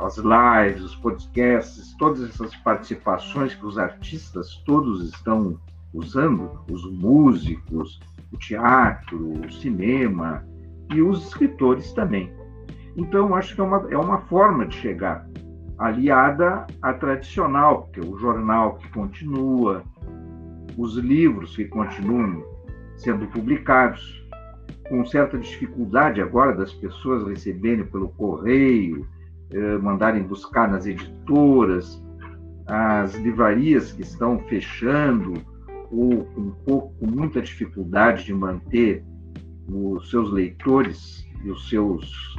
as 0.02 0.18
lives, 0.18 0.84
os 0.84 0.96
podcasts, 0.96 1.96
todas 1.98 2.22
essas 2.22 2.56
participações 2.58 3.56
que 3.56 3.66
os 3.66 3.78
artistas 3.78 4.62
todos 4.66 5.10
estão 5.14 5.60
usando, 5.94 6.60
os 6.70 6.90
músicos, 6.92 8.00
o 8.32 8.38
teatro, 8.38 9.42
o 9.46 9.52
cinema 9.52 10.46
e 10.94 11.02
os 11.02 11.28
escritores 11.28 11.92
também. 11.94 12.32
Então, 12.96 13.34
acho 13.36 13.56
que 13.56 13.62
é 13.62 13.64
uma, 13.64 13.88
é 13.90 13.98
uma 13.98 14.20
forma 14.22 14.66
de 14.66 14.76
chegar, 14.76 15.28
aliada 15.78 16.66
à 16.82 16.94
tradicional, 16.94 17.90
que 17.94 18.00
é 18.00 18.04
o 18.04 18.18
jornal 18.18 18.76
que 18.76 18.88
continua, 18.90 19.84
os 20.78 20.96
livros 20.98 21.56
que 21.56 21.66
continuam 21.66 22.44
sendo 22.96 23.28
publicados, 23.28 24.24
com 24.90 25.06
certa 25.06 25.38
dificuldade 25.38 26.22
agora 26.22 26.56
das 26.56 26.74
pessoas 26.74 27.28
receberem 27.28 27.86
pelo 27.86 28.10
correio, 28.10 29.08
eh, 29.52 29.78
mandarem 29.78 30.24
buscar 30.24 30.70
nas 30.70 30.86
editoras, 30.86 32.02
as 32.66 33.16
livrarias 33.16 33.94
que 33.94 34.02
estão 34.02 34.40
fechando 34.48 35.34
ou 35.92 36.26
com 36.26 36.52
pouco 36.66 36.94
com 37.00 37.08
muita 37.08 37.42
dificuldade 37.42 38.26
de 38.26 38.34
manter 38.34 39.06
os 39.70 40.10
seus 40.10 40.32
leitores 40.32 41.26
e 41.44 41.50
os 41.50 41.70
seus 41.70 42.36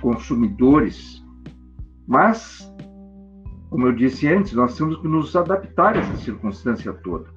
consumidores. 0.00 1.22
Mas, 2.06 2.70
como 3.70 3.86
eu 3.86 3.92
disse 3.92 4.28
antes, 4.28 4.52
nós 4.52 4.76
temos 4.76 4.96
que 4.98 5.08
nos 5.08 5.34
adaptar 5.36 5.96
a 5.96 6.00
essa 6.00 6.16
circunstância 6.16 6.92
toda 6.92 7.34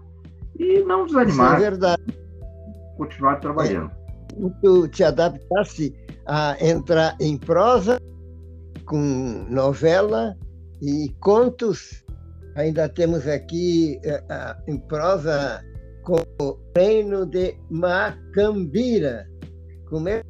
e 0.60 0.84
não 0.84 1.06
desanimar. 1.06 1.56
Isso 1.56 1.66
é 1.66 1.70
verdade. 1.70 2.04
Continuar 2.98 3.36
trabalhando. 3.38 3.92
É 3.92 4.50
tu 4.62 4.88
te 4.88 5.04
adaptasse 5.04 5.94
a 6.26 6.56
entrar 6.60 7.16
em 7.20 7.38
prosa, 7.38 8.00
com 8.88 9.46
novela 9.50 10.36
e 10.82 11.14
contos. 11.20 12.04
Ainda 12.56 12.90
temos 12.90 13.28
aqui 13.28 14.00
uh, 14.06 14.72
em 14.72 14.80
prosa 14.80 15.64
com 16.04 16.18
o 16.42 16.58
Reino 16.76 17.26
de 17.26 17.56
Macambira. 17.70 19.28
Como 19.90 20.10
é 20.10 20.24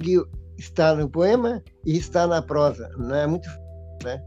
que 0.00 0.22
está 0.58 0.94
no 0.94 1.08
poema 1.08 1.62
e 1.84 1.96
está 1.96 2.26
na 2.26 2.40
prosa? 2.40 2.88
Não 2.96 3.14
é 3.14 3.26
muito 3.26 3.48
né? 4.04 4.22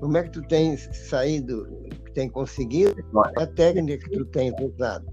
Como 0.00 0.16
é 0.16 0.22
que 0.22 0.30
tu 0.30 0.42
tens 0.42 0.88
saído, 0.92 1.66
tem 2.14 2.28
conseguido? 2.28 2.94
Qual 3.10 3.30
a 3.36 3.46
técnica 3.46 4.08
que 4.08 4.16
tu 4.16 4.24
tens 4.26 4.54
usado? 4.60 5.06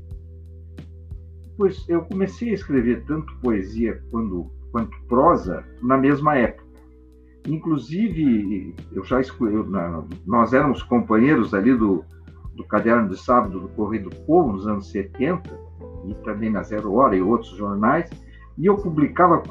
Pois 1.57 1.87
eu 1.87 2.03
comecei 2.05 2.49
a 2.49 2.53
escrever 2.53 3.03
tanto 3.05 3.31
poesia 3.39 4.01
quanto 4.71 5.05
prosa 5.07 5.63
na 5.81 5.97
mesma 5.97 6.37
época. 6.37 6.62
Inclusive, 7.47 8.73
eu 8.93 9.03
já 9.03 9.19
escolhi, 9.19 9.53
nós 10.25 10.53
éramos 10.53 10.81
companheiros 10.81 11.53
ali 11.53 11.75
do, 11.75 12.05
do 12.55 12.63
Caderno 12.63 13.09
de 13.09 13.17
Sábado 13.17 13.59
do 13.59 13.67
Correio 13.69 14.09
do 14.09 14.15
Povo 14.25 14.53
nos 14.53 14.67
anos 14.67 14.89
70, 14.91 15.49
e 16.05 16.13
também 16.23 16.49
na 16.49 16.63
Zero 16.63 16.93
Hora 16.93 17.15
e 17.15 17.21
outros 17.21 17.55
jornais, 17.55 18.09
e 18.57 18.65
eu 18.65 18.77
publicava 18.77 19.41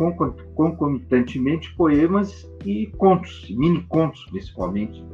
concomitantemente 0.55 1.75
poemas 1.75 2.49
e 2.65 2.87
contos, 2.99 3.47
mini 3.51 3.83
contos 3.89 4.25
principalmente. 4.27 5.05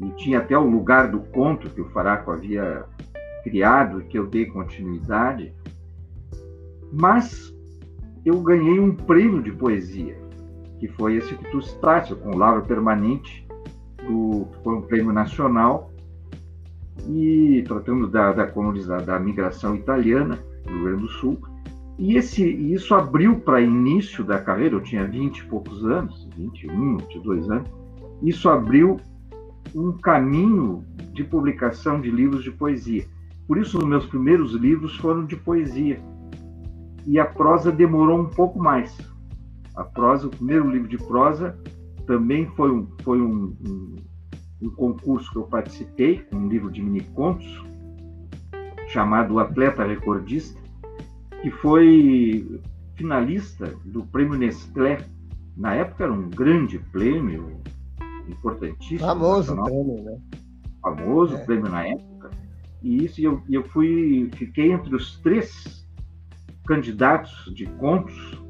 E 0.00 0.10
tinha 0.16 0.38
até 0.38 0.58
o 0.58 0.68
lugar 0.68 1.10
do 1.10 1.20
conto 1.20 1.70
que 1.70 1.80
o 1.80 1.88
Faraco 1.90 2.32
havia 2.32 2.84
criado, 3.44 4.02
que 4.04 4.18
eu 4.18 4.26
dei 4.26 4.46
continuidade. 4.46 5.54
Mas 6.92 7.54
eu 8.24 8.40
ganhei 8.40 8.80
um 8.80 8.94
prêmio 8.94 9.40
de 9.40 9.52
poesia, 9.52 10.18
que 10.78 10.88
foi 10.88 11.16
esse 11.16 11.34
que 11.34 11.50
tu 11.50 11.62
citaste, 11.62 12.14
com 12.14 12.36
Lavra 12.36 12.62
Permanente, 12.62 13.46
do, 14.06 14.46
foi 14.62 14.74
um 14.74 14.82
prêmio 14.82 15.12
nacional, 15.12 15.90
e 17.08 17.64
tratando 17.66 18.08
da, 18.08 18.32
da, 18.32 18.46
da 19.00 19.18
migração 19.18 19.74
italiana 19.74 20.38
do 20.64 20.72
Rio 20.72 20.84
Grande 20.84 21.02
do 21.02 21.08
Sul. 21.08 21.38
E 21.98 22.16
esse, 22.16 22.44
isso 22.44 22.94
abriu 22.94 23.36
para 23.40 23.60
início 23.60 24.24
da 24.24 24.38
carreira, 24.38 24.74
eu 24.74 24.80
tinha 24.80 25.06
20 25.06 25.38
e 25.38 25.44
poucos 25.44 25.84
anos, 25.84 26.28
21, 26.36 26.96
22 26.98 27.50
anos, 27.50 27.68
isso 28.22 28.48
abriu 28.48 28.98
um 29.74 29.92
caminho 29.92 30.84
de 31.12 31.22
publicação 31.22 32.00
de 32.00 32.10
livros 32.10 32.42
de 32.42 32.50
poesia. 32.50 33.06
Por 33.46 33.58
isso, 33.58 33.78
os 33.78 33.84
meus 33.84 34.06
primeiros 34.06 34.54
livros 34.54 34.96
foram 34.96 35.24
de 35.24 35.36
poesia. 35.36 36.00
E 37.06 37.18
a 37.18 37.26
prosa 37.26 37.70
demorou 37.70 38.18
um 38.18 38.28
pouco 38.28 38.58
mais. 38.58 38.96
A 39.74 39.84
prosa, 39.84 40.26
o 40.26 40.30
primeiro 40.30 40.70
livro 40.70 40.88
de 40.88 40.98
prosa, 40.98 41.58
também 42.06 42.46
foi 42.56 42.70
um, 42.70 42.86
foi 43.02 43.20
um, 43.20 43.56
um, 43.66 43.96
um 44.62 44.70
concurso 44.70 45.30
que 45.30 45.38
eu 45.38 45.44
participei, 45.44 46.26
um 46.32 46.48
livro 46.48 46.70
de 46.70 46.82
mini 46.82 47.00
contos, 47.00 47.64
chamado 48.88 49.38
Atleta 49.38 49.84
Recordista 49.84 50.64
que 51.44 51.50
foi 51.50 52.58
finalista 52.94 53.66
do 53.84 54.02
Prêmio 54.06 54.38
Nestlé. 54.38 55.04
Na 55.54 55.74
época 55.74 56.04
era 56.04 56.12
um 56.12 56.30
grande 56.30 56.78
prêmio, 56.78 57.60
importantíssimo. 58.26 59.00
Famoso 59.00 59.54
nacional. 59.54 59.66
prêmio, 59.66 60.04
né? 60.04 60.20
Famoso 60.80 61.36
é. 61.36 61.44
prêmio 61.44 61.70
na 61.70 61.86
época. 61.86 62.30
E 62.82 63.04
isso 63.04 63.20
eu, 63.20 63.42
eu 63.50 63.62
fui, 63.62 64.30
fiquei 64.36 64.72
entre 64.72 64.96
os 64.96 65.18
três 65.18 65.86
candidatos 66.66 67.52
de 67.54 67.66
contos 67.66 68.42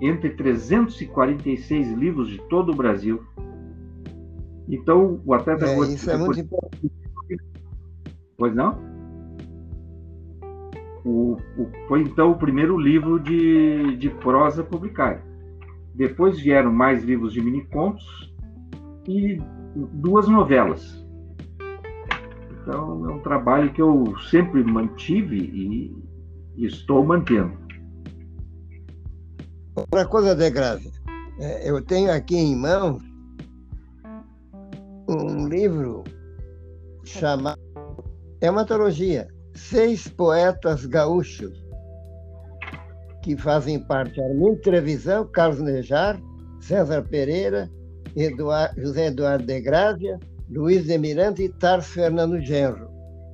entre 0.00 0.30
346 0.30 1.92
livros 1.92 2.28
de 2.28 2.38
todo 2.48 2.72
o 2.72 2.74
Brasil. 2.74 3.22
Então, 4.68 5.20
o 5.24 5.34
atleta... 5.34 5.66
É, 5.66 5.78
isso 5.80 6.10
é 6.10 6.16
muito 6.16 6.40
importante. 6.40 6.90
Pois 8.36 8.54
não? 8.54 8.78
O, 11.04 11.36
o, 11.58 11.70
foi 11.86 12.00
então 12.00 12.32
o 12.32 12.38
primeiro 12.38 12.78
livro 12.78 13.20
de, 13.20 13.96
de 13.96 14.08
prosa 14.08 14.64
publicado. 14.64 15.20
Depois 15.94 16.40
vieram 16.40 16.72
mais 16.72 17.04
livros 17.04 17.32
de 17.32 17.40
mini-contos 17.40 18.34
e 19.06 19.38
duas 19.92 20.26
novelas. 20.26 21.04
Então 22.62 23.08
é 23.08 23.12
um 23.12 23.20
trabalho 23.20 23.72
que 23.72 23.82
eu 23.82 24.14
sempre 24.30 24.64
mantive 24.64 25.36
e, 25.36 25.96
e 26.56 26.66
estou 26.66 27.04
mantendo. 27.04 27.63
Outra 29.76 30.06
coisa, 30.06 30.36
De 30.36 30.50
Graça, 30.50 30.88
é, 31.40 31.68
eu 31.68 31.82
tenho 31.82 32.12
aqui 32.12 32.36
em 32.36 32.56
mãos 32.56 33.02
um 35.08 35.48
livro 35.48 36.04
chamado 37.04 37.60
Hematologia, 38.40 39.26
seis 39.54 40.08
poetas 40.08 40.86
gaúchos 40.86 41.52
que 43.22 43.36
fazem 43.36 43.80
parte 43.80 44.20
Armindo 44.20 44.60
Trevisão, 44.60 45.26
Carlos 45.26 45.60
Nejar, 45.60 46.20
César 46.60 47.02
Pereira, 47.02 47.68
Eduardo, 48.14 48.80
José 48.80 49.06
Eduardo 49.06 49.44
de 49.46 49.60
Grávia, 49.60 50.20
Luiz 50.50 50.84
de 50.84 50.96
Miranda 50.98 51.42
e 51.42 51.48
Tarso 51.48 51.88
Fernando 51.90 52.40
Genro. 52.40 52.88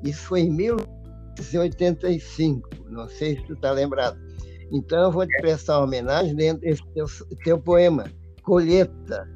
Isso 0.04 0.22
foi 0.22 0.42
em 0.42 0.52
1985, 0.52 2.68
não 2.88 3.08
sei 3.08 3.36
se 3.36 3.42
tu 3.46 3.54
está 3.54 3.72
lembrado. 3.72 4.29
Então 4.70 5.02
eu 5.04 5.12
vou 5.12 5.26
te 5.26 5.36
prestar 5.40 5.80
homenagem 5.80 6.34
dentro 6.34 6.62
desse 6.62 6.82
teu, 6.94 7.06
teu 7.44 7.58
poema, 7.58 8.04
Colheita, 8.42 9.28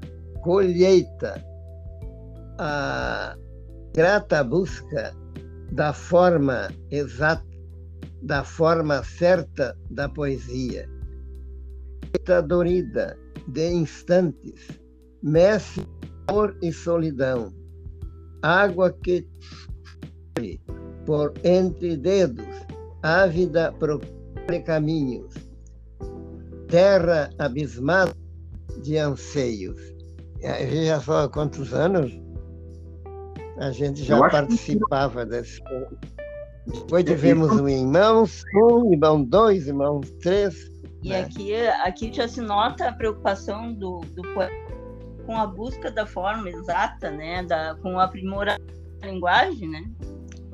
Colheita, 0.42 1.44
a 2.58 3.36
grata 3.92 4.44
busca 4.44 5.14
da 5.72 5.92
forma 5.92 6.68
exata, 6.90 7.44
da 8.22 8.44
forma 8.44 9.02
certa 9.02 9.76
da 9.90 10.08
poesia. 10.08 10.88
Dorida 12.46 13.18
de 13.48 13.68
instantes, 13.70 14.68
mestre 15.22 15.84
amor 16.28 16.56
e 16.62 16.72
solidão, 16.72 17.52
água 18.40 18.92
que 19.02 19.26
por 21.04 21.34
entre 21.42 21.96
dedos, 21.96 22.46
ávida 23.02 23.72
procura 23.72 24.13
caminhos, 24.64 25.34
terra 26.68 27.30
abismada 27.38 28.14
de 28.82 28.96
anseios. 28.96 29.78
Veja 30.40 31.00
só 31.00 31.28
quantos 31.28 31.72
anos 31.72 32.12
a 33.58 33.70
gente 33.70 34.02
já 34.02 34.18
participava 34.28 35.24
que... 35.24 35.30
desse. 35.30 35.60
Depois 36.66 37.04
tivemos 37.04 37.52
um 37.52 37.68
irmãos, 37.68 38.42
um, 38.54 38.92
irmão 38.92 39.22
dois, 39.22 39.68
irmão 39.68 40.00
três. 40.20 40.54
E 41.02 41.10
né? 41.10 41.20
aqui, 41.20 41.54
aqui 41.56 42.12
já 42.12 42.26
se 42.26 42.40
nota 42.40 42.88
a 42.88 42.92
preocupação 42.92 43.74
do, 43.74 44.00
do 44.14 44.22
com 45.26 45.36
a 45.36 45.46
busca 45.46 45.90
da 45.90 46.06
forma 46.06 46.48
exata, 46.48 47.10
né? 47.10 47.42
Da, 47.42 47.76
com 47.82 47.94
o 47.94 48.00
aprimoramento 48.00 48.64
da 49.00 49.08
linguagem, 49.08 49.68
né? 49.68 49.84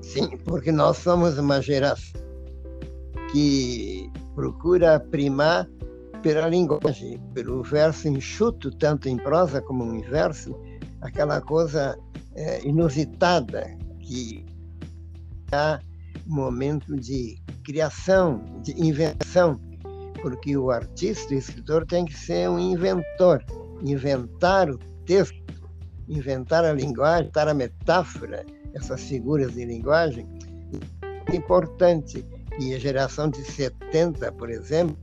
Sim, 0.03 0.37
porque 0.39 0.73
nós 0.73 0.97
somos 0.99 1.39
uma 1.39 1.61
geração 1.61 2.21
que 3.33 4.11
procura 4.35 5.01
primar 5.01 5.69
pela 6.23 6.49
linguagem, 6.49 7.19
pelo 7.35 7.63
verso 7.63 8.09
enxuto, 8.09 8.71
tanto 8.71 9.09
em 9.09 9.17
prosa 9.17 9.61
como 9.63 9.85
em 9.95 10.03
verso, 10.03 10.55
aquela 11.01 11.41
coisa 11.41 11.99
é, 12.35 12.67
inusitada 12.67 13.77
que 14.01 14.45
há 15.53 15.81
momento 16.27 16.97
de 16.97 17.41
criação, 17.65 18.43
de 18.63 18.73
invenção, 18.73 19.61
porque 20.21 20.57
o 20.57 20.71
artista, 20.71 21.35
o 21.35 21.39
escritor 21.39 21.87
tem 21.87 22.05
que 22.05 22.17
ser 22.17 22.49
um 22.49 22.59
inventor, 22.59 23.45
inventar 23.83 24.69
o 24.71 24.79
texto, 25.07 25.41
inventar 26.09 26.65
a 26.65 26.73
linguagem, 26.73 27.23
inventar 27.23 27.49
a 27.49 27.55
metáfora, 27.55 28.45
essas 28.75 29.03
figuras 29.03 29.55
de 29.55 29.65
linguagem. 29.65 30.27
É 31.33 31.37
importante 31.37 32.25
que 32.61 32.75
a 32.75 32.79
geração 32.79 33.31
de 33.31 33.43
70, 33.43 34.33
por 34.33 34.51
exemplo, 34.51 34.95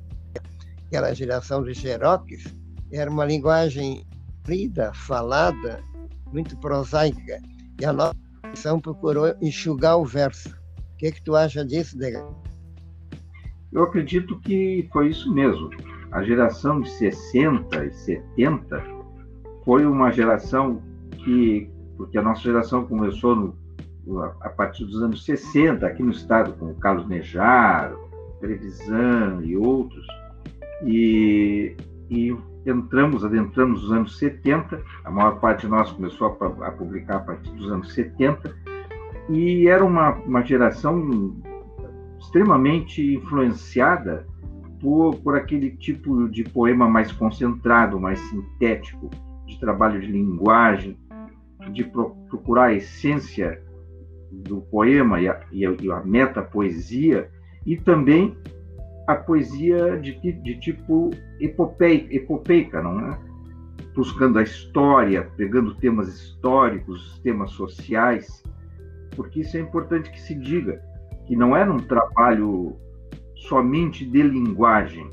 aquela 0.85 1.11
geração 1.11 1.63
de 1.63 1.73
Xerox, 1.73 2.53
era 2.91 3.09
uma 3.09 3.25
linguagem 3.25 4.05
lida, 4.47 4.93
falada, 4.93 5.83
muito 6.31 6.55
prosaica. 6.59 7.41
E 7.81 7.85
a 7.85 7.91
nossa 7.91 8.15
edição 8.45 8.79
procurou 8.79 9.33
enxugar 9.41 9.97
o 9.97 10.05
verso. 10.05 10.49
O 10.49 10.97
que, 10.97 11.07
é 11.07 11.11
que 11.11 11.23
tu 11.23 11.35
acha 11.35 11.65
disso, 11.65 11.97
Dega? 11.97 12.23
Eu 13.71 13.83
acredito 13.83 14.39
que 14.39 14.87
foi 14.93 15.09
isso 15.09 15.33
mesmo. 15.33 15.71
A 16.11 16.23
geração 16.23 16.79
de 16.79 16.91
60 16.91 17.85
e 17.85 17.91
70 17.91 18.83
foi 19.65 19.83
uma 19.83 20.11
geração 20.11 20.79
que, 21.23 21.67
porque 21.97 22.19
a 22.19 22.21
nossa 22.21 22.41
geração 22.41 22.85
começou 22.85 23.35
no, 23.35 23.57
a 24.41 24.49
partir 24.49 24.85
dos 24.85 25.01
anos 25.01 25.25
60, 25.25 25.85
aqui 25.85 26.01
no 26.01 26.11
estado, 26.11 26.53
com 26.53 26.67
o 26.67 26.75
Carlos 26.75 27.07
Nejar, 27.07 27.93
Trevisan 28.39 29.41
e 29.43 29.57
outros, 29.57 30.05
e, 30.83 31.75
e 32.09 32.35
entramos, 32.65 33.25
adentramos 33.25 33.83
nos 33.83 33.91
anos 33.91 34.17
70, 34.17 34.81
a 35.03 35.11
maior 35.11 35.39
parte 35.39 35.61
de 35.61 35.67
nós 35.67 35.91
começou 35.91 36.27
a, 36.27 36.67
a 36.67 36.71
publicar 36.71 37.17
a 37.17 37.19
partir 37.19 37.51
dos 37.51 37.71
anos 37.71 37.93
70, 37.93 38.55
e 39.29 39.67
era 39.67 39.83
uma, 39.83 40.13
uma 40.15 40.41
geração 40.41 41.35
extremamente 42.19 43.15
influenciada 43.15 44.25
por, 44.79 45.15
por 45.15 45.35
aquele 45.35 45.71
tipo 45.71 46.29
de 46.29 46.43
poema 46.43 46.87
mais 46.87 47.11
concentrado, 47.11 47.99
mais 47.99 48.19
sintético, 48.19 49.09
de 49.45 49.59
trabalho 49.59 49.99
de 49.99 50.07
linguagem, 50.07 50.97
de 51.71 51.83
procurar 51.83 52.65
a 52.65 52.73
essência 52.73 53.61
do 54.43 54.61
poema 54.61 55.19
e 55.19 55.27
a, 55.27 55.39
e 55.51 55.65
a, 55.65 56.01
meta-poesia, 56.03 57.29
e 57.65 57.75
também 57.75 58.37
a 59.07 59.15
poesia 59.15 59.97
de, 59.99 60.13
de 60.19 60.59
tipo 60.59 61.11
epopeica, 61.39 62.13
epopeica, 62.13 62.81
não 62.81 62.99
é? 62.99 63.19
Buscando 63.95 64.37
a 64.37 64.43
história, 64.43 65.29
pegando 65.35 65.75
temas 65.75 66.07
históricos, 66.09 67.19
temas 67.23 67.51
sociais, 67.51 68.43
porque 69.15 69.39
isso 69.39 69.57
é 69.57 69.59
importante 69.59 70.11
que 70.11 70.21
se 70.21 70.35
diga, 70.35 70.81
que 71.25 71.35
não 71.35 71.55
era 71.55 71.71
um 71.71 71.79
trabalho 71.79 72.75
somente 73.35 74.05
de 74.05 74.21
linguagem. 74.21 75.09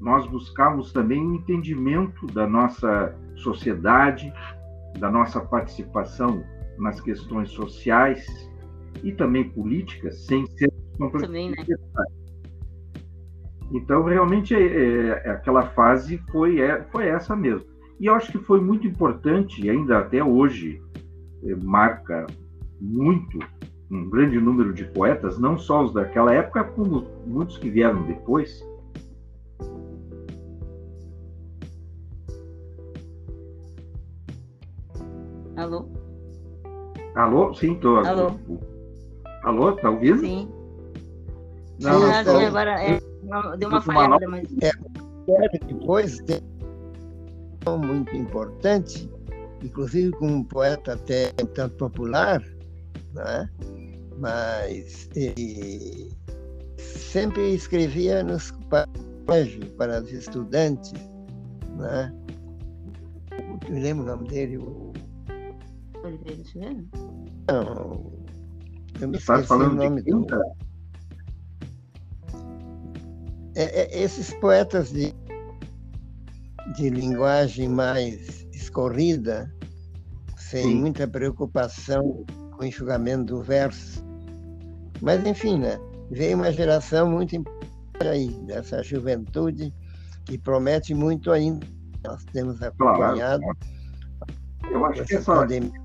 Nós 0.00 0.26
buscamos 0.26 0.92
também 0.92 1.20
um 1.24 1.34
entendimento 1.36 2.26
da 2.26 2.46
nossa 2.46 3.14
sociedade, 3.36 4.32
da 4.98 5.10
nossa 5.10 5.40
participação 5.40 6.44
nas 6.80 7.00
questões 7.00 7.50
sociais 7.50 8.26
e 9.02 9.12
também 9.12 9.48
políticas, 9.48 10.24
sem 10.26 10.46
ser 10.46 10.70
também, 11.08 11.50
né? 11.50 11.56
Então, 13.72 14.04
realmente, 14.04 14.54
é, 14.54 15.22
é, 15.24 15.30
aquela 15.30 15.62
fase 15.70 16.18
foi, 16.30 16.60
é, 16.60 16.82
foi 16.90 17.06
essa 17.06 17.36
mesmo. 17.36 17.66
E 17.98 18.06
eu 18.06 18.14
acho 18.14 18.32
que 18.32 18.38
foi 18.38 18.60
muito 18.60 18.86
importante, 18.86 19.68
ainda 19.70 19.98
até 19.98 20.22
hoje 20.22 20.82
é, 21.44 21.54
marca 21.54 22.26
muito 22.80 23.38
um 23.90 24.08
grande 24.08 24.40
número 24.40 24.72
de 24.72 24.84
poetas, 24.84 25.38
não 25.38 25.58
só 25.58 25.84
os 25.84 25.92
daquela 25.92 26.32
época, 26.32 26.64
como 26.64 27.06
muitos 27.26 27.58
que 27.58 27.70
vieram 27.70 28.06
depois. 28.06 28.64
Alô? 35.56 35.99
Alô? 37.14 37.54
Sim, 37.54 37.74
tô. 37.76 37.96
Alô? 37.98 38.32
Alô, 39.42 39.72
tá 39.72 39.90
ouvindo? 39.90 40.20
Sim. 40.20 40.48
Não, 41.80 42.00
sim, 42.00 42.24
não, 42.24 42.38
sim, 42.38 42.44
agora 42.44 42.82
é, 42.82 43.00
deu 43.56 43.68
uma 43.68 43.80
falhada, 43.80 44.28
mas... 44.28 44.46
É, 44.62 44.70
depois 45.66 46.18
tem 46.20 46.40
muito 47.78 48.14
importante, 48.14 49.10
inclusive 49.62 50.10
com 50.12 50.26
um 50.26 50.44
poeta 50.44 50.92
até 50.92 51.32
tanto 51.54 51.76
popular, 51.76 52.42
né? 53.14 53.48
mas 54.18 55.08
ele 55.16 56.12
sempre 56.76 57.54
escrevia 57.54 58.22
nos 58.22 58.52
colégios 59.26 59.64
para 59.70 60.02
os 60.02 60.12
estudantes. 60.12 60.92
Né? 61.76 62.12
Eu 63.68 63.74
lembro 63.80 64.04
o 64.04 64.06
nome 64.06 64.28
dele, 64.28 64.58
o 64.58 64.89
Oliveira 66.04 66.44
Silveira? 66.44 66.84
Não, 67.48 68.12
eu 69.00 69.08
me 69.08 69.16
Está 69.16 69.40
esqueci 69.40 69.52
o 69.52 69.74
nome 69.74 70.02
do. 70.02 70.26
É, 73.56 73.82
é, 73.82 74.02
esses 74.02 74.32
poetas 74.34 74.90
de, 74.90 75.12
de 76.76 76.90
linguagem 76.90 77.68
mais 77.68 78.46
escorrida, 78.52 79.52
sem 80.36 80.62
Sim. 80.64 80.74
muita 80.76 81.06
preocupação 81.06 82.24
com 82.52 82.62
o 82.62 82.64
enxugamento 82.64 83.34
do 83.34 83.42
verso. 83.42 84.04
Mas, 85.00 85.24
enfim, 85.26 85.58
né? 85.58 85.78
veio 86.10 86.36
uma 86.36 86.52
geração 86.52 87.10
muito 87.10 87.36
importante 87.36 88.08
aí, 88.08 88.28
dessa 88.46 88.82
juventude, 88.82 89.72
que 90.24 90.36
promete 90.36 90.94
muito 90.94 91.30
ainda. 91.30 91.66
Nós 92.04 92.24
temos 92.26 92.60
acompanhado. 92.62 93.42
Claro. 93.42 93.58
Eu 94.70 94.84
acho 94.86 95.04
que 95.04 95.14
essa, 95.16 95.34
pandemia 95.34 95.79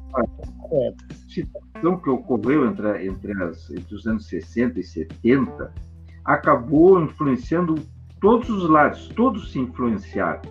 situação 1.28 1.98
que 2.00 2.10
ocorreu 2.10 2.68
entre, 2.68 3.08
entre, 3.08 3.44
as, 3.44 3.70
entre 3.70 3.96
os 3.96 4.06
anos 4.08 4.28
60 4.28 4.80
e 4.80 4.84
70 4.84 5.74
acabou 6.24 7.02
influenciando 7.02 7.76
todos 8.20 8.50
os 8.50 8.70
lados, 8.70 9.08
todos 9.10 9.52
se 9.52 9.60
influenciaram, 9.60 10.42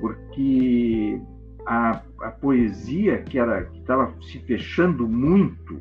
porque 0.00 1.20
a, 1.66 2.02
a 2.20 2.30
poesia 2.30 3.22
que 3.22 3.38
era 3.38 3.64
que 3.64 3.78
estava 3.78 4.12
se 4.22 4.38
fechando 4.40 5.08
muito 5.08 5.80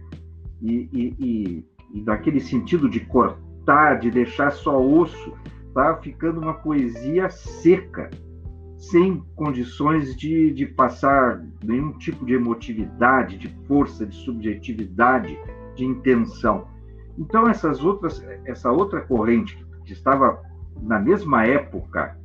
e, 0.61 0.89
e, 0.93 1.15
e, 1.19 1.65
e 1.93 2.01
daquele 2.01 2.39
sentido 2.39 2.89
de 2.89 3.01
cortar, 3.01 3.99
de 3.99 4.09
deixar 4.09 4.51
só 4.51 4.81
osso, 4.81 5.33
estava 5.67 6.01
ficando 6.01 6.39
uma 6.39 6.53
poesia 6.53 7.29
seca, 7.29 8.09
sem 8.77 9.23
condições 9.35 10.15
de, 10.15 10.51
de 10.51 10.65
passar 10.65 11.43
nenhum 11.63 11.93
tipo 11.93 12.25
de 12.25 12.33
emotividade, 12.33 13.37
de 13.37 13.49
força, 13.67 14.05
de 14.05 14.15
subjetividade, 14.15 15.37
de 15.75 15.83
intenção. 15.83 16.67
Então 17.17 17.47
essas 17.49 17.83
outras, 17.83 18.23
essa 18.45 18.71
outra 18.71 19.01
corrente 19.01 19.57
que 19.83 19.93
estava 19.93 20.41
na 20.81 20.99
mesma 20.99 21.45
época 21.45 22.17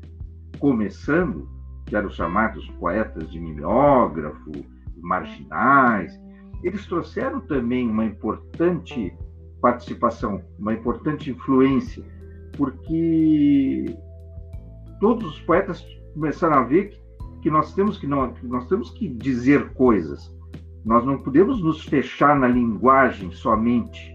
começando, 0.58 1.48
que 1.86 1.96
eram 1.96 2.08
os 2.08 2.14
chamados 2.14 2.68
poetas 2.78 3.30
de 3.30 3.40
mimeógrafo, 3.40 4.52
marginais, 4.96 6.20
eles 6.62 6.86
trouxeram 6.86 7.40
também 7.40 7.88
uma 7.88 8.04
importante 8.04 9.12
participação, 9.60 10.42
uma 10.58 10.74
importante 10.74 11.30
influência, 11.30 12.04
porque 12.56 13.96
todos 15.00 15.34
os 15.34 15.40
poetas 15.40 15.84
começaram 16.14 16.56
a 16.56 16.62
ver 16.62 16.98
que, 17.40 17.50
nós 17.50 17.74
temos 17.74 17.98
que 17.98 18.06
não, 18.06 18.32
nós 18.42 18.66
temos 18.68 18.90
que 18.90 19.08
dizer 19.08 19.72
coisas. 19.74 20.34
Nós 20.84 21.04
não 21.04 21.18
podemos 21.18 21.62
nos 21.62 21.84
fechar 21.84 22.38
na 22.38 22.48
linguagem 22.48 23.30
somente, 23.32 24.14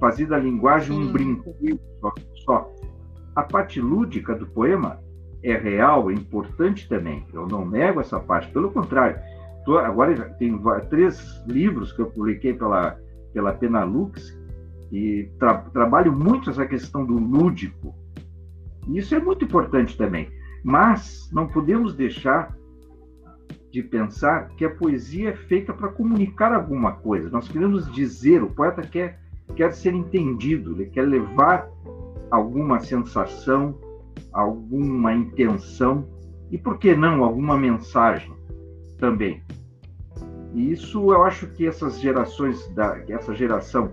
fazer 0.00 0.26
da 0.26 0.38
linguagem 0.38 0.96
Sim. 0.96 1.08
um 1.08 1.12
brinquedo 1.12 1.80
só, 2.00 2.12
só. 2.44 2.74
A 3.36 3.42
parte 3.42 3.80
lúdica 3.80 4.34
do 4.34 4.46
poema 4.46 4.98
é 5.42 5.56
real, 5.56 6.10
é 6.10 6.14
importante 6.14 6.88
também. 6.88 7.24
Eu 7.32 7.46
não 7.46 7.64
nego 7.64 8.00
essa 8.00 8.18
parte, 8.18 8.50
pelo 8.52 8.70
contrário. 8.70 9.20
Tô, 9.64 9.78
agora 9.78 10.30
tem 10.38 10.60
três 10.88 11.42
livros 11.46 11.92
que 11.92 12.00
eu 12.00 12.06
publiquei 12.06 12.54
pela 12.54 12.98
pela 13.32 13.52
Penalux 13.52 14.36
e 14.90 15.30
tra, 15.38 15.58
trabalho 15.72 16.12
muito 16.12 16.50
essa 16.50 16.66
questão 16.66 17.04
do 17.04 17.14
lúdico. 17.14 17.94
E 18.86 18.98
isso 18.98 19.14
é 19.14 19.20
muito 19.20 19.44
importante 19.44 19.96
também. 19.96 20.28
Mas 20.62 21.28
não 21.32 21.46
podemos 21.46 21.94
deixar 21.94 22.56
de 23.70 23.82
pensar 23.82 24.48
que 24.56 24.64
a 24.64 24.70
poesia 24.70 25.30
é 25.30 25.36
feita 25.36 25.72
para 25.72 25.88
comunicar 25.88 26.52
alguma 26.52 26.92
coisa. 26.92 27.28
Nós 27.30 27.48
queremos 27.48 27.90
dizer, 27.92 28.42
o 28.42 28.50
poeta 28.50 28.82
quer, 28.82 29.20
quer 29.54 29.72
ser 29.72 29.94
entendido, 29.94 30.72
ele 30.72 30.86
quer 30.86 31.02
levar 31.02 31.68
alguma 32.30 32.80
sensação, 32.80 33.78
alguma 34.32 35.12
intenção 35.12 36.08
e, 36.50 36.56
por 36.56 36.78
que 36.78 36.94
não, 36.94 37.22
alguma 37.22 37.56
mensagem 37.56 38.32
também. 38.98 39.42
E 40.54 40.72
isso 40.72 41.12
eu 41.12 41.22
acho 41.22 41.46
que 41.48 41.66
essas 41.66 42.00
gerações, 42.00 42.68
da, 42.74 43.02
essa 43.08 43.34
geração, 43.34 43.92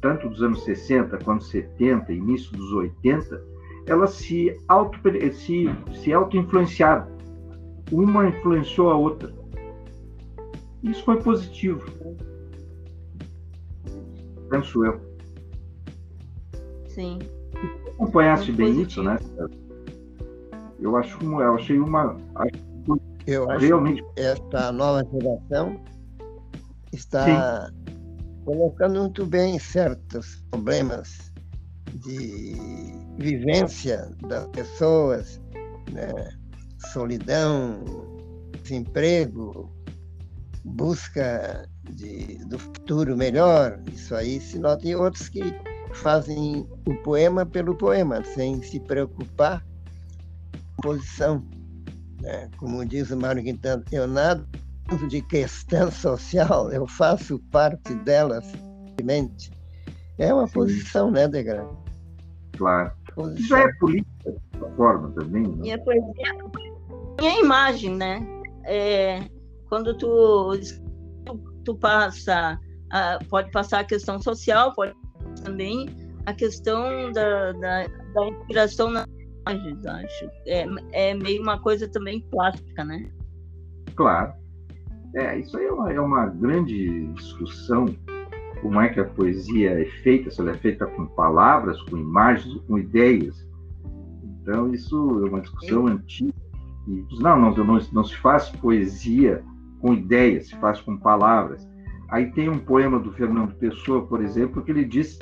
tanto 0.00 0.28
dos 0.28 0.42
anos 0.42 0.64
60 0.64 1.18
quanto 1.18 1.44
70, 1.44 2.12
início 2.12 2.50
dos 2.52 2.72
80, 2.72 3.51
elas 3.86 4.10
se 4.14 4.56
auto 4.68 4.98
se, 5.32 5.66
se 6.02 6.12
auto-influenciaram. 6.12 7.06
Uma 7.90 8.28
influenciou 8.28 8.90
a 8.90 8.96
outra. 8.96 9.32
Isso 10.82 11.04
foi 11.04 11.20
positivo. 11.22 11.84
Penso 14.50 14.84
eu. 14.84 15.00
Sim. 16.86 17.18
acompanhaste 17.94 18.52
bem 18.52 18.74
positivo. 18.74 18.88
isso, 18.88 19.02
né? 19.02 19.18
Eu 20.80 20.96
acho 20.96 21.18
eu 21.22 21.54
achei 21.54 21.78
uma. 21.78 22.16
Eu 23.26 23.50
acho 23.50 23.66
realmente... 23.66 24.02
que 24.02 24.20
esta 24.20 24.72
nova 24.72 25.06
geração 25.12 25.80
está 26.92 27.70
Sim. 27.70 27.74
colocando 28.44 29.00
muito 29.00 29.24
bem 29.24 29.58
certos 29.58 30.42
problemas 30.50 31.31
de 31.94 32.56
vivência 33.18 34.10
das 34.28 34.46
pessoas, 34.48 35.40
né? 35.90 36.12
solidão, 36.92 37.84
desemprego, 38.62 39.70
busca 40.64 41.68
de, 41.90 42.38
do 42.46 42.58
futuro 42.58 43.16
melhor, 43.16 43.80
isso 43.92 44.14
aí 44.14 44.40
se 44.40 44.58
nota. 44.58 44.86
E 44.86 44.94
outros 44.94 45.28
que 45.28 45.54
fazem 45.94 46.66
o 46.86 46.94
poema 47.02 47.44
pelo 47.44 47.76
poema, 47.76 48.22
sem 48.24 48.62
se 48.62 48.80
preocupar 48.80 49.64
com 50.76 50.82
posição. 50.82 51.44
Né? 52.20 52.48
Como 52.56 52.84
diz 52.84 53.10
o 53.10 53.16
Mário 53.16 53.42
Quintana, 53.42 53.84
eu 53.92 54.06
nada 54.06 54.46
de 55.08 55.22
questão 55.22 55.90
social, 55.92 56.70
eu 56.70 56.86
faço 56.86 57.38
parte 57.50 57.94
dela 57.96 58.40
simplesmente. 58.42 59.50
É 60.22 60.32
uma 60.32 60.46
Sim. 60.46 60.52
posição, 60.52 61.10
né, 61.10 61.26
Degrau? 61.26 61.84
Claro. 62.56 62.92
Posição. 63.12 63.34
Isso 63.34 63.48
já 63.48 63.58
é 63.58 63.72
política, 63.80 64.30
de 64.30 64.76
forma 64.76 65.10
também. 65.10 65.48
Né? 65.48 65.66
E 65.66 65.72
a 65.72 65.78
poesia 65.78 66.12
a 67.20 67.40
imagem, 67.40 67.96
né? 67.96 68.24
É, 68.64 69.20
quando 69.68 69.96
tu, 69.98 70.52
tu 71.64 71.74
passa, 71.74 72.58
pode 73.28 73.50
passar 73.50 73.80
a 73.80 73.84
questão 73.84 74.20
social, 74.20 74.72
pode 74.74 74.94
também 75.44 75.88
a 76.26 76.32
questão 76.32 77.10
da, 77.10 77.52
da, 77.52 77.86
da 78.14 78.28
inspiração 78.28 78.90
na 78.90 79.04
imagem, 79.48 79.78
acho. 79.88 80.30
É, 80.46 80.66
é 80.92 81.14
meio 81.14 81.42
uma 81.42 81.60
coisa 81.60 81.88
também 81.88 82.20
plástica, 82.30 82.84
né? 82.84 83.10
Claro. 83.96 84.34
É, 85.16 85.38
isso 85.38 85.58
aí 85.58 85.66
é 85.66 85.72
uma, 85.72 85.92
é 85.92 86.00
uma 86.00 86.26
grande 86.26 87.08
discussão, 87.08 87.86
como 88.62 88.80
é 88.80 88.88
que 88.88 89.00
a 89.00 89.04
poesia 89.04 89.82
é 89.82 89.84
feita, 90.02 90.30
se 90.30 90.40
ela 90.40 90.52
é 90.52 90.54
feita 90.54 90.86
com 90.86 91.04
palavras, 91.06 91.82
com 91.82 91.96
imagens, 91.96 92.54
com 92.66 92.78
ideias. 92.78 93.44
Então, 94.40 94.72
isso 94.72 94.96
é 95.26 95.28
uma 95.28 95.40
discussão 95.40 95.88
antiga. 95.88 96.32
E, 96.86 97.04
não, 97.20 97.38
não, 97.38 97.50
não, 97.52 97.80
não 97.92 98.04
se 98.04 98.16
faz 98.16 98.48
poesia 98.50 99.44
com 99.80 99.92
ideias, 99.92 100.46
se 100.46 100.56
faz 100.56 100.80
com 100.80 100.96
palavras. 100.96 101.68
Aí 102.08 102.30
tem 102.30 102.48
um 102.48 102.58
poema 102.58 103.00
do 103.00 103.12
Fernando 103.12 103.54
Pessoa, 103.56 104.06
por 104.06 104.22
exemplo, 104.22 104.62
que 104.62 104.70
ele 104.70 104.84
diz 104.84 105.18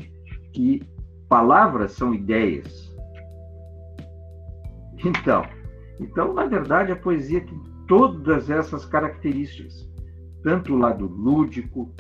que 0.53 0.83
palavras 1.29 1.93
são 1.93 2.13
ideias. 2.15 2.95
Então, 5.03 5.47
então 5.99 6.35
na 6.35 6.45
verdade, 6.45 6.93
a 6.93 6.97
poesia 6.97 7.41
tem 7.41 7.59
todas 7.89 8.51
essas 8.51 8.85
características, 8.85 9.89
tanto 10.43 10.75
o 10.75 10.79
lado 10.79 11.07
lúdico, 11.07 11.91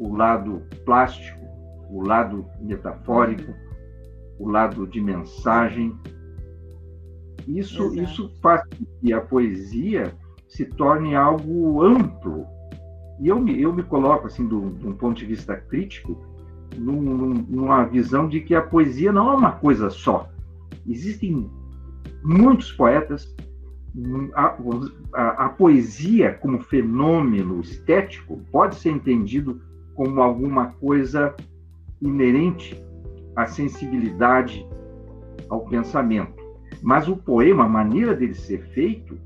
o 0.00 0.16
lado 0.16 0.62
plástico, 0.86 1.38
o 1.90 2.02
lado 2.02 2.46
metafórico, 2.58 3.52
o 4.38 4.48
lado 4.48 4.86
de 4.86 4.98
mensagem. 4.98 5.94
Isso, 7.46 7.94
isso 7.94 8.32
faz 8.40 8.62
com 8.64 8.86
que 9.00 9.12
a 9.12 9.20
poesia 9.20 10.14
se 10.48 10.64
torne 10.64 11.14
algo 11.14 11.82
amplo. 11.82 12.46
E 13.20 13.28
eu 13.28 13.38
me, 13.38 13.60
eu 13.60 13.74
me 13.74 13.82
coloco, 13.82 14.26
assim, 14.26 14.48
de 14.48 14.54
um 14.54 14.96
ponto 14.96 15.18
de 15.18 15.26
vista 15.26 15.54
crítico, 15.54 16.18
num, 16.78 17.34
numa 17.46 17.84
visão 17.84 18.26
de 18.26 18.40
que 18.40 18.54
a 18.54 18.62
poesia 18.62 19.12
não 19.12 19.30
é 19.30 19.36
uma 19.36 19.52
coisa 19.52 19.90
só. 19.90 20.30
Existem 20.88 21.50
muitos 22.24 22.72
poetas. 22.72 23.34
A, 24.34 24.56
a, 25.12 25.46
a 25.46 25.48
poesia, 25.50 26.32
como 26.34 26.62
fenômeno 26.62 27.60
estético, 27.60 28.40
pode 28.50 28.76
ser 28.76 28.90
entendido 28.90 29.60
como 30.00 30.22
alguma 30.22 30.68
coisa 30.80 31.36
inerente 32.00 32.82
à 33.36 33.44
sensibilidade, 33.44 34.66
ao 35.46 35.66
pensamento. 35.66 36.42
Mas 36.80 37.06
o 37.06 37.14
poema, 37.14 37.64
a 37.64 37.68
maneira 37.68 38.14
dele 38.14 38.32
ser 38.32 38.62
feito, 38.68 39.18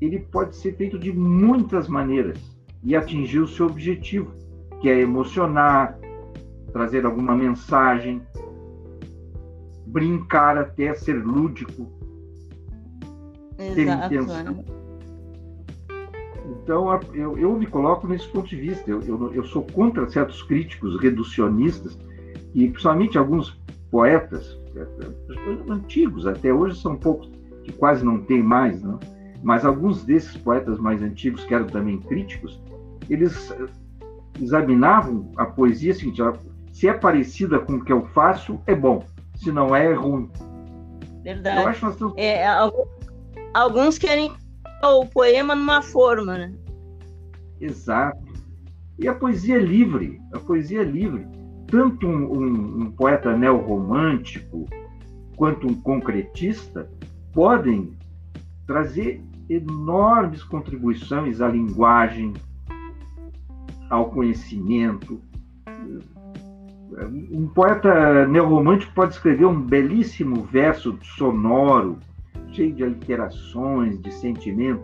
ele 0.00 0.20
pode 0.20 0.54
ser 0.54 0.76
feito 0.76 0.96
de 1.00 1.12
muitas 1.12 1.88
maneiras 1.88 2.38
e 2.84 2.94
atingir 2.94 3.40
o 3.40 3.48
seu 3.48 3.66
objetivo, 3.66 4.32
que 4.80 4.88
é 4.88 5.00
emocionar, 5.00 5.98
trazer 6.72 7.04
alguma 7.04 7.34
mensagem, 7.34 8.22
brincar 9.84 10.56
até 10.56 10.94
ser 10.94 11.14
lúdico, 11.14 11.90
Exato, 13.58 13.74
ter 13.74 13.88
intenção. 13.88 14.44
Né? 14.44 14.64
Então, 16.62 17.00
eu, 17.14 17.38
eu 17.38 17.56
me 17.56 17.66
coloco 17.66 18.06
nesse 18.06 18.28
ponto 18.28 18.48
de 18.48 18.56
vista. 18.56 18.90
Eu, 18.90 19.00
eu, 19.02 19.34
eu 19.34 19.44
sou 19.44 19.62
contra 19.62 20.08
certos 20.08 20.42
críticos 20.42 21.00
reducionistas, 21.00 21.98
e 22.54 22.68
principalmente 22.68 23.16
alguns 23.16 23.58
poetas 23.90 24.58
é, 24.76 24.80
é, 24.80 25.72
antigos, 25.72 26.26
até 26.26 26.52
hoje 26.52 26.80
são 26.80 26.96
poucos, 26.96 27.30
que 27.64 27.72
quase 27.72 28.04
não 28.04 28.20
tem 28.20 28.42
mais, 28.42 28.82
não? 28.82 28.98
mas 29.42 29.64
alguns 29.64 30.04
desses 30.04 30.36
poetas 30.36 30.78
mais 30.78 31.02
antigos, 31.02 31.44
que 31.44 31.54
eram 31.54 31.66
também 31.66 31.98
críticos, 31.98 32.60
eles 33.08 33.52
examinavam 34.40 35.32
a 35.36 35.46
poesia 35.46 35.94
seguinte: 35.94 36.20
se 36.72 36.88
é 36.88 36.92
parecida 36.92 37.58
com 37.58 37.74
o 37.74 37.84
que 37.84 37.92
eu 37.92 38.06
faço, 38.08 38.60
é 38.66 38.74
bom, 38.74 39.04
se 39.36 39.50
não 39.50 39.74
é, 39.74 39.86
é 39.86 39.94
ruim. 39.94 40.30
Verdade. 41.22 41.62
Eu 41.62 41.68
acho 41.68 41.80
que 41.80 41.86
nós 41.86 41.96
temos... 41.96 42.14
é, 42.16 42.46
alguns 43.54 43.98
querem 43.98 44.32
o 44.88 45.06
poema 45.06 45.54
numa 45.54 45.82
forma, 45.82 46.38
né? 46.38 46.54
Exato. 47.60 48.30
E 48.98 49.08
a 49.08 49.14
poesia 49.14 49.56
é 49.56 49.60
livre, 49.60 50.20
a 50.32 50.38
poesia 50.38 50.80
é 50.80 50.84
livre. 50.84 51.26
Tanto 51.66 52.06
um, 52.06 52.32
um, 52.32 52.82
um 52.82 52.90
poeta 52.92 53.36
neorromântico 53.36 54.66
quanto 55.36 55.66
um 55.66 55.74
concretista 55.74 56.90
podem 57.32 57.96
trazer 58.66 59.22
enormes 59.48 60.42
contribuições 60.44 61.40
à 61.40 61.48
linguagem, 61.48 62.32
ao 63.88 64.10
conhecimento. 64.10 65.20
Um 67.32 67.48
poeta 67.48 68.26
neorromântico 68.26 68.92
pode 68.94 69.14
escrever 69.14 69.46
um 69.46 69.60
belíssimo 69.60 70.44
verso 70.44 70.98
sonoro, 71.02 71.98
cheio 72.52 72.74
de 72.74 72.84
aliterações, 72.84 74.00
de 74.00 74.12
sentimento. 74.12 74.82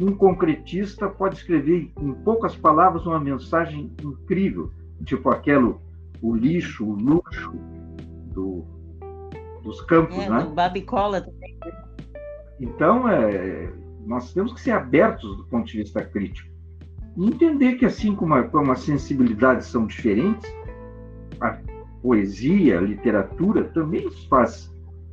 Um 0.00 0.14
concretista 0.14 1.08
pode 1.08 1.36
escrever 1.36 1.92
em 2.00 2.12
poucas 2.24 2.56
palavras 2.56 3.06
uma 3.06 3.20
mensagem 3.20 3.92
incrível, 4.02 4.70
tipo 5.04 5.28
aquele 5.28 5.74
o 6.22 6.34
lixo, 6.34 6.84
o 6.84 6.94
luxo 6.94 7.52
do, 8.32 8.64
dos 9.62 9.80
campos, 9.82 10.16
é, 10.18 10.28
né? 10.28 10.50
Babicola 10.54 11.20
também. 11.20 11.58
Então, 12.60 13.08
é, 13.08 13.72
nós 14.06 14.32
temos 14.32 14.52
que 14.52 14.60
ser 14.60 14.72
abertos 14.72 15.36
do 15.36 15.44
ponto 15.44 15.66
de 15.66 15.78
vista 15.78 16.04
crítico 16.04 16.50
e 17.16 17.26
entender 17.26 17.74
que 17.74 17.86
assim 17.86 18.14
como, 18.14 18.34
a, 18.34 18.42
como 18.44 18.70
as 18.72 18.80
sensibilidades 18.80 19.66
são 19.66 19.86
diferentes, 19.86 20.50
a 21.40 21.58
poesia, 22.02 22.78
a 22.78 22.82
literatura 22.82 23.64
também 23.64 24.10
faz 24.28 24.69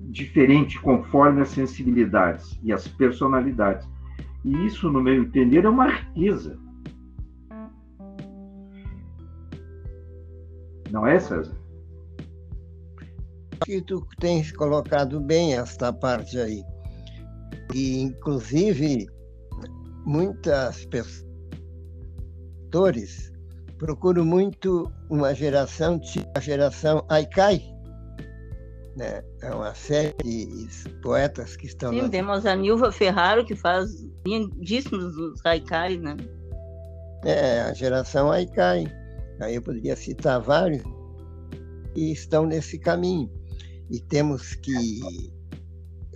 diferente 0.07 0.79
conforme 0.79 1.41
as 1.41 1.49
sensibilidades 1.49 2.57
e 2.63 2.71
as 2.71 2.87
personalidades. 2.87 3.87
E 4.43 4.65
isso, 4.65 4.89
no 4.89 5.01
meu 5.01 5.15
entender, 5.15 5.65
é 5.65 5.69
uma 5.69 5.89
riqueza. 5.89 6.57
Não 10.91 11.05
é, 11.05 11.19
César? 11.19 11.53
Que 13.65 13.81
tu 13.81 14.07
tens 14.19 14.51
colocado 14.53 15.19
bem 15.19 15.55
esta 15.55 15.91
parte 15.91 16.39
aí. 16.39 16.63
E, 17.73 17.99
inclusive, 17.99 19.07
muitas 20.05 20.85
pessoas 20.85 21.17
procuram 23.77 24.23
muito 24.23 24.89
uma 25.09 25.33
geração, 25.33 25.99
tipo 25.99 26.29
a 26.35 26.39
geração 26.39 27.05
Aikai, 27.09 27.61
né? 28.97 29.23
É 29.41 29.51
uma 29.53 29.73
série 29.75 30.15
de 30.23 30.67
poetas 31.01 31.55
que 31.55 31.67
estão. 31.67 31.91
Sim, 31.93 32.09
temos 32.09 32.45
a 32.45 32.55
Nilva 32.55 32.91
Ferraro, 32.91 33.45
que 33.45 33.55
faz 33.55 33.89
lindíssimos 34.25 35.15
os 35.15 35.45
Aikai, 35.45 35.97
né? 35.97 36.17
É, 37.23 37.61
a 37.61 37.73
geração 37.73 38.31
Aikai. 38.31 38.91
Aí 39.39 39.55
eu 39.55 39.61
poderia 39.61 39.95
citar 39.95 40.41
vários 40.41 40.83
e 41.95 42.11
estão 42.11 42.47
nesse 42.47 42.79
caminho. 42.79 43.31
E 43.89 43.99
temos 43.99 44.55
que 44.55 44.99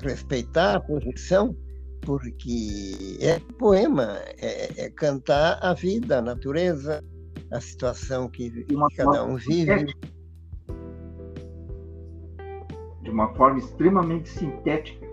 respeitar 0.02 0.76
a 0.76 0.80
posição, 0.80 1.56
porque 2.02 3.18
é 3.22 3.40
poema, 3.60 4.18
é, 4.40 4.86
é 4.86 4.90
cantar 4.90 5.60
a 5.62 5.74
vida, 5.74 6.18
a 6.18 6.22
natureza, 6.22 7.04
a 7.52 7.62
situação 7.62 8.28
que 8.28 8.66
cada 8.98 9.24
um 9.24 9.36
vive. 9.36 9.94
De 13.12 13.14
uma 13.14 13.28
forma 13.34 13.60
extremamente 13.60 14.30
sintética 14.30 15.06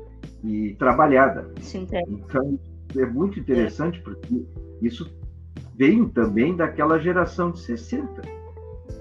e 0.44 0.76
trabalhada. 0.78 1.52
Sintética. 1.60 2.12
Então, 2.12 2.56
é 2.96 3.04
muito 3.04 3.40
interessante, 3.40 4.00
porque 4.02 4.46
isso 4.80 5.10
vem 5.74 6.08
também 6.08 6.54
daquela 6.54 7.00
geração 7.00 7.50
de 7.50 7.58
60. 7.58 8.22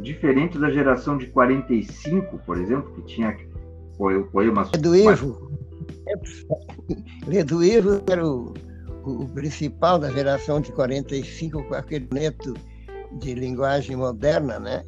Diferente 0.01 0.57
da 0.57 0.71
geração 0.71 1.15
de 1.15 1.27
45, 1.27 2.39
por 2.39 2.57
exemplo, 2.57 2.91
que 2.95 3.03
tinha 3.03 3.37
poemas. 4.31 4.73
É 4.73 4.77
do 4.79 4.95
Ivo. 4.95 5.51
Leduíro 7.27 8.01
era 8.09 8.27
o, 8.27 8.51
o, 9.03 9.27
principal 9.29 9.99
da 9.99 10.09
geração 10.09 10.59
de 10.59 10.71
45 10.71 11.63
com 11.65 11.75
aquele 11.75 12.07
neto 12.11 12.55
de 13.19 13.35
linguagem 13.35 13.95
moderna, 13.95 14.59
né? 14.59 14.83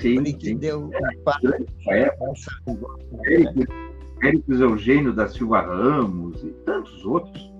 Sim, 0.00 0.18
Ele 0.18 0.32
que 0.32 0.46
sim. 0.46 0.56
deu 0.56 0.84
um 0.84 1.22
passo. 1.24 1.46
É, 1.88 2.10
Érico 4.22 4.52
Eugênio 4.52 5.12
da 5.12 5.28
Silva 5.28 5.62
Ramos 5.62 6.42
e 6.42 6.50
tantos 6.64 7.04
outros. 7.04 7.50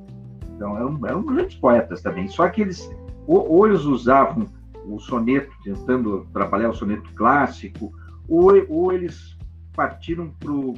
Então, 0.55 0.77
eram, 0.77 1.07
eram 1.07 1.23
grandes 1.23 1.57
poetas 1.57 2.03
também. 2.03 2.29
Só 2.29 2.49
que 2.49 2.63
eles, 2.63 2.91
ou, 3.27 3.51
ou 3.51 3.67
eles 3.67 3.83
usavam 3.83 4.47
o 4.87 4.99
soneto, 4.99 5.51
tentando 5.65 6.27
trabalhar 6.33 6.71
o 6.71 6.75
soneto 6.75 7.11
clássico, 7.15 7.93
ou, 8.29 8.53
ou 8.69 8.93
eles 8.93 9.37
partiram 9.75 10.31
para 10.39 10.53
o 10.53 10.75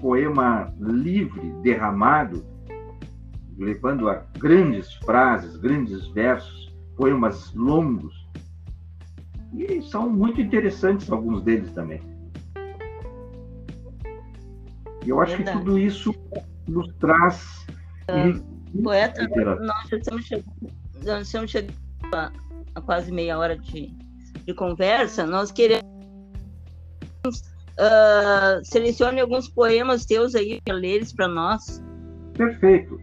poema 0.00 0.72
livre, 0.80 1.52
derramado, 1.62 2.44
levando 3.58 4.08
a 4.08 4.24
grandes 4.38 4.94
frases, 4.94 5.56
grandes 5.56 6.06
versos, 6.08 6.74
poemas 6.96 7.52
longos. 7.54 8.19
E 9.54 9.82
são 9.82 10.08
muito 10.08 10.40
interessantes 10.40 11.10
alguns 11.10 11.42
deles 11.42 11.70
também. 11.72 12.00
E 15.04 15.08
eu 15.08 15.20
acho 15.20 15.36
Verdade. 15.36 15.58
que 15.58 15.64
tudo 15.64 15.78
isso 15.78 16.14
nos 16.68 16.86
traz. 16.94 17.66
Uh, 18.08 18.82
poeta, 18.82 19.26
nós 19.60 19.92
estamos 19.92 20.24
chegando, 20.24 20.72
nós 21.04 21.26
estamos 21.26 21.50
chegando 21.50 21.74
a, 22.12 22.32
a, 22.74 22.80
quase 22.80 23.10
meia 23.10 23.38
hora 23.38 23.56
de, 23.56 23.96
de 24.46 24.54
conversa. 24.54 25.26
Nós 25.26 25.50
queremos. 25.50 25.90
Uh, 27.26 28.62
selecione 28.62 29.20
alguns 29.20 29.48
poemas 29.48 30.04
teus 30.04 30.34
aí 30.34 30.60
para 30.62 30.74
ler 30.74 30.96
eles 30.96 31.12
para 31.12 31.26
nós. 31.26 31.82
Perfeito. 32.34 33.00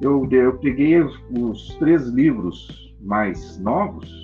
Eu, 0.00 0.28
eu 0.30 0.56
peguei 0.58 1.00
os, 1.00 1.18
os 1.36 1.74
três 1.78 2.06
livros 2.08 2.94
mais 3.00 3.58
novos 3.58 4.23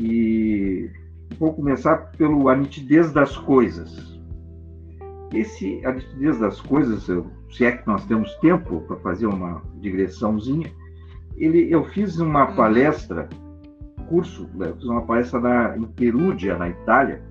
e 0.00 0.90
vou 1.38 1.52
começar 1.54 2.12
pelo 2.16 2.48
A 2.48 2.56
Nitidez 2.56 3.12
das 3.12 3.36
Coisas 3.36 4.16
esse, 5.32 5.84
a 5.84 5.92
nitidez 5.92 6.38
das 6.38 6.60
coisas, 6.60 7.06
se 7.50 7.64
é 7.64 7.72
que 7.72 7.86
nós 7.86 8.04
temos 8.06 8.34
tempo 8.36 8.80
para 8.82 8.96
fazer 8.96 9.26
uma 9.26 9.62
digressãozinha, 9.80 10.70
ele, 11.36 11.70
eu 11.72 11.84
fiz 11.84 12.18
uma 12.18 12.48
uhum. 12.48 12.56
palestra, 12.56 13.28
curso, 14.08 14.48
né, 14.54 14.72
fiz 14.74 14.84
uma 14.84 15.02
palestra 15.02 15.40
na, 15.40 15.76
em 15.76 15.84
Perugia, 15.84 16.56
na 16.56 16.68
Itália, 16.68 17.22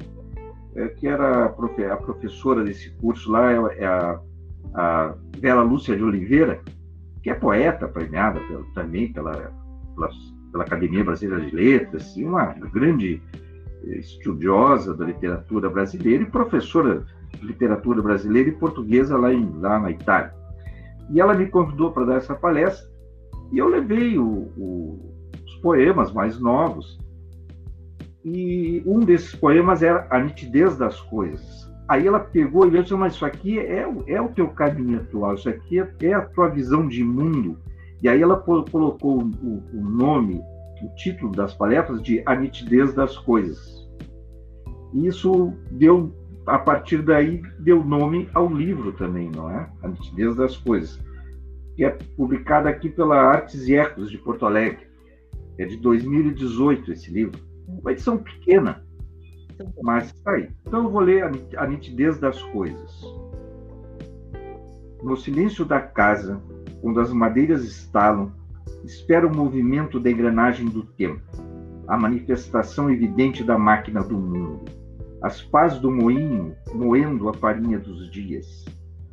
é, 0.75 0.87
que 0.89 1.07
era 1.07 1.45
a, 1.45 1.49
profe, 1.49 1.85
a, 1.85 1.95
professora 1.95 2.63
desse 2.63 2.91
curso 2.97 3.31
lá, 3.31 3.51
é, 3.51 3.55
é 3.77 3.85
a, 3.85 4.19
a 4.73 5.15
Bela 5.39 5.63
Lúcia 5.63 5.95
de 5.95 6.03
Oliveira, 6.03 6.61
que 7.23 7.29
é 7.29 7.33
poeta 7.33 7.87
premiada 7.87 8.39
pelo, 8.41 8.65
também 8.73 9.11
pela, 9.11 9.31
pela, 9.95 10.09
pela, 10.55 10.63
Academia 10.63 11.03
Brasileira 11.03 11.45
de 11.45 11.53
Letras, 11.53 12.15
uma 12.15 12.45
grande 12.71 13.21
estudiosa 13.83 14.95
da 14.95 15.05
literatura 15.05 15.69
brasileira 15.69 16.23
e 16.23 16.25
professora 16.25 17.05
literatura 17.41 18.01
brasileira 18.01 18.49
e 18.49 18.53
portuguesa 18.53 19.17
lá, 19.17 19.33
em, 19.33 19.51
lá 19.59 19.77
na 19.77 19.91
Itália. 19.91 20.33
E 21.11 21.19
ela 21.19 21.33
me 21.33 21.47
convidou 21.47 21.91
para 21.91 22.05
dar 22.05 22.15
essa 22.15 22.33
palestra 22.33 22.89
e 23.51 23.57
eu 23.57 23.67
levei 23.67 24.17
o, 24.17 24.49
o, 24.57 25.13
os 25.45 25.55
poemas 25.57 26.11
mais 26.13 26.39
novos. 26.39 26.97
E 28.23 28.81
um 28.85 29.01
desses 29.01 29.35
poemas 29.35 29.83
era 29.83 30.07
A 30.09 30.19
Nitidez 30.19 30.77
das 30.77 30.99
Coisas. 31.01 31.71
Aí 31.87 32.07
ela 32.07 32.19
pegou 32.19 32.65
e 32.65 32.71
disse, 32.71 32.95
mas 32.95 33.13
isso 33.13 33.25
aqui 33.25 33.59
é, 33.59 33.87
é 34.07 34.19
o 34.19 34.29
teu 34.29 34.47
caminho 34.47 34.99
atual, 35.01 35.35
isso 35.35 35.47
aqui 35.47 35.79
é, 35.79 35.87
é 36.01 36.13
a 36.13 36.21
tua 36.21 36.47
visão 36.47 36.87
de 36.87 37.03
mundo. 37.03 37.59
E 38.05 38.07
aí 38.07 38.21
ela 38.21 38.37
colocou 38.37 39.23
o, 39.23 39.63
o 39.73 39.81
nome, 39.81 40.39
o 40.83 40.95
título 40.95 41.31
das 41.31 41.55
palestras 41.55 42.03
de 42.03 42.21
A 42.27 42.35
Nitidez 42.35 42.93
das 42.93 43.17
Coisas. 43.17 43.89
Isso 44.93 45.51
deu 45.71 46.13
a 46.45 46.59
partir 46.59 47.01
daí 47.01 47.41
deu 47.57 47.83
nome 47.83 48.29
ao 48.35 48.47
livro 48.47 48.93
também, 48.93 49.31
não 49.35 49.49
é? 49.49 49.67
A 49.81 49.87
nitidez 49.87 50.35
das 50.35 50.55
coisas. 50.55 51.03
Que 51.75 51.83
é 51.83 51.97
publicado 52.15 52.67
aqui 52.67 52.89
pela 52.89 53.15
Artes 53.15 53.67
e 53.67 53.73
Ecos 53.73 54.11
de 54.11 54.19
Porto 54.19 54.45
Alegre. 54.45 54.85
É 55.57 55.65
de 55.65 55.77
2018 55.77 56.91
esse 56.91 57.11
livro. 57.11 57.41
Uma 57.67 57.91
edição 57.91 58.19
pequena, 58.19 58.85
mas 59.81 60.13
está 60.13 60.29
aí. 60.29 60.51
Então 60.67 60.83
eu 60.83 60.91
vou 60.91 61.01
ler 61.01 61.23
a 61.57 61.65
nitidez 61.65 62.19
das 62.19 62.39
coisas. 62.39 63.03
No 65.01 65.17
silêncio 65.17 65.65
da 65.65 65.81
casa, 65.81 66.39
quando 66.85 67.01
as 67.01 67.11
madeiras 67.11 67.63
estalam, 67.63 68.31
espera 68.83 69.25
o 69.25 69.35
movimento 69.35 69.99
da 69.99 70.11
engrenagem 70.11 70.67
do 70.67 70.83
tempo, 70.83 71.23
a 71.87 71.97
manifestação 71.97 72.91
evidente 72.91 73.43
da 73.43 73.57
máquina 73.57 74.03
do 74.03 74.15
mundo 74.15 74.65
as 75.25 75.41
pás 75.41 75.79
do 75.79 75.89
moinho 75.89 76.55
moendo 76.71 77.27
a 77.27 77.33
farinha 77.33 77.79
dos 77.79 78.11
dias, 78.11 78.63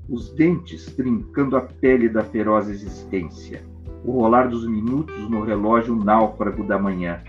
os 0.07 0.35
dentes 0.35 0.85
trincando 0.95 1.57
a 1.57 1.63
pele 1.63 2.07
da 2.07 2.23
feroz 2.23 2.69
existência, 2.69 3.63
o 4.05 4.13
rolar 4.13 4.49
dos 4.51 4.69
minutos 4.69 5.31
no 5.31 5.43
relógio 5.43 5.97
náufrago 5.97 6.67
da 6.67 6.79
manhã, 6.79 7.23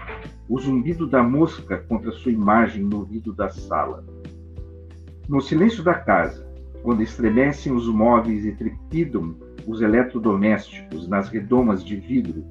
o 0.49 0.59
zumbido 0.59 1.07
da 1.07 1.23
mosca 1.23 1.77
contra 1.87 2.11
sua 2.11 2.33
imagem 2.33 2.83
no 2.83 2.97
ouvido 2.97 3.31
da 3.31 3.49
sala. 3.49 4.03
No 5.29 5.39
silêncio 5.39 5.81
da 5.81 5.93
casa, 5.93 6.45
quando 6.81 7.01
estremecem 7.01 7.71
os 7.71 7.87
móveis 7.87 8.43
e 8.43 8.51
trepidam 8.51 9.37
os 9.67 9.81
eletrodomésticos 9.81 11.07
nas 11.07 11.29
redomas 11.29 11.83
de 11.83 11.95
vidro, 11.95 12.43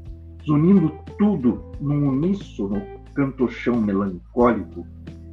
zunindo 0.44 0.92
tudo 1.18 1.72
num 1.80 2.08
uníssono 2.08 2.82
cantochão 3.14 3.80
melancólico, 3.80 4.86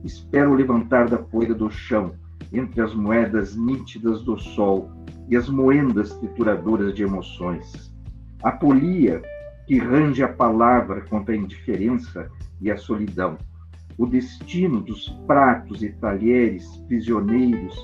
Espero 0.03 0.53
levantar 0.53 1.09
da 1.09 1.17
poeira 1.17 1.53
do 1.53 1.69
chão, 1.69 2.13
entre 2.53 2.81
as 2.81 2.95
moedas 2.95 3.55
nítidas 3.55 4.23
do 4.23 4.39
sol 4.39 4.89
e 5.27 5.35
as 5.35 5.49
moendas 5.49 6.13
trituradoras 6.15 6.95
de 6.95 7.03
emoções. 7.03 7.93
A 8.41 8.51
polia 8.51 9.21
que 9.67 9.77
range 9.77 10.23
a 10.23 10.29
palavra 10.29 11.01
contra 11.01 11.33
a 11.33 11.37
indiferença 11.37 12.29
e 12.61 12.71
a 12.71 12.77
solidão. 12.77 13.37
O 13.97 14.05
destino 14.05 14.79
dos 14.79 15.09
pratos 15.27 15.83
e 15.83 15.89
talheres 15.89 16.65
prisioneiros, 16.87 17.75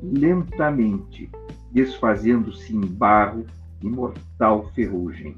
lentamente 0.00 1.28
desfazendo-se 1.74 2.74
em 2.74 2.80
barro 2.80 3.44
e 3.82 3.88
mortal 3.88 4.70
ferrugem. 4.74 5.36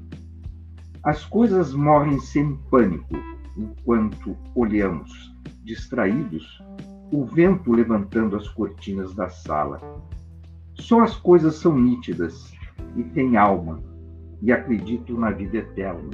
As 1.03 1.25
coisas 1.25 1.73
morrem 1.73 2.19
sem 2.19 2.55
pânico 2.69 3.15
enquanto 3.57 4.37
olhamos 4.55 5.35
distraídos, 5.63 6.61
o 7.11 7.25
vento 7.25 7.71
levantando 7.71 8.35
as 8.35 8.47
cortinas 8.47 9.13
da 9.15 9.27
sala. 9.27 9.81
Só 10.75 11.01
as 11.01 11.17
coisas 11.17 11.55
são 11.55 11.77
nítidas 11.77 12.53
e 12.95 13.03
têm 13.03 13.35
alma, 13.35 13.81
e 14.41 14.51
acredito 14.51 15.17
na 15.17 15.31
vida 15.31 15.57
eterna. 15.57 16.11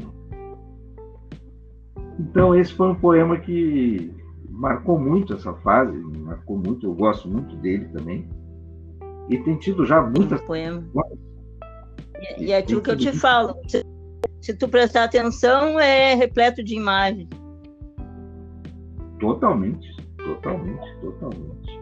Então, 2.18 2.56
esse 2.56 2.74
foi 2.74 2.90
um 2.90 2.96
poema 2.96 3.38
que 3.38 4.12
marcou 4.50 4.98
muito 4.98 5.34
essa 5.34 5.54
fase, 5.56 5.98
marcou 5.98 6.58
muito, 6.58 6.86
eu 6.86 6.94
gosto 6.94 7.28
muito 7.28 7.56
dele 7.58 7.86
também. 7.86 8.26
E 9.30 9.38
tem 9.38 9.58
tido 9.58 9.86
já 9.86 10.02
muitas. 10.02 10.42
poema. 10.42 10.84
E, 12.38 12.46
e 12.46 12.52
é 12.52 12.58
aquilo 12.58 12.82
que 12.82 12.92
eu 12.92 12.98
te 12.98 13.12
falo. 13.12 13.56
Se, 13.68 13.86
se 14.42 14.54
tu 14.54 14.68
prestar 14.68 15.06
atenção, 15.06 15.80
é 15.80 16.14
repleto 16.14 16.64
de 16.64 16.76
imagens. 16.76 17.30
Totalmente, 19.20 19.88
totalmente, 20.18 21.00
totalmente. 21.00 21.82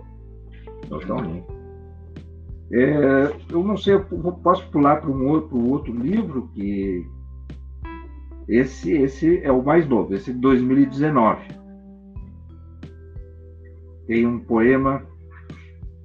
Totalmente. 0.87 1.47
É, 2.73 3.35
eu 3.51 3.63
não 3.63 3.75
sei, 3.75 3.95
eu 3.95 4.03
posso 4.43 4.65
pular 4.69 5.01
para 5.01 5.09
um 5.09 5.27
outro, 5.27 5.57
outro 5.69 5.93
livro 5.93 6.49
que 6.53 7.05
esse, 8.47 8.91
esse 8.91 9.39
é 9.43 9.51
o 9.51 9.63
mais 9.63 9.87
novo, 9.87 10.13
esse 10.13 10.33
de 10.33 10.39
2019. 10.39 11.41
Tem 14.07 14.25
um 14.25 14.39
poema 14.39 15.05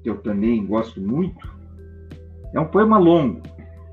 que 0.07 0.11
eu 0.11 0.19
também 0.19 0.65
gosto 0.65 1.01
muito. 1.01 1.53
É 2.55 2.61
um 2.61 2.69
poema 2.69 2.97
longo, 2.97 3.43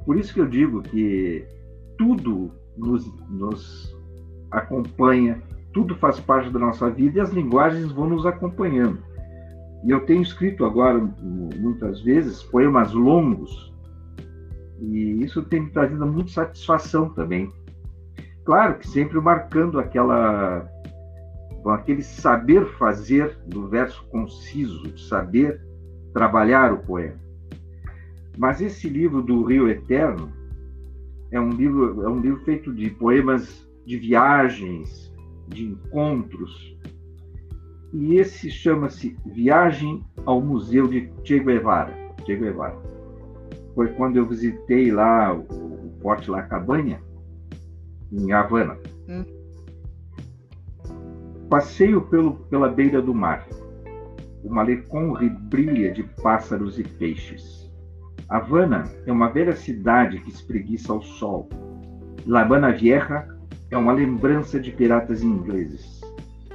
por 0.06 0.16
isso 0.16 0.32
que 0.32 0.40
eu 0.40 0.48
digo 0.48 0.84
que 0.84 1.44
tudo 1.98 2.52
nos, 2.78 3.12
nos 3.28 3.98
acompanha 4.52 5.42
tudo 5.74 5.96
faz 5.96 6.20
parte 6.20 6.52
da 6.52 6.60
nossa 6.60 6.88
vida 6.88 7.18
e 7.18 7.20
as 7.20 7.32
linguagens 7.32 7.92
vão 7.92 8.08
nos 8.08 8.28
acompanhando. 8.28 9.00
E 9.84 9.90
eu 9.90 10.06
tenho 10.06 10.22
escrito 10.22 10.64
agora, 10.64 11.00
muitas 11.00 12.00
vezes, 12.02 12.44
poemas 12.44 12.94
longos, 12.94 13.74
e 14.80 15.24
isso 15.24 15.42
tem 15.42 15.62
me 15.62 15.72
trazido 15.72 16.06
muita 16.06 16.30
satisfação 16.30 17.10
também. 17.10 17.52
Claro 18.46 18.78
que 18.78 18.88
sempre 18.88 19.20
marcando 19.20 19.80
aquela 19.80 20.70
aquele 21.66 22.04
saber 22.04 22.68
fazer 22.78 23.36
do 23.48 23.68
verso 23.68 24.06
conciso, 24.10 24.84
de 24.84 25.02
saber 25.08 25.60
trabalhar 26.14 26.72
o 26.72 26.78
poema. 26.78 27.20
Mas 28.38 28.62
esse 28.62 28.88
livro 28.88 29.22
do 29.22 29.44
Rio 29.44 29.68
Eterno 29.68 30.32
é 31.32 31.40
um 31.40 31.50
livro 31.50 32.04
é 32.04 32.10
um 32.10 32.20
livro 32.20 32.44
feito 32.44 32.74
de 32.74 32.90
poemas 32.92 33.68
de 33.86 33.98
viagens, 33.98 35.14
de 35.48 35.66
encontros. 35.66 36.78
E 37.92 38.16
esse 38.16 38.50
chama-se 38.50 39.16
Viagem 39.26 40.04
ao 40.26 40.42
Museu 40.42 40.88
de 40.88 41.12
Che 41.24 41.40
Guevara. 41.40 41.94
Che 42.26 42.36
Guevara. 42.36 42.78
Foi 43.76 43.88
quando 43.90 44.18
eu 44.18 44.26
visitei 44.26 44.92
lá 44.92 45.34
o, 45.34 45.74
Forte 46.04 46.30
La 46.30 46.44
Cabanha, 46.44 47.02
em 48.12 48.32
Havana. 48.34 48.78
Hum. 49.08 49.24
Passeio 51.50 52.02
pelo, 52.02 52.36
pela 52.50 52.68
beira 52.68 53.02
do 53.02 53.14
mar. 53.14 53.48
O 54.44 54.50
malecom 54.50 55.14
brilha 55.50 55.92
de 55.92 56.04
pássaros 56.22 56.78
e 56.78 56.84
peixes. 56.84 57.72
Havana 58.28 58.84
é 59.06 59.12
uma 59.12 59.30
velha 59.30 59.56
cidade 59.56 60.20
que 60.20 60.30
espreguiça 60.30 60.92
ao 60.92 61.02
sol. 61.02 61.48
La 62.26 62.42
Habana 62.42 62.72
Vieja 62.72 63.28
é 63.72 63.78
uma 63.78 63.94
lembrança 63.94 64.60
de 64.60 64.72
piratas 64.72 65.24
ingleses. 65.24 66.02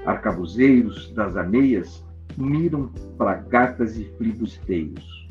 Arcabuzeiros 0.04 1.12
das 1.14 1.36
ameias 1.36 2.04
miram 2.36 2.90
para 3.16 3.34
gatas 3.34 3.96
e 3.98 4.04
flibusteiros. 4.16 5.28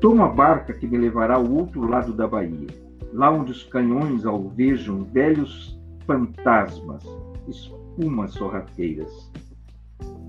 Tomo 0.00 0.24
a 0.24 0.28
barca 0.28 0.72
que 0.72 0.86
me 0.86 0.96
levará 0.96 1.34
ao 1.34 1.46
outro 1.50 1.86
lado 1.86 2.12
da 2.12 2.26
baía, 2.26 2.68
lá 3.12 3.30
onde 3.30 3.52
os 3.52 3.64
canhões 3.64 4.24
alvejam 4.24 5.04
velhos 5.04 5.78
fantasmas, 6.06 7.04
espumas 7.46 8.32
sorrateiras. 8.32 9.30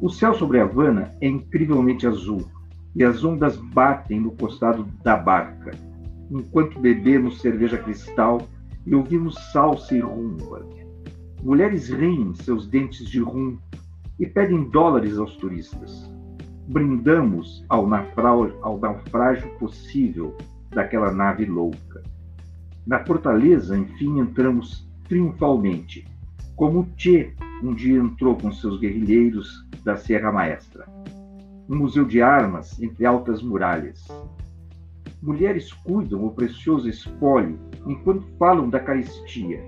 O 0.01 0.09
céu 0.09 0.33
sobre 0.33 0.59
Havana 0.59 1.13
é 1.21 1.27
incrivelmente 1.27 2.07
azul 2.07 2.43
e 2.95 3.03
as 3.03 3.23
ondas 3.23 3.55
batem 3.55 4.19
no 4.19 4.31
costado 4.31 4.83
da 5.03 5.15
barca, 5.15 5.77
enquanto 6.31 6.79
bebemos 6.79 7.39
cerveja 7.39 7.77
cristal 7.77 8.41
e 8.83 8.95
ouvimos 8.95 9.35
salsa 9.51 9.95
e 9.95 9.99
rumba. 9.99 10.67
Mulheres 11.43 11.89
riem 11.89 12.33
seus 12.33 12.67
dentes 12.67 13.07
de 13.07 13.19
rum 13.19 13.59
e 14.19 14.25
pedem 14.25 14.63
dólares 14.71 15.19
aos 15.19 15.35
turistas. 15.35 16.11
Brindamos 16.67 17.63
ao 17.69 17.85
naufrágio, 17.85 18.57
ao 18.63 18.79
naufrágio 18.79 19.49
possível 19.59 20.35
daquela 20.71 21.11
nave 21.11 21.45
louca. 21.45 22.01
Na 22.87 23.05
fortaleza, 23.05 23.77
enfim, 23.77 24.19
entramos 24.19 24.89
triunfalmente, 25.07 26.07
como 26.55 26.89
Che 26.97 27.35
um 27.63 27.73
dia 27.73 27.99
entrou 27.99 28.35
com 28.35 28.51
seus 28.51 28.79
guerrilheiros 28.79 29.67
da 29.83 29.95
Serra 29.95 30.31
Maestra. 30.31 30.85
Um 31.69 31.77
museu 31.77 32.05
de 32.05 32.21
armas 32.21 32.81
entre 32.81 33.05
altas 33.05 33.41
muralhas. 33.41 34.07
Mulheres 35.21 35.71
cuidam 35.71 36.25
o 36.25 36.31
precioso 36.31 36.89
espólio 36.89 37.59
enquanto 37.85 38.27
falam 38.37 38.69
da 38.69 38.79
caristia. 38.79 39.63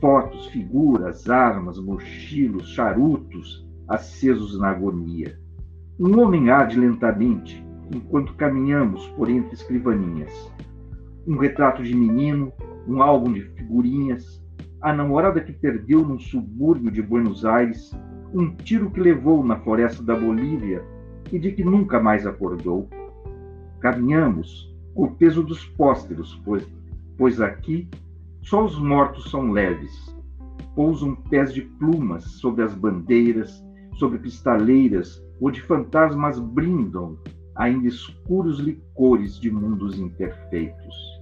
Fotos, 0.00 0.46
figuras, 0.48 1.30
armas, 1.30 1.78
mochilos, 1.78 2.68
charutos 2.70 3.64
acesos 3.88 4.58
na 4.58 4.70
agonia. 4.70 5.38
Um 5.98 6.20
homem 6.20 6.50
arde 6.50 6.78
lentamente 6.78 7.64
enquanto 7.94 8.34
caminhamos 8.34 9.06
por 9.08 9.28
entre 9.28 9.54
escrivaninhas. 9.54 10.32
Um 11.26 11.36
retrato 11.38 11.82
de 11.82 11.94
menino, 11.94 12.52
um 12.88 13.00
álbum 13.02 13.32
de 13.32 13.42
figurinhas, 13.42 14.43
a 14.84 14.92
namorada 14.92 15.40
que 15.40 15.50
perdeu 15.50 16.06
num 16.06 16.18
subúrbio 16.18 16.90
de 16.90 17.00
Buenos 17.00 17.46
Aires, 17.46 17.90
um 18.34 18.54
tiro 18.54 18.90
que 18.90 19.00
levou 19.00 19.42
na 19.42 19.56
floresta 19.56 20.02
da 20.02 20.14
Bolívia 20.14 20.84
e 21.32 21.38
de 21.38 21.52
que 21.52 21.64
nunca 21.64 21.98
mais 21.98 22.26
acordou. 22.26 22.86
Caminhamos 23.80 24.70
o 24.94 25.08
peso 25.08 25.42
dos 25.42 25.64
pósteros, 25.64 26.38
pois, 26.44 26.70
pois 27.16 27.40
aqui 27.40 27.88
só 28.42 28.62
os 28.62 28.78
mortos 28.78 29.30
são 29.30 29.52
leves. 29.52 30.14
Pousam 30.76 31.14
pés 31.14 31.54
de 31.54 31.62
plumas 31.62 32.24
sobre 32.24 32.62
as 32.62 32.74
bandeiras, 32.74 33.64
sobre 33.94 34.18
pistaleiras, 34.18 35.24
onde 35.40 35.62
fantasmas 35.62 36.38
brindam 36.38 37.16
ainda 37.54 37.88
escuros 37.88 38.58
licores 38.58 39.40
de 39.40 39.50
mundos 39.50 39.98
imperfeitos. 39.98 41.13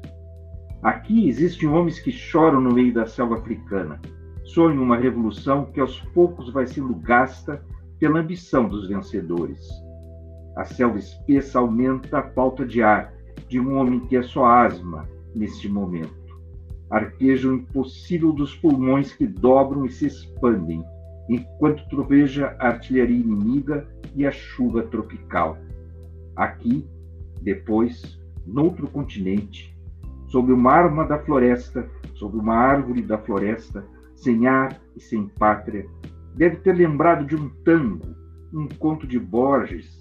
Aqui 0.83 1.29
existem 1.29 1.69
homens 1.69 2.01
que 2.01 2.11
choram 2.11 2.61
no 2.61 2.73
meio 2.73 2.93
da 2.93 3.07
selva 3.07 3.37
africana, 3.37 4.01
sonham 4.43 4.83
uma 4.83 4.97
revolução 4.97 5.67
que 5.67 5.79
aos 5.79 6.01
poucos 6.13 6.53
vai 6.53 6.67
sendo 6.67 6.93
gasta 6.97 7.65
pela 8.01 8.19
ambição 8.19 8.69
dos 8.69 8.89
vencedores. 8.89 9.71
A 10.57 10.65
selva 10.65 10.99
espessa 10.99 11.61
aumenta 11.61 12.19
a 12.19 12.31
falta 12.31 12.67
de 12.67 12.83
ar 12.83 13.15
de 13.49 13.61
um 13.61 13.77
homem 13.77 14.01
que 14.01 14.17
é 14.17 14.23
só 14.23 14.45
asma 14.45 15.09
neste 15.33 15.69
momento. 15.69 16.13
Arpeja 16.91 17.49
o 17.49 17.55
impossível 17.55 18.33
dos 18.33 18.57
pulmões 18.57 19.15
que 19.15 19.25
dobram 19.27 19.87
e 19.87 19.91
se 19.91 20.07
expandem, 20.07 20.85
enquanto 21.29 21.89
troveja 21.89 22.57
a 22.59 22.69
artilharia 22.69 23.17
inimiga 23.17 23.87
e 24.17 24.27
a 24.27 24.33
chuva 24.33 24.83
tropical. 24.83 25.57
Aqui, 26.35 26.85
depois, 27.41 28.21
noutro 28.45 28.89
continente, 28.89 29.72
sob 30.33 30.51
uma 30.51 30.73
arma 30.73 31.05
da 31.05 31.19
floresta, 31.19 31.87
sob 32.15 32.39
uma 32.39 32.55
árvore 32.55 33.03
da 33.03 33.19
floresta, 33.19 33.85
sem 34.17 34.47
ar 34.47 34.81
e 34.97 35.01
sem 35.01 35.29
pátria, 35.29 35.87
deve 36.35 36.57
ter 36.57 36.75
lembrado 36.75 37.27
de 37.27 37.37
um 37.37 37.51
tango, 37.63 38.17
um 38.51 38.67
conto 38.67 39.07
de 39.07 39.21
Borges, 39.21 40.01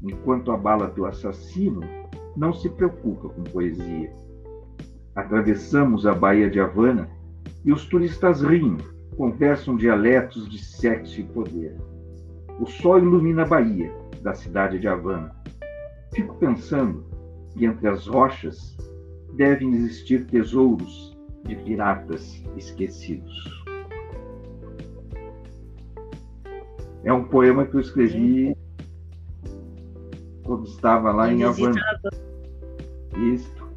enquanto 0.00 0.52
a 0.52 0.56
bala 0.56 0.86
do 0.86 1.04
assassino 1.04 1.80
não 2.36 2.52
se 2.52 2.70
preocupa 2.70 3.28
com 3.28 3.42
poesia. 3.42 4.12
Atravessamos 5.16 6.06
a 6.06 6.14
Baía 6.14 6.48
de 6.48 6.60
Havana 6.60 7.10
e 7.64 7.72
os 7.72 7.84
turistas 7.86 8.42
riem, 8.42 8.76
conversam 9.16 9.76
dialetos 9.76 10.48
de 10.48 10.58
sexo 10.58 11.20
e 11.20 11.24
poder. 11.24 11.76
O 12.60 12.66
sol 12.66 12.98
ilumina 12.98 13.42
a 13.42 13.46
Bahia, 13.46 13.92
da 14.22 14.34
cidade 14.34 14.78
de 14.78 14.86
Havana. 14.86 15.34
Fico 16.14 16.36
pensando 16.36 17.04
que 17.52 17.64
entre 17.64 17.88
as 17.88 18.06
rochas 18.06 18.76
devem 19.36 19.74
existir 19.74 20.26
tesouros 20.26 21.16
de 21.44 21.56
piratas 21.56 22.42
esquecidos. 22.56 23.64
É 27.04 27.12
um 27.12 27.24
poema 27.24 27.66
que 27.66 27.74
eu 27.74 27.80
escrevi 27.80 28.56
quando 30.44 30.66
estava 30.66 31.12
lá 31.12 31.30
em 31.30 31.42
Havana. 31.42 31.80
Isto. 33.34 33.68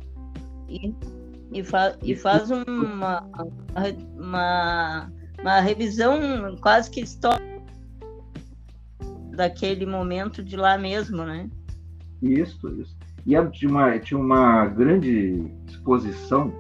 E, 0.70 0.94
e, 1.52 1.64
fa, 1.64 1.98
e 2.02 2.16
faz 2.16 2.50
uma, 2.52 3.24
uma, 4.16 5.12
uma 5.40 5.60
revisão 5.60 6.56
quase 6.62 6.90
que 6.90 7.02
histórica 7.02 7.46
daquele 9.38 9.86
momento 9.86 10.44
de 10.44 10.56
lá 10.58 10.78
mesmo, 10.78 11.24
né? 11.24 11.50
Isso, 12.22 12.68
isso. 12.82 12.97
E 13.28 13.36
tinha 13.52 13.70
uma, 13.70 14.00
tinha 14.00 14.18
uma 14.18 14.66
grande 14.68 15.52
exposição, 15.68 16.54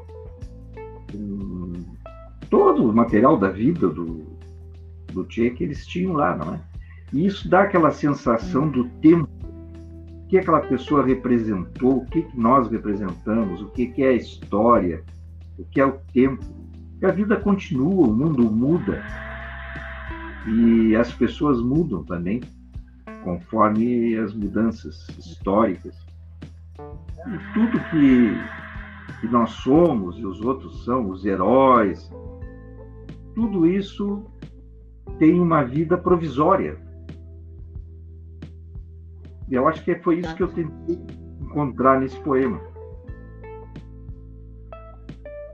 um, 1.16 1.72
todo 2.50 2.90
o 2.90 2.94
material 2.94 3.38
da 3.38 3.50
vida 3.50 3.88
do, 3.88 4.26
do 5.14 5.26
Che 5.30 5.50
que 5.52 5.64
eles 5.64 5.88
tinham 5.88 6.12
lá, 6.12 6.36
não 6.36 6.56
é? 6.56 6.60
E 7.14 7.26
isso 7.26 7.50
dá 7.50 7.62
aquela 7.62 7.90
sensação 7.90 8.70
do 8.70 8.84
tempo 9.02 9.30
o 10.28 10.30
que 10.30 10.38
aquela 10.38 10.60
pessoa 10.60 11.06
representou, 11.06 12.00
o 12.00 12.06
que 12.06 12.28
nós 12.36 12.70
representamos, 12.70 13.62
o 13.62 13.70
que 13.70 13.94
é 14.04 14.10
a 14.10 14.14
história, 14.14 15.02
o 15.58 15.64
que 15.64 15.80
é 15.80 15.86
o 15.86 15.94
tempo. 16.12 16.44
E 17.02 17.06
a 17.06 17.12
vida 17.12 17.38
continua, 17.38 18.08
o 18.08 18.14
mundo 18.14 18.52
muda 18.52 19.02
e 20.46 20.98
as 20.98 21.14
pessoas 21.14 21.62
mudam 21.62 22.04
também, 22.04 22.42
conforme 23.24 24.18
as 24.18 24.34
mudanças 24.34 25.08
históricas. 25.18 25.96
E 26.80 27.54
tudo 27.54 27.80
que, 27.90 29.20
que 29.20 29.28
nós 29.28 29.50
somos 29.52 30.18
e 30.18 30.26
os 30.26 30.42
outros 30.42 30.86
são, 30.86 31.10
os 31.10 31.26
heróis, 31.26 32.10
tudo 33.36 33.66
isso 33.66 34.24
tem 35.20 35.40
uma 35.40 35.64
vida 35.64 35.98
provisória 35.98 36.88
e 39.50 39.56
eu 39.56 39.68
acho 39.68 39.84
que 39.84 39.96
foi 40.00 40.20
isso 40.20 40.36
que 40.36 40.44
eu 40.44 40.50
tentei 40.50 41.00
encontrar 41.42 42.02
nesse 42.02 42.20
poema. 42.20 42.62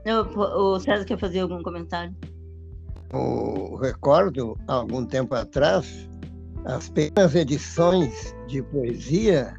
o 0.04 0.80
César 0.80 1.04
quer 1.04 1.18
fazer 1.18 1.40
algum 1.40 1.62
comentário? 1.62 2.14
Eu 3.12 3.76
recordo, 3.76 4.58
algum 4.66 5.06
tempo 5.06 5.34
atrás, 5.34 6.08
as 6.64 6.88
pequenas 6.88 7.36
edições 7.36 8.34
de 8.48 8.62
poesia, 8.64 9.54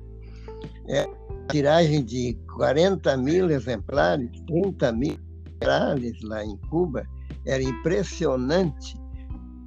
é, 0.90 1.06
tiragem 1.50 2.04
de 2.04 2.38
40 2.56 3.18
mil 3.18 3.50
exemplares, 3.50 4.30
30 4.48 4.92
mil 4.94 5.18
exemplares 5.62 6.22
lá 6.24 6.44
em 6.44 6.58
Cuba, 6.70 7.06
era 7.46 7.62
impressionante 7.62 8.96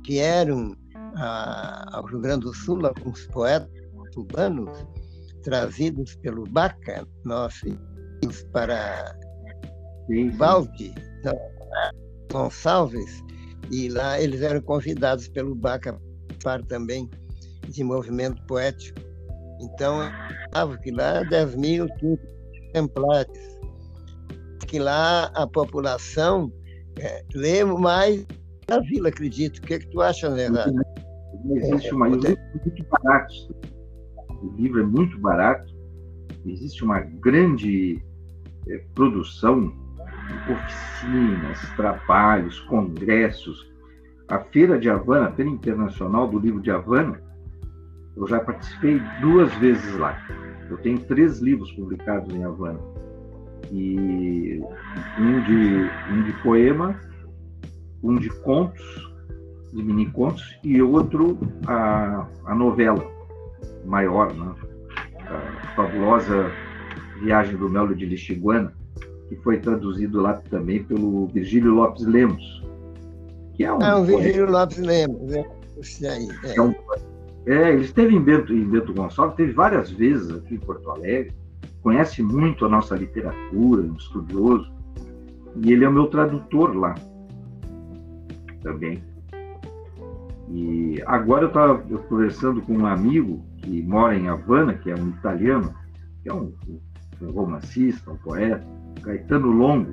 que 0.04 0.18
eram 0.18 0.74
a, 1.16 1.96
ao 1.96 2.06
Rio 2.06 2.20
Grande 2.20 2.44
do 2.44 2.54
Sul 2.54 2.86
alguns 2.86 3.26
poetas 3.28 3.70
cubanos 4.14 4.70
trazidos 5.42 6.16
pelo 6.16 6.44
Baca, 6.44 7.06
nós 7.24 7.54
íamos 7.62 8.42
para 8.52 9.16
Valde, 10.36 10.92
Gonçalves, 12.32 13.22
e 13.70 13.88
lá 13.88 14.20
eles 14.20 14.42
eram 14.42 14.60
convidados 14.60 15.28
pelo 15.28 15.54
Baca 15.54 15.98
para 16.42 16.62
também 16.64 17.08
de 17.68 17.84
movimento 17.84 18.42
poético. 18.46 19.00
Então, 19.60 20.00
eu 20.54 20.78
que 20.78 20.90
lá 20.90 21.22
10 21.22 21.54
mil 21.56 21.86
exemplares. 22.74 23.58
Que 24.66 24.78
lá 24.78 25.30
a 25.34 25.46
população 25.46 26.52
é, 26.98 27.24
lê 27.34 27.64
mais 27.64 28.26
na 28.68 28.80
vila, 28.80 29.08
acredito. 29.08 29.58
O 29.58 29.62
que, 29.62 29.74
é 29.74 29.78
que 29.78 29.88
tu 29.88 30.00
acha, 30.00 30.28
Leonardo? 30.28 30.80
Existe 31.54 31.94
uma 31.94 32.06
é, 32.06 32.10
muito 32.10 32.84
barato 32.90 33.34
o 34.42 34.54
livro 34.56 34.80
é 34.80 34.84
muito 34.84 35.18
barato 35.18 35.74
existe 36.46 36.84
uma 36.84 37.00
grande 37.00 38.02
é, 38.68 38.78
produção 38.94 39.72
oficinas, 40.50 41.58
trabalhos, 41.74 42.60
congressos. 42.60 43.66
A 44.28 44.38
Feira 44.40 44.78
de 44.78 44.90
Havana, 44.90 45.28
a 45.28 45.32
Feira 45.32 45.50
Internacional 45.50 46.28
do 46.28 46.38
Livro 46.38 46.60
de 46.60 46.70
Havana, 46.70 47.20
eu 48.18 48.26
já 48.26 48.40
participei 48.40 49.00
duas 49.20 49.52
vezes 49.54 49.96
lá. 49.96 50.18
Eu 50.68 50.76
tenho 50.78 50.98
três 50.98 51.38
livros 51.38 51.70
publicados 51.72 52.34
em 52.34 52.44
Havana. 52.44 52.80
E 53.70 54.60
um 55.18 55.40
de, 55.42 55.90
um 56.12 56.22
de 56.24 56.32
poema, 56.42 56.98
um 58.02 58.16
de 58.16 58.28
contos, 58.40 58.82
de 59.72 59.82
mini 59.82 60.10
contos, 60.10 60.58
e 60.64 60.82
outro 60.82 61.38
a, 61.66 62.26
a 62.46 62.54
novela 62.54 63.06
maior, 63.84 64.34
né? 64.34 64.54
a 65.20 65.66
fabulosa 65.74 66.50
Viagem 67.20 67.56
do 67.56 67.68
Melo 67.68 67.94
de 67.94 68.06
Lixiguana, 68.06 68.72
que 69.28 69.36
foi 69.36 69.58
traduzido 69.58 70.20
lá 70.20 70.34
também 70.50 70.82
pelo 70.82 71.26
Virgílio 71.28 71.72
Lopes 71.72 72.06
Lemos. 72.06 72.64
Que 73.54 73.64
é 73.64 73.72
um 73.72 73.82
ah, 73.82 73.98
o 73.98 74.04
Virgílio 74.04 74.50
Lopes 74.50 74.78
Lemos, 74.78 75.32
é. 75.32 75.44
Aí, 76.10 76.28
é. 76.44 76.56
É, 76.56 76.62
um, 76.62 76.74
é, 77.46 77.72
ele 77.72 77.82
esteve 77.82 78.14
em 78.14 78.20
Bento, 78.20 78.52
em 78.52 78.64
Bento 78.64 78.92
Gonçalves, 78.92 79.36
teve 79.36 79.52
várias 79.52 79.90
vezes 79.90 80.30
aqui 80.34 80.54
em 80.54 80.58
Porto 80.58 80.90
Alegre, 80.90 81.32
conhece 81.82 82.22
muito 82.22 82.66
a 82.66 82.68
nossa 82.68 82.94
literatura, 82.94 83.82
um 83.82 83.94
estudioso, 83.94 84.70
e 85.56 85.72
ele 85.72 85.84
é 85.84 85.88
o 85.88 85.92
meu 85.92 86.06
tradutor 86.06 86.76
lá 86.76 86.94
também. 88.62 89.02
E 90.50 91.02
agora 91.06 91.44
eu 91.44 91.48
estava 91.48 91.78
conversando 92.08 92.62
com 92.62 92.74
um 92.74 92.86
amigo 92.86 93.44
que 93.58 93.82
mora 93.82 94.16
em 94.16 94.28
Havana, 94.28 94.74
que 94.74 94.90
é 94.90 94.94
um 94.94 95.08
italiano, 95.08 95.74
que 96.22 96.28
é 96.28 96.32
um, 96.32 96.52
um 97.20 97.30
romancista, 97.30 98.10
um 98.10 98.16
poeta, 98.16 98.66
Caetano 99.02 99.50
Longo, 99.50 99.92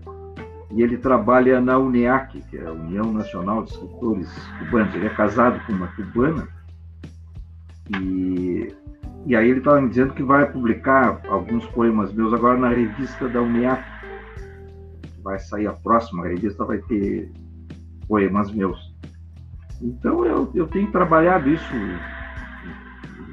e 0.72 0.82
ele 0.82 0.98
trabalha 0.98 1.62
na 1.62 1.78
UNEAC, 1.78 2.42
que 2.50 2.58
é 2.58 2.66
a 2.66 2.72
União 2.72 3.14
Nacional 3.14 3.64
de 3.64 3.72
Escritores 3.72 4.30
Cubanos. 4.60 4.96
Ele 4.96 5.06
é 5.06 5.10
casado 5.10 5.66
com 5.66 5.74
uma 5.74 5.88
cubana 5.88 6.48
e, 7.99 8.74
e 9.26 9.36
aí 9.36 9.49
ele 9.49 9.60
estava 9.60 9.82
me 9.82 9.90
dizendo 9.90 10.14
que 10.14 10.24
vai 10.24 10.52
publicar 10.52 11.22
alguns 11.28 11.66
poemas 11.68 12.14
meus 12.14 12.34
agora 12.34 12.57
na 12.57 12.70
revista 12.70 13.28
da 13.30 13.41
UNEAC. 13.41 13.84
Vai 15.24 15.40
sair 15.40 15.68
a 15.68 15.74
próxima 15.74 16.26
a 16.26 16.28
revista, 16.28 16.66
vai 16.66 16.78
ter 16.80 17.32
poemas 18.07 18.52
meus. 18.52 18.94
Então 19.82 20.26
eu, 20.26 20.52
eu 20.53 20.68
tenho 20.68 20.91
trabalhado 20.91 21.49
isso 21.49 21.74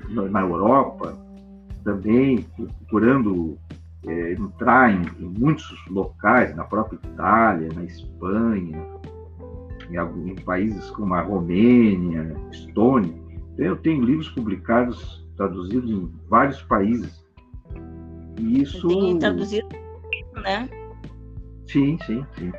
na, 0.09 0.23
na 0.29 0.41
Europa 0.41 1.17
também, 1.85 2.47
procurando 2.57 3.59
é, 4.07 4.33
entrar 4.33 4.93
em, 4.93 5.03
em, 5.19 5.29
muitos 5.39 5.75
locais, 5.89 6.55
na 6.57 6.65
própria 6.65 6.97
Itália, 6.97 7.69
na 7.75 7.85
Espanha, 7.85 8.87
em, 9.91 10.31
em 10.31 10.35
países 10.37 10.91
como 10.91 11.15
a 11.15 11.23
Romênia, 11.23 12.35
Estônia. 12.51 13.22
Eu 13.59 13.77
tenho 13.77 14.05
livros 14.05 14.29
publicados, 14.31 15.27
traduzidos 15.37 15.91
em 15.91 16.11
vários 16.29 16.63
países. 16.63 17.25
E 18.39 18.63
isso. 18.63 18.89
Tem 18.89 19.19
traduzido, 19.19 19.69
né? 20.43 20.69
Sim, 21.67 21.99
sim, 22.07 22.25
sim. 22.39 22.53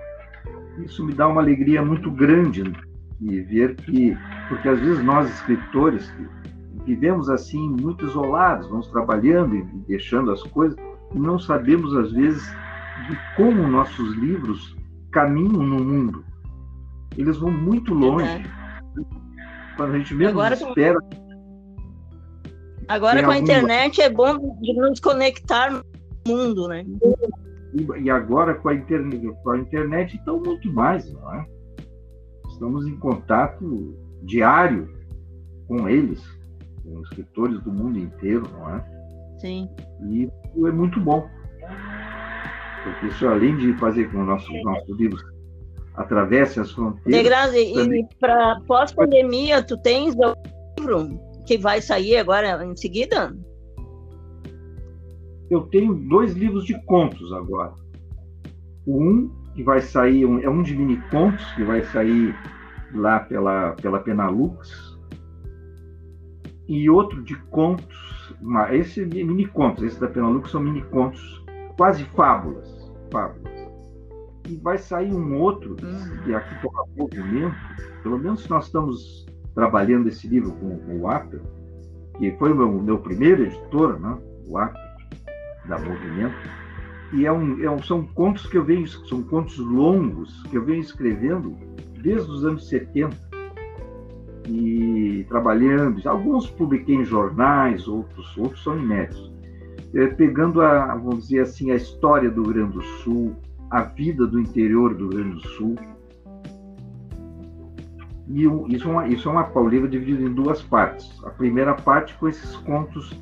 Isso 0.83 1.05
me 1.05 1.13
dá 1.13 1.27
uma 1.27 1.41
alegria 1.41 1.83
muito 1.83 2.09
grande 2.09 2.63
e 3.21 3.41
ver 3.41 3.75
que, 3.75 4.17
porque 4.49 4.67
às 4.67 4.79
vezes 4.79 5.03
nós 5.03 5.29
escritores 5.29 6.11
vivemos 6.85 7.29
assim 7.29 7.69
muito 7.69 8.05
isolados, 8.05 8.67
vamos 8.67 8.87
trabalhando 8.87 9.55
e 9.55 9.63
deixando 9.87 10.31
as 10.31 10.43
coisas, 10.43 10.77
não 11.13 11.39
sabemos, 11.39 11.95
às 11.95 12.11
vezes, 12.11 12.43
de 13.07 13.17
como 13.35 13.67
nossos 13.67 14.15
livros 14.15 14.75
caminham 15.11 15.63
no 15.63 15.83
mundo. 15.83 16.25
Eles 17.17 17.37
vão 17.37 17.51
muito 17.51 17.93
longe. 17.93 18.25
É. 18.25 18.62
Quando 19.75 19.93
a 19.93 19.97
gente 19.97 20.13
mesmo 20.13 20.39
agora, 20.39 20.55
espera. 20.55 20.99
Agora 22.87 23.23
com 23.23 23.31
a 23.31 23.37
internet 23.37 24.01
é 24.01 24.09
bom 24.09 24.57
de 24.61 24.73
nos 24.73 24.99
conectar 24.99 25.71
no 25.71 25.83
mundo, 26.27 26.67
né? 26.67 26.85
E, 27.99 28.09
agora 28.09 28.53
com 28.55 28.69
a, 28.69 28.75
internet, 28.75 29.33
com 29.43 29.49
a 29.49 29.57
internet, 29.57 30.19
então, 30.21 30.39
muito 30.39 30.71
mais, 30.71 31.11
não 31.11 31.33
é? 31.33 31.45
Estamos 32.49 32.85
em 32.85 32.95
contato 32.97 33.97
diário 34.23 34.87
com 35.67 35.89
eles, 35.89 36.23
com 36.83 37.01
escritores 37.01 37.59
do 37.63 37.71
mundo 37.71 37.97
inteiro, 37.97 38.43
não 38.51 38.75
é? 38.75 38.85
Sim. 39.39 39.67
E 40.07 40.23
isso 40.23 40.67
é 40.67 40.71
muito 40.71 40.99
bom. 40.99 41.27
Porque 42.83 43.07
isso, 43.07 43.27
além 43.27 43.57
de 43.57 43.73
fazer 43.73 44.05
com 44.05 44.11
que 44.11 44.17
o 44.17 44.25
nosso, 44.25 44.53
nosso 44.63 44.93
livro 44.93 45.17
atravesse 45.95 46.59
as 46.59 46.71
fronteiras. 46.71 47.21
De 47.21 47.23
Grazi, 47.23 47.73
também... 47.73 48.01
e 48.01 48.15
para 48.19 48.59
pós-pandemia, 48.67 49.63
tu 49.63 49.77
tens 49.77 50.15
o 50.15 50.35
livro 50.79 51.19
que 51.45 51.57
vai 51.57 51.81
sair 51.81 52.17
agora 52.17 52.63
em 52.63 52.75
seguida? 52.75 53.35
Eu 55.49 55.61
tenho 55.63 55.93
dois 55.93 56.33
livros 56.33 56.65
de 56.65 56.81
contos 56.85 57.31
agora. 57.33 57.73
Um 58.87 59.29
que 59.53 59.63
vai 59.63 59.81
sair, 59.81 60.23
é 60.23 60.49
um 60.49 60.63
de 60.63 60.75
mini 60.75 60.97
contos, 61.11 61.45
que 61.53 61.63
vai 61.63 61.83
sair 61.83 62.35
lá 62.95 63.19
pela, 63.19 63.73
pela 63.73 63.99
Penalux, 63.99 64.97
e 66.67 66.89
outro 66.89 67.21
de 67.23 67.35
contos 67.49 68.13
esse 68.71 69.01
é 69.01 69.05
mini 69.05 69.45
contos, 69.47 69.83
esse 69.83 69.99
da 69.99 70.07
Penalux 70.07 70.49
são 70.51 70.61
mini 70.61 70.81
contos, 70.83 71.43
quase 71.77 72.03
fábulas, 72.15 72.91
fábulas. 73.11 73.52
E 74.47 74.55
vai 74.57 74.77
sair 74.77 75.13
um 75.13 75.39
outro, 75.39 75.75
que 75.75 75.85
uhum. 75.85 76.37
aqui 76.37 76.61
toca 76.61 76.83
movimento, 76.97 77.55
pelo 78.01 78.19
menos 78.19 78.47
nós 78.47 78.65
estamos 78.65 79.25
trabalhando 79.55 80.07
esse 80.07 80.27
livro 80.27 80.51
com, 80.53 80.77
com 80.79 80.99
o 80.99 81.07
Apple, 81.07 81.41
que 82.17 82.31
foi 82.37 82.51
o 82.51 82.55
meu, 82.55 82.71
meu 82.81 82.97
primeiro 82.99 83.43
editor, 83.43 83.99
né? 83.99 84.17
o 84.47 84.57
Apple, 84.57 84.81
da 85.67 85.79
Movimento, 85.79 86.35
e 87.13 87.25
é 87.25 87.31
um, 87.31 87.63
é 87.63 87.69
um, 87.69 87.81
são 87.81 88.05
contos 88.05 88.47
que 88.47 88.57
eu 88.57 88.65
venho, 88.65 88.87
são 88.87 89.21
contos 89.21 89.57
longos 89.59 90.43
que 90.49 90.57
eu 90.57 90.65
venho 90.65 90.81
escrevendo 90.81 91.55
desde 92.01 92.29
os 92.29 92.43
anos 92.43 92.67
70 92.67 93.15
e 94.47 95.25
trabalhando. 95.29 96.01
Alguns 96.07 96.49
publiquei 96.49 96.95
em 96.95 97.05
jornais, 97.05 97.87
outros, 97.87 98.35
outros 98.37 98.63
são 98.63 98.77
inéditos. 98.77 99.31
É, 99.93 100.07
pegando 100.07 100.59
a, 100.61 100.95
vamos 100.95 101.27
dizer 101.27 101.41
assim, 101.41 101.69
a 101.69 101.75
história 101.75 102.29
do 102.31 102.41
Rio 102.41 102.53
Grande 102.53 102.73
do 102.73 102.81
Sul, 102.81 103.35
a 103.73 103.81
vida 103.81 104.27
do 104.27 104.39
interior 104.39 104.93
do 104.93 105.09
Rio 105.09 105.17
Grande 105.17 105.33
do 105.41 105.47
Sul. 105.47 105.75
E 108.27 108.43
isso 108.75 108.87
é 108.87 108.91
uma, 108.91 109.07
isso 109.07 109.27
é 109.27 109.31
uma 109.31 109.45
pauleira 109.45 109.87
dividida 109.87 110.21
em 110.21 110.31
duas 110.31 110.61
partes. 110.61 111.11
A 111.25 111.31
primeira 111.31 111.73
parte 111.73 112.13
com 112.19 112.27
esses 112.27 112.55
contos 112.57 113.19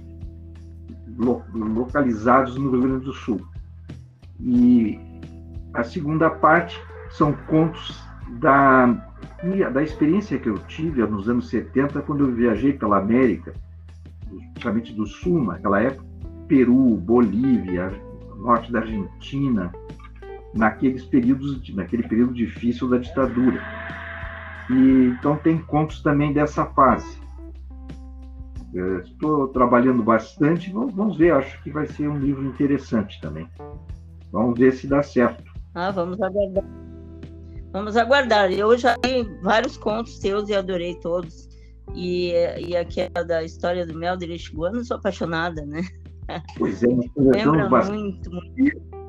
lo, 1.18 1.42
localizados 1.54 2.58
no 2.58 2.70
Rio 2.70 2.82
Grande 2.82 3.06
do 3.06 3.14
Sul. 3.14 3.40
E 4.42 5.00
a 5.74 5.86
segunda 5.86 6.30
parte 6.30 6.78
são 7.12 7.32
contos 7.48 7.98
da 8.42 9.08
da 9.74 9.82
experiência 9.82 10.38
que 10.38 10.48
eu 10.48 10.60
tive 10.68 11.04
nos 11.08 11.28
anos 11.28 11.50
70, 11.50 12.02
quando 12.04 12.26
eu 12.26 12.32
viajei 12.32 12.74
pela 12.74 13.00
América, 13.00 13.54
principalmente 14.52 14.94
do 14.94 15.08
Sul, 15.08 15.44
naquela 15.44 15.82
época, 15.82 16.06
Peru, 16.48 16.96
Bolívia, 16.98 17.92
norte 18.38 18.72
da 18.72 18.82
Argentina, 18.82 19.72
naqueles 20.54 21.04
períodos, 21.06 21.74
naquele 21.74 22.04
período 22.04 22.34
difícil 22.34 22.90
da 22.90 22.98
ditadura. 22.98 23.62
E 24.70 25.14
então 25.14 25.36
tem 25.38 25.58
contos 25.58 26.02
também 26.02 26.34
dessa 26.34 26.66
fase. 26.66 27.20
Estou 29.04 29.50
trabalhando 29.50 30.02
bastante, 30.02 30.72
vamos 30.72 31.18
ver, 31.18 31.34
acho 31.34 31.62
que 31.62 31.70
vai 31.70 31.86
ser 31.88 32.08
um 32.08 32.18
livro 32.18 32.46
interessante 32.46 33.20
também. 33.20 33.48
Vamos 34.32 34.58
ver 34.58 34.72
se 34.72 34.88
dá 34.88 35.04
certo. 35.04 35.44
Ah, 35.76 35.92
vamos 35.92 36.22
aguardar. 36.22 36.64
Vamos 37.74 37.98
aguardar. 37.98 38.52
Eu 38.52 38.78
já 38.78 38.96
li 39.06 39.24
vários 39.42 39.76
contos 39.78 40.20
teus 40.20 40.50
e 40.50 40.56
adorei 40.56 40.96
todos. 40.96 41.50
E, 41.94 42.32
e 42.66 42.76
aquela 42.76 43.26
da 43.26 43.44
história 43.44 43.86
do 43.86 43.98
mel 43.98 44.16
de 44.16 44.26
Lixiguana, 44.26 44.84
sou 44.84 44.98
apaixonada, 44.98 45.66
né? 45.66 45.82
Pois 46.58 46.82
é, 46.84 46.88
lembra 47.18 47.70
muito, 47.84 48.32
muito. 48.32 49.01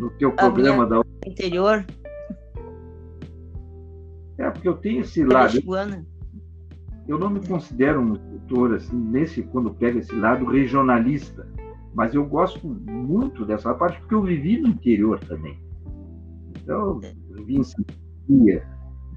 No 0.00 0.10
teu 0.10 0.32
programa 0.32 0.86
da 0.86 1.02
interior. 1.26 1.84
É, 4.38 4.50
porque 4.50 4.68
eu 4.68 4.76
tenho 4.78 5.02
esse 5.02 5.22
lado. 5.24 5.58
Eu 7.06 7.18
não 7.18 7.28
me 7.28 7.46
considero 7.46 8.00
um 8.00 8.14
escritor 8.14 8.74
assim, 8.74 8.96
nesse, 8.96 9.42
quando 9.42 9.74
pega 9.74 9.98
esse 9.98 10.14
lado 10.14 10.46
regionalista, 10.46 11.46
mas 11.94 12.14
eu 12.14 12.24
gosto 12.24 12.66
muito 12.66 13.44
dessa 13.44 13.74
parte 13.74 13.98
porque 14.00 14.14
eu 14.14 14.22
vivi 14.22 14.58
no 14.58 14.68
interior 14.68 15.18
também. 15.20 15.58
Então, 16.56 17.00
vivi 17.34 17.56
em 17.56 17.64
Santa 17.64 17.94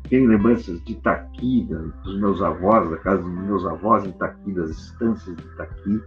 tenho 0.09 0.27
lembranças 0.27 0.83
de 0.83 0.93
Itaqui, 0.93 1.67
dos 2.03 2.19
meus 2.19 2.41
avós, 2.41 2.89
da 2.89 2.97
casa 2.97 3.21
dos 3.21 3.31
meus 3.31 3.65
avós 3.65 4.05
em 4.05 4.09
Itaqui, 4.09 4.51
das 4.53 4.69
estâncias 4.69 5.35
de 5.35 5.43
Itaqui. 5.43 6.01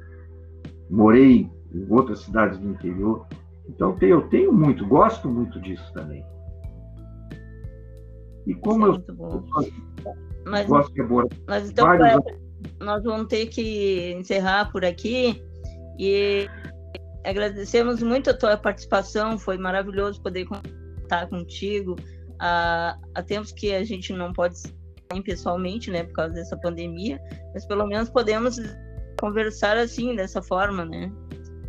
Morei 0.90 1.50
em 1.74 1.86
outras 1.88 2.20
cidades 2.20 2.58
do 2.58 2.68
interior. 2.68 3.26
Então 3.68 3.96
eu 4.00 4.28
tenho 4.28 4.52
muito, 4.52 4.86
gosto 4.86 5.28
muito 5.28 5.60
disso 5.60 5.92
também. 5.92 6.24
E 8.46 8.54
como 8.54 8.86
Isso 8.86 8.86
é 8.86 8.88
eu, 8.88 8.92
muito 8.92 9.14
bom. 9.14 9.44
eu 10.04 10.14
Mas, 10.44 10.66
gosto 10.68 10.92
de 10.92 11.00
elaborar 11.00 11.28
mas 11.48 11.70
então, 11.70 11.86
vários 11.86 12.46
nós 12.80 13.02
vamos 13.02 13.26
ter 13.26 13.46
que 13.46 14.12
encerrar 14.12 14.70
por 14.70 14.84
aqui 14.84 15.42
e 15.98 16.48
agradecemos 17.24 18.02
muito 18.02 18.30
a 18.30 18.34
tua 18.34 18.56
participação, 18.56 19.38
foi 19.38 19.58
maravilhoso 19.58 20.22
poder 20.22 20.46
contar 20.46 21.28
contigo. 21.28 21.96
Há, 22.38 22.96
há 23.14 23.22
tempos 23.22 23.52
que 23.52 23.74
a 23.74 23.82
gente 23.82 24.12
não 24.12 24.32
pode 24.32 24.54
estar 24.54 24.72
pessoalmente, 25.24 25.90
né, 25.90 26.04
por 26.04 26.12
causa 26.12 26.34
dessa 26.34 26.56
pandemia, 26.58 27.20
mas 27.54 27.64
pelo 27.66 27.86
menos 27.86 28.10
podemos 28.10 28.56
conversar 29.20 29.76
assim, 29.76 30.14
dessa 30.14 30.42
forma, 30.42 30.84
né, 30.84 31.10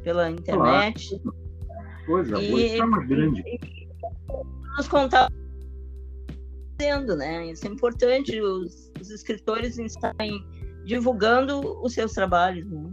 pela 0.03 0.29
internet. 0.29 1.21
Coisa 2.07 2.35
boa, 2.35 2.61
isso 2.61 2.81
é 2.81 2.85
uma 2.85 3.03
grande. 3.03 3.43
Nos 4.77 4.87
contar 4.87 5.29
fazendo, 6.79 7.15
né? 7.15 7.51
Isso 7.51 7.67
é 7.67 7.71
importante 7.71 8.39
os, 8.41 8.91
os 8.99 9.09
escritores 9.11 9.77
estarem 9.77 10.43
divulgando 10.85 11.59
os 11.83 11.93
seus 11.93 12.13
trabalhos. 12.13 12.65
Né? 12.71 12.91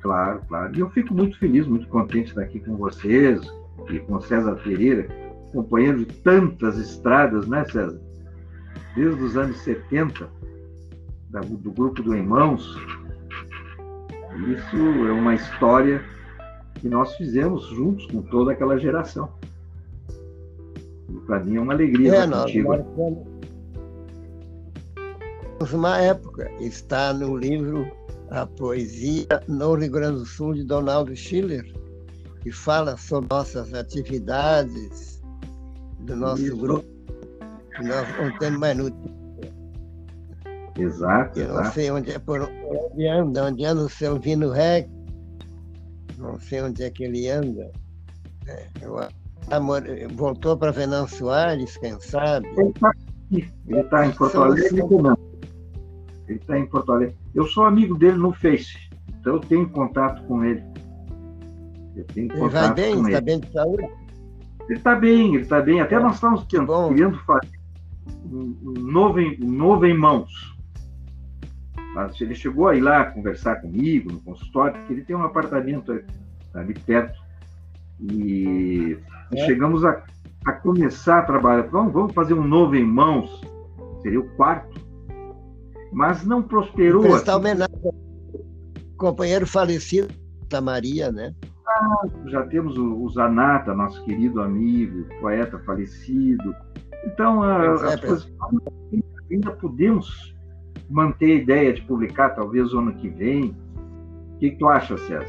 Claro, 0.00 0.40
claro. 0.46 0.76
E 0.76 0.80
eu 0.80 0.90
fico 0.90 1.12
muito 1.12 1.38
feliz, 1.38 1.66
muito 1.66 1.88
contente 1.88 2.24
de 2.24 2.30
estar 2.30 2.42
aqui 2.42 2.60
com 2.60 2.76
vocês 2.76 3.40
e 3.90 3.98
com 4.00 4.20
César 4.20 4.54
Pereira, 4.56 5.08
companheiro 5.52 6.04
de 6.04 6.06
tantas 6.22 6.78
estradas, 6.78 7.46
né, 7.48 7.64
César? 7.64 8.00
Desde 8.94 9.22
os 9.22 9.36
anos 9.36 9.58
70, 9.58 10.30
da, 11.30 11.40
do 11.40 11.72
grupo 11.72 12.02
do 12.02 12.14
Irmãos. 12.14 12.76
Isso 14.48 14.76
é 14.76 15.12
uma 15.12 15.34
história 15.34 16.04
que 16.84 16.88
nós 16.90 17.14
fizemos 17.16 17.64
juntos 17.68 18.04
com 18.08 18.20
toda 18.20 18.52
aquela 18.52 18.76
geração. 18.76 19.30
Para 21.26 21.42
mim 21.42 21.56
é 21.56 21.60
uma 21.62 21.72
alegria 21.72 22.10
É, 22.10 22.12
estar 22.16 22.26
nós 22.26 22.42
contigo. 22.42 22.68
marcamos 22.68 23.26
uma 25.72 25.98
época. 25.98 26.50
Está 26.60 27.14
no 27.14 27.38
livro 27.38 27.90
A 28.30 28.44
Poesia 28.44 29.26
no 29.48 29.72
Rio 29.76 29.90
Grande 29.90 30.18
do 30.18 30.26
Sul, 30.26 30.52
de 30.52 30.62
Donaldo 30.62 31.16
Schiller, 31.16 31.64
que 32.42 32.52
fala 32.52 32.98
sobre 32.98 33.28
nossas 33.34 33.72
atividades, 33.72 35.22
do 36.00 36.14
nosso 36.14 36.42
Isso. 36.42 36.56
grupo. 36.58 36.84
que 37.74 37.82
Nós 37.82 38.06
não 38.18 38.38
temos 38.38 38.60
mais 38.60 38.76
notícia. 38.76 39.14
Exato, 40.78 41.38
Eu 41.40 41.48
não 41.48 41.60
exato. 41.60 41.74
sei 41.76 41.90
onde 41.90 42.10
é, 42.10 42.18
por 42.18 42.42
onde 42.42 43.08
anda, 43.08 43.46
onde 43.46 43.64
anda 43.64 43.80
o 43.84 43.88
seu 43.88 44.20
Vino 44.20 44.50
Rec. 44.50 44.86
Não 46.18 46.38
sei 46.38 46.62
onde 46.62 46.82
é 46.82 46.90
que 46.90 47.04
ele 47.04 47.28
anda. 47.28 47.70
É, 48.46 48.66
eu 48.82 48.96
amor- 49.50 49.82
voltou 50.14 50.56
para 50.56 50.70
Venâncio 50.70 51.18
Soares, 51.18 51.76
quem 51.76 51.98
sabe. 52.00 52.46
Ele 52.56 52.68
está 52.70 52.90
está 53.80 54.06
em 54.06 54.10
Porto 54.12 54.40
Alegre, 54.42 54.82
não. 55.02 55.18
Ele 56.28 56.38
está 56.38 56.58
em 56.58 56.66
Porto 56.66 56.92
Alegre. 56.92 57.16
Eu 57.34 57.46
sou 57.46 57.64
amigo 57.64 57.96
dele 57.98 58.16
no 58.18 58.32
Face, 58.32 58.76
então 59.20 59.34
eu 59.34 59.40
tenho 59.40 59.68
contato 59.70 60.22
com 60.26 60.44
ele. 60.44 60.62
Eu 61.96 62.04
tenho 62.06 62.32
Ele 62.32 62.48
vai 62.48 62.74
bem, 62.74 63.06
está 63.06 63.20
bem 63.20 63.40
de 63.40 63.52
saúde. 63.52 63.88
Ele 64.68 64.78
está 64.78 64.94
bem, 64.94 65.34
ele 65.34 65.42
está 65.42 65.60
bem. 65.60 65.80
Até 65.80 65.98
nós 65.98 66.14
estamos 66.14 66.44
tentando- 66.44 66.88
querendo 66.94 67.18
fazer 67.24 67.50
um, 68.32 68.56
novo, 68.80 69.18
um 69.20 69.50
novo 69.52 69.86
em 69.86 69.96
mãos. 69.96 70.53
Mas 71.94 72.20
ele 72.20 72.34
chegou 72.34 72.68
a 72.68 72.74
ir 72.76 72.80
lá 72.80 73.04
conversar 73.06 73.56
comigo 73.60 74.12
no 74.12 74.20
consultório, 74.20 74.76
porque 74.78 74.92
ele 74.92 75.04
tem 75.04 75.14
um 75.14 75.22
apartamento 75.22 75.92
ali 76.52 76.74
perto. 76.74 77.18
E 78.00 78.98
É. 79.32 79.46
chegamos 79.46 79.84
a, 79.84 80.02
a 80.44 80.52
começar 80.52 81.20
a 81.20 81.22
trabalhar. 81.22 81.62
Vamos, 81.68 81.92
vamos 81.92 82.12
fazer 82.12 82.34
um 82.34 82.46
novo 82.46 82.74
em 82.74 82.84
mãos. 82.84 83.40
Seria 84.02 84.20
o 84.20 84.28
quarto. 84.30 84.78
Mas 85.92 86.24
não 86.24 86.42
prosperou. 86.42 87.02
Prestar 87.02 87.32
assim. 87.32 87.40
homenagem 87.40 87.76
ao 87.84 87.94
companheiro 88.96 89.46
falecido 89.46 90.08
da 90.48 90.60
Maria, 90.60 91.10
né? 91.12 91.32
já 92.26 92.42
temos 92.46 92.76
o, 92.76 93.02
o 93.02 93.08
Zanata, 93.10 93.74
nosso 93.74 94.04
querido 94.04 94.40
amigo, 94.42 95.06
poeta 95.20 95.58
falecido. 95.60 96.54
Então, 97.06 97.42
a- 97.42 97.64
é, 97.64 97.68
as 97.94 98.00
coisas 98.00 98.32
ainda 99.30 99.50
podemos 99.52 100.33
manter 100.94 101.32
a 101.32 101.42
ideia 101.42 101.72
de 101.72 101.82
publicar, 101.82 102.30
talvez, 102.30 102.72
o 102.72 102.78
ano 102.78 102.94
que 102.94 103.08
vem. 103.08 103.56
O 104.34 104.38
que, 104.38 104.50
que 104.50 104.56
tu 104.58 104.68
acha, 104.68 104.96
César? 104.96 105.26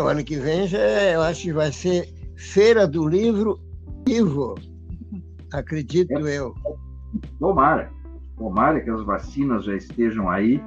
O 0.00 0.04
ano 0.04 0.24
que 0.24 0.36
vem 0.36 0.66
já 0.66 0.78
é- 0.78 1.14
eu 1.14 1.20
acho 1.20 1.42
que 1.42 1.52
vai 1.52 1.70
ser 1.70 2.08
Feira 2.36 2.86
do 2.86 3.06
Livro 3.06 3.60
Vivo. 4.06 4.54
Acredito 5.52 6.12
eu. 6.26 6.54
Tomara. 7.38 7.90
Tomara 8.38 8.80
que 8.80 8.88
as 8.88 9.04
vacinas 9.04 9.64
já 9.64 9.74
estejam 9.74 10.30
aí 10.30 10.62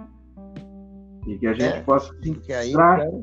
e 1.27 1.37
que 1.37 1.47
a 1.47 1.53
gente 1.53 1.63
É. 1.77 1.81
possa 1.81 2.13
se 2.21 2.29
encontrar 2.29 3.07
então, 3.07 3.21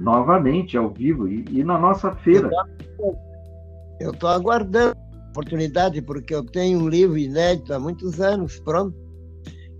novamente 0.00 0.76
ao 0.76 0.90
vivo 0.90 1.28
e, 1.28 1.44
e 1.50 1.62
na 1.62 1.78
nossa 1.78 2.12
feira. 2.16 2.48
eu 4.00 4.10
estou 4.10 4.30
aguardando 4.30 4.96
oportunidade, 5.38 6.02
porque 6.02 6.34
eu 6.34 6.44
tenho 6.44 6.80
um 6.80 6.88
livro 6.88 7.16
inédito 7.16 7.72
há 7.72 7.78
muitos 7.78 8.20
anos, 8.20 8.58
pronto, 8.60 8.96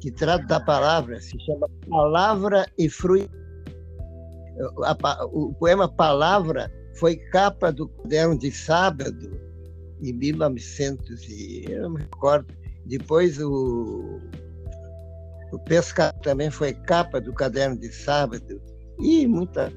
que 0.00 0.10
trata 0.12 0.46
da 0.46 0.60
palavra, 0.60 1.20
se 1.20 1.38
chama 1.40 1.68
Palavra 1.88 2.66
e 2.78 2.88
Fruto. 2.88 3.28
O 5.32 5.52
poema 5.54 5.88
Palavra 5.88 6.72
foi 6.94 7.16
capa 7.16 7.72
do 7.72 7.88
caderno 7.88 8.38
de 8.38 8.52
sábado, 8.52 9.30
em 10.00 10.12
1900, 10.12 11.28
e 11.28 11.64
eu 11.68 11.82
não 11.82 11.90
me 11.90 12.00
recordo. 12.02 12.54
Depois 12.86 13.40
o, 13.40 14.20
o 15.52 15.58
Pescado 15.60 16.18
também 16.22 16.50
foi 16.50 16.72
capa 16.72 17.20
do 17.20 17.32
caderno 17.32 17.78
de 17.78 17.92
sábado, 17.92 18.60
e 19.00 19.26
muita 19.26 19.72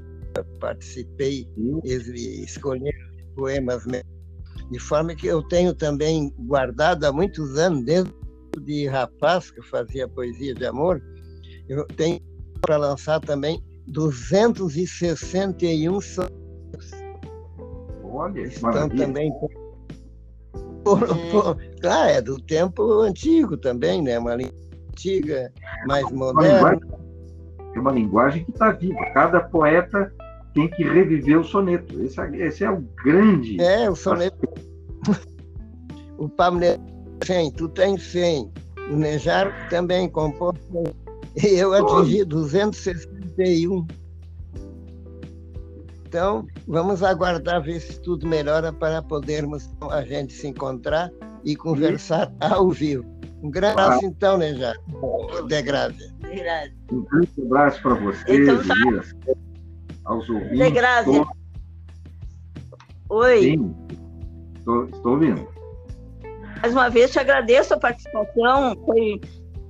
participei, 0.60 1.48
eles 1.84 2.08
escolheram 2.08 3.12
poemas 3.36 3.86
meus. 3.86 4.21
De 4.70 4.80
forma 4.80 5.16
que 5.16 5.28
eu 5.28 5.42
tenho 5.44 5.74
também 5.74 6.34
guardado 6.40 7.06
há 7.06 7.12
muitos 7.12 7.58
anos, 7.58 7.84
desde 7.84 8.12
de 8.62 8.86
rapaz, 8.88 9.50
que 9.50 9.60
eu 9.60 9.64
fazia 9.64 10.08
poesia 10.10 10.54
de 10.54 10.66
amor, 10.66 11.02
eu 11.70 11.86
tenho 11.96 12.20
para 12.62 12.76
lançar 12.78 13.20
também 13.22 13.62
261 13.88 16.02
sonhos. 16.02 16.32
Olha, 18.04 18.34
que 18.34 18.42
Estão 18.50 18.70
maravilha. 18.72 19.06
também. 19.08 19.32
Por- 20.84 21.08
por- 21.32 21.58
Ah, 21.86 22.08
é 22.10 22.22
do 22.22 22.38
tempo 22.42 23.02
antigo 23.02 23.56
também, 23.58 24.02
né? 24.02 24.20
Uma 24.20 24.36
língua 24.36 24.54
antiga, 24.90 25.52
mais 25.88 26.06
Uma 26.12 26.34
moderna. 26.34 26.80
é 27.74 27.80
uma 27.80 27.92
linguagem 27.92 28.44
que 28.46 28.52
está 28.52 28.72
viva. 28.72 29.00
Cada 29.14 29.40
poeta 29.40 30.14
tem 30.54 30.68
que 30.70 30.84
reviver 30.84 31.40
o 31.40 31.44
soneto. 31.44 32.02
Esse, 32.04 32.20
é- 32.20 32.48
esse 32.48 32.64
é 32.64 32.70
o 32.72 32.82
grande. 33.04 33.62
É, 33.62 33.90
o 33.90 33.96
soneto. 33.96 34.38
O 36.18 36.30
Pablo 36.30 36.60
tem 36.60 36.80
100, 37.24 37.52
tu 37.52 37.68
tens 37.70 38.04
100. 38.04 38.52
O 38.92 38.96
Nejar 38.96 39.70
também 39.70 40.10
compôs 40.10 40.58
100. 40.72 40.84
E 41.44 41.58
eu 41.58 41.74
atingi 41.74 42.26
261. 42.26 43.88
Então, 46.06 46.46
vamos 46.68 47.02
aguardar 47.04 47.64
ver 47.64 47.80
se 47.80 48.00
tudo 48.02 48.28
melhora 48.28 48.74
para 48.74 49.02
podermos 49.02 49.70
a 49.90 50.02
gente 50.04 50.34
se 50.34 50.48
encontrar 50.48 51.10
e 51.46 51.56
conversar 51.56 52.34
ao 52.42 52.70
vivo. 52.70 53.06
Um 53.42 53.50
grande 53.50 53.80
abraço, 53.80 54.06
então, 54.06 54.38
Nejar. 54.38 54.76
De. 55.48 55.62
Graças. 55.62 56.12
Um 56.92 57.02
grande 57.04 57.30
abraço 57.46 57.82
para 57.82 57.96
vocês, 57.96 58.48
Então 58.48 58.58
tá. 58.58 58.76
Aos 60.06 60.30
ouvintes. 60.30 60.58
De 60.58 60.70
graça. 60.72 61.10
Estou- 61.10 61.28
Oi. 63.10 63.42
Sim, 63.42 63.76
estou, 64.58 64.86
estou 64.86 65.12
ouvindo. 65.14 65.48
Mais 66.62 66.74
uma 66.74 66.90
vez 66.90 67.12
te 67.12 67.20
agradeço 67.20 67.74
a 67.74 67.80
participação. 67.80 68.76
Foi, 68.86 69.20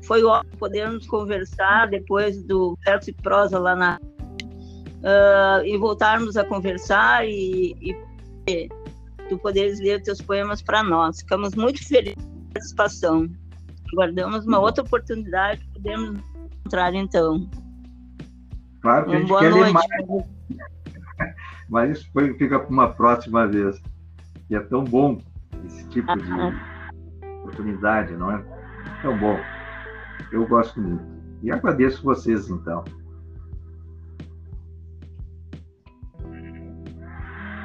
foi 0.05 0.23
ótimo 0.23 0.57
podermos 0.57 1.07
conversar 1.07 1.89
depois 1.89 2.43
do 2.43 2.77
verso 2.85 3.09
e 3.09 3.13
prosa 3.13 3.57
lá 3.57 3.75
na. 3.75 3.99
ah, 5.03 5.61
e 5.65 5.77
voltarmos 5.77 6.37
a 6.37 6.43
conversar 6.45 7.27
e, 7.27 7.75
e 8.47 8.69
tu 9.29 9.37
poderes 9.39 9.79
ler 9.79 10.01
teus 10.03 10.21
poemas 10.21 10.61
para 10.61 10.83
nós. 10.83 11.19
Ficamos 11.21 11.55
muito 11.55 11.83
felizes 11.87 12.15
com 12.23 12.31
a 12.49 12.53
participação. 12.53 13.27
Aguardamos 13.93 14.45
uma 14.45 14.59
outra 14.59 14.83
oportunidade 14.83 15.61
de 15.61 15.67
podermos 15.73 16.09
nos 16.11 16.23
encontrar 16.59 16.93
então. 16.93 17.49
Claro 18.81 19.05
que 19.05 19.15
a 19.15 19.19
gente 19.19 19.29
quer 19.29 19.53
ler 19.53 19.71
noite. 19.71 19.73
mais, 19.73 21.35
mas 21.69 21.91
isso 21.91 22.11
fica 22.37 22.59
para 22.59 22.69
uma 22.69 22.89
próxima 22.89 23.47
vez. 23.47 23.81
E 24.49 24.55
é 24.55 24.59
tão 24.59 24.83
bom 24.83 25.21
esse 25.65 25.87
tipo 25.89 26.15
de 26.17 26.31
oportunidade, 27.39 28.13
não 28.15 28.31
é? 28.31 28.43
Tão 29.01 29.17
bom. 29.17 29.39
Eu 30.31 30.47
gosto 30.47 30.81
muito. 30.81 31.03
E 31.43 31.51
agradeço 31.51 32.03
vocês, 32.03 32.49
então. 32.49 32.83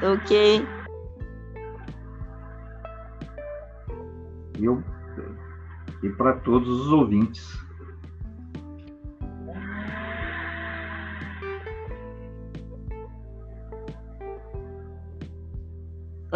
Ok. 0.02 0.66
Eu, 4.60 4.82
e 6.02 6.08
para 6.10 6.34
todos 6.34 6.68
os 6.68 6.88
ouvintes. 6.88 7.65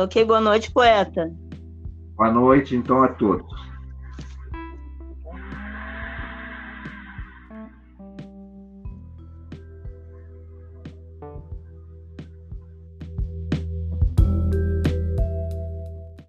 Ok, 0.02 0.24
boa 0.24 0.40
noite, 0.40 0.70
poeta. 0.70 1.30
Boa 2.16 2.32
noite, 2.32 2.74
então, 2.74 3.02
a 3.02 3.08
todos. 3.08 3.69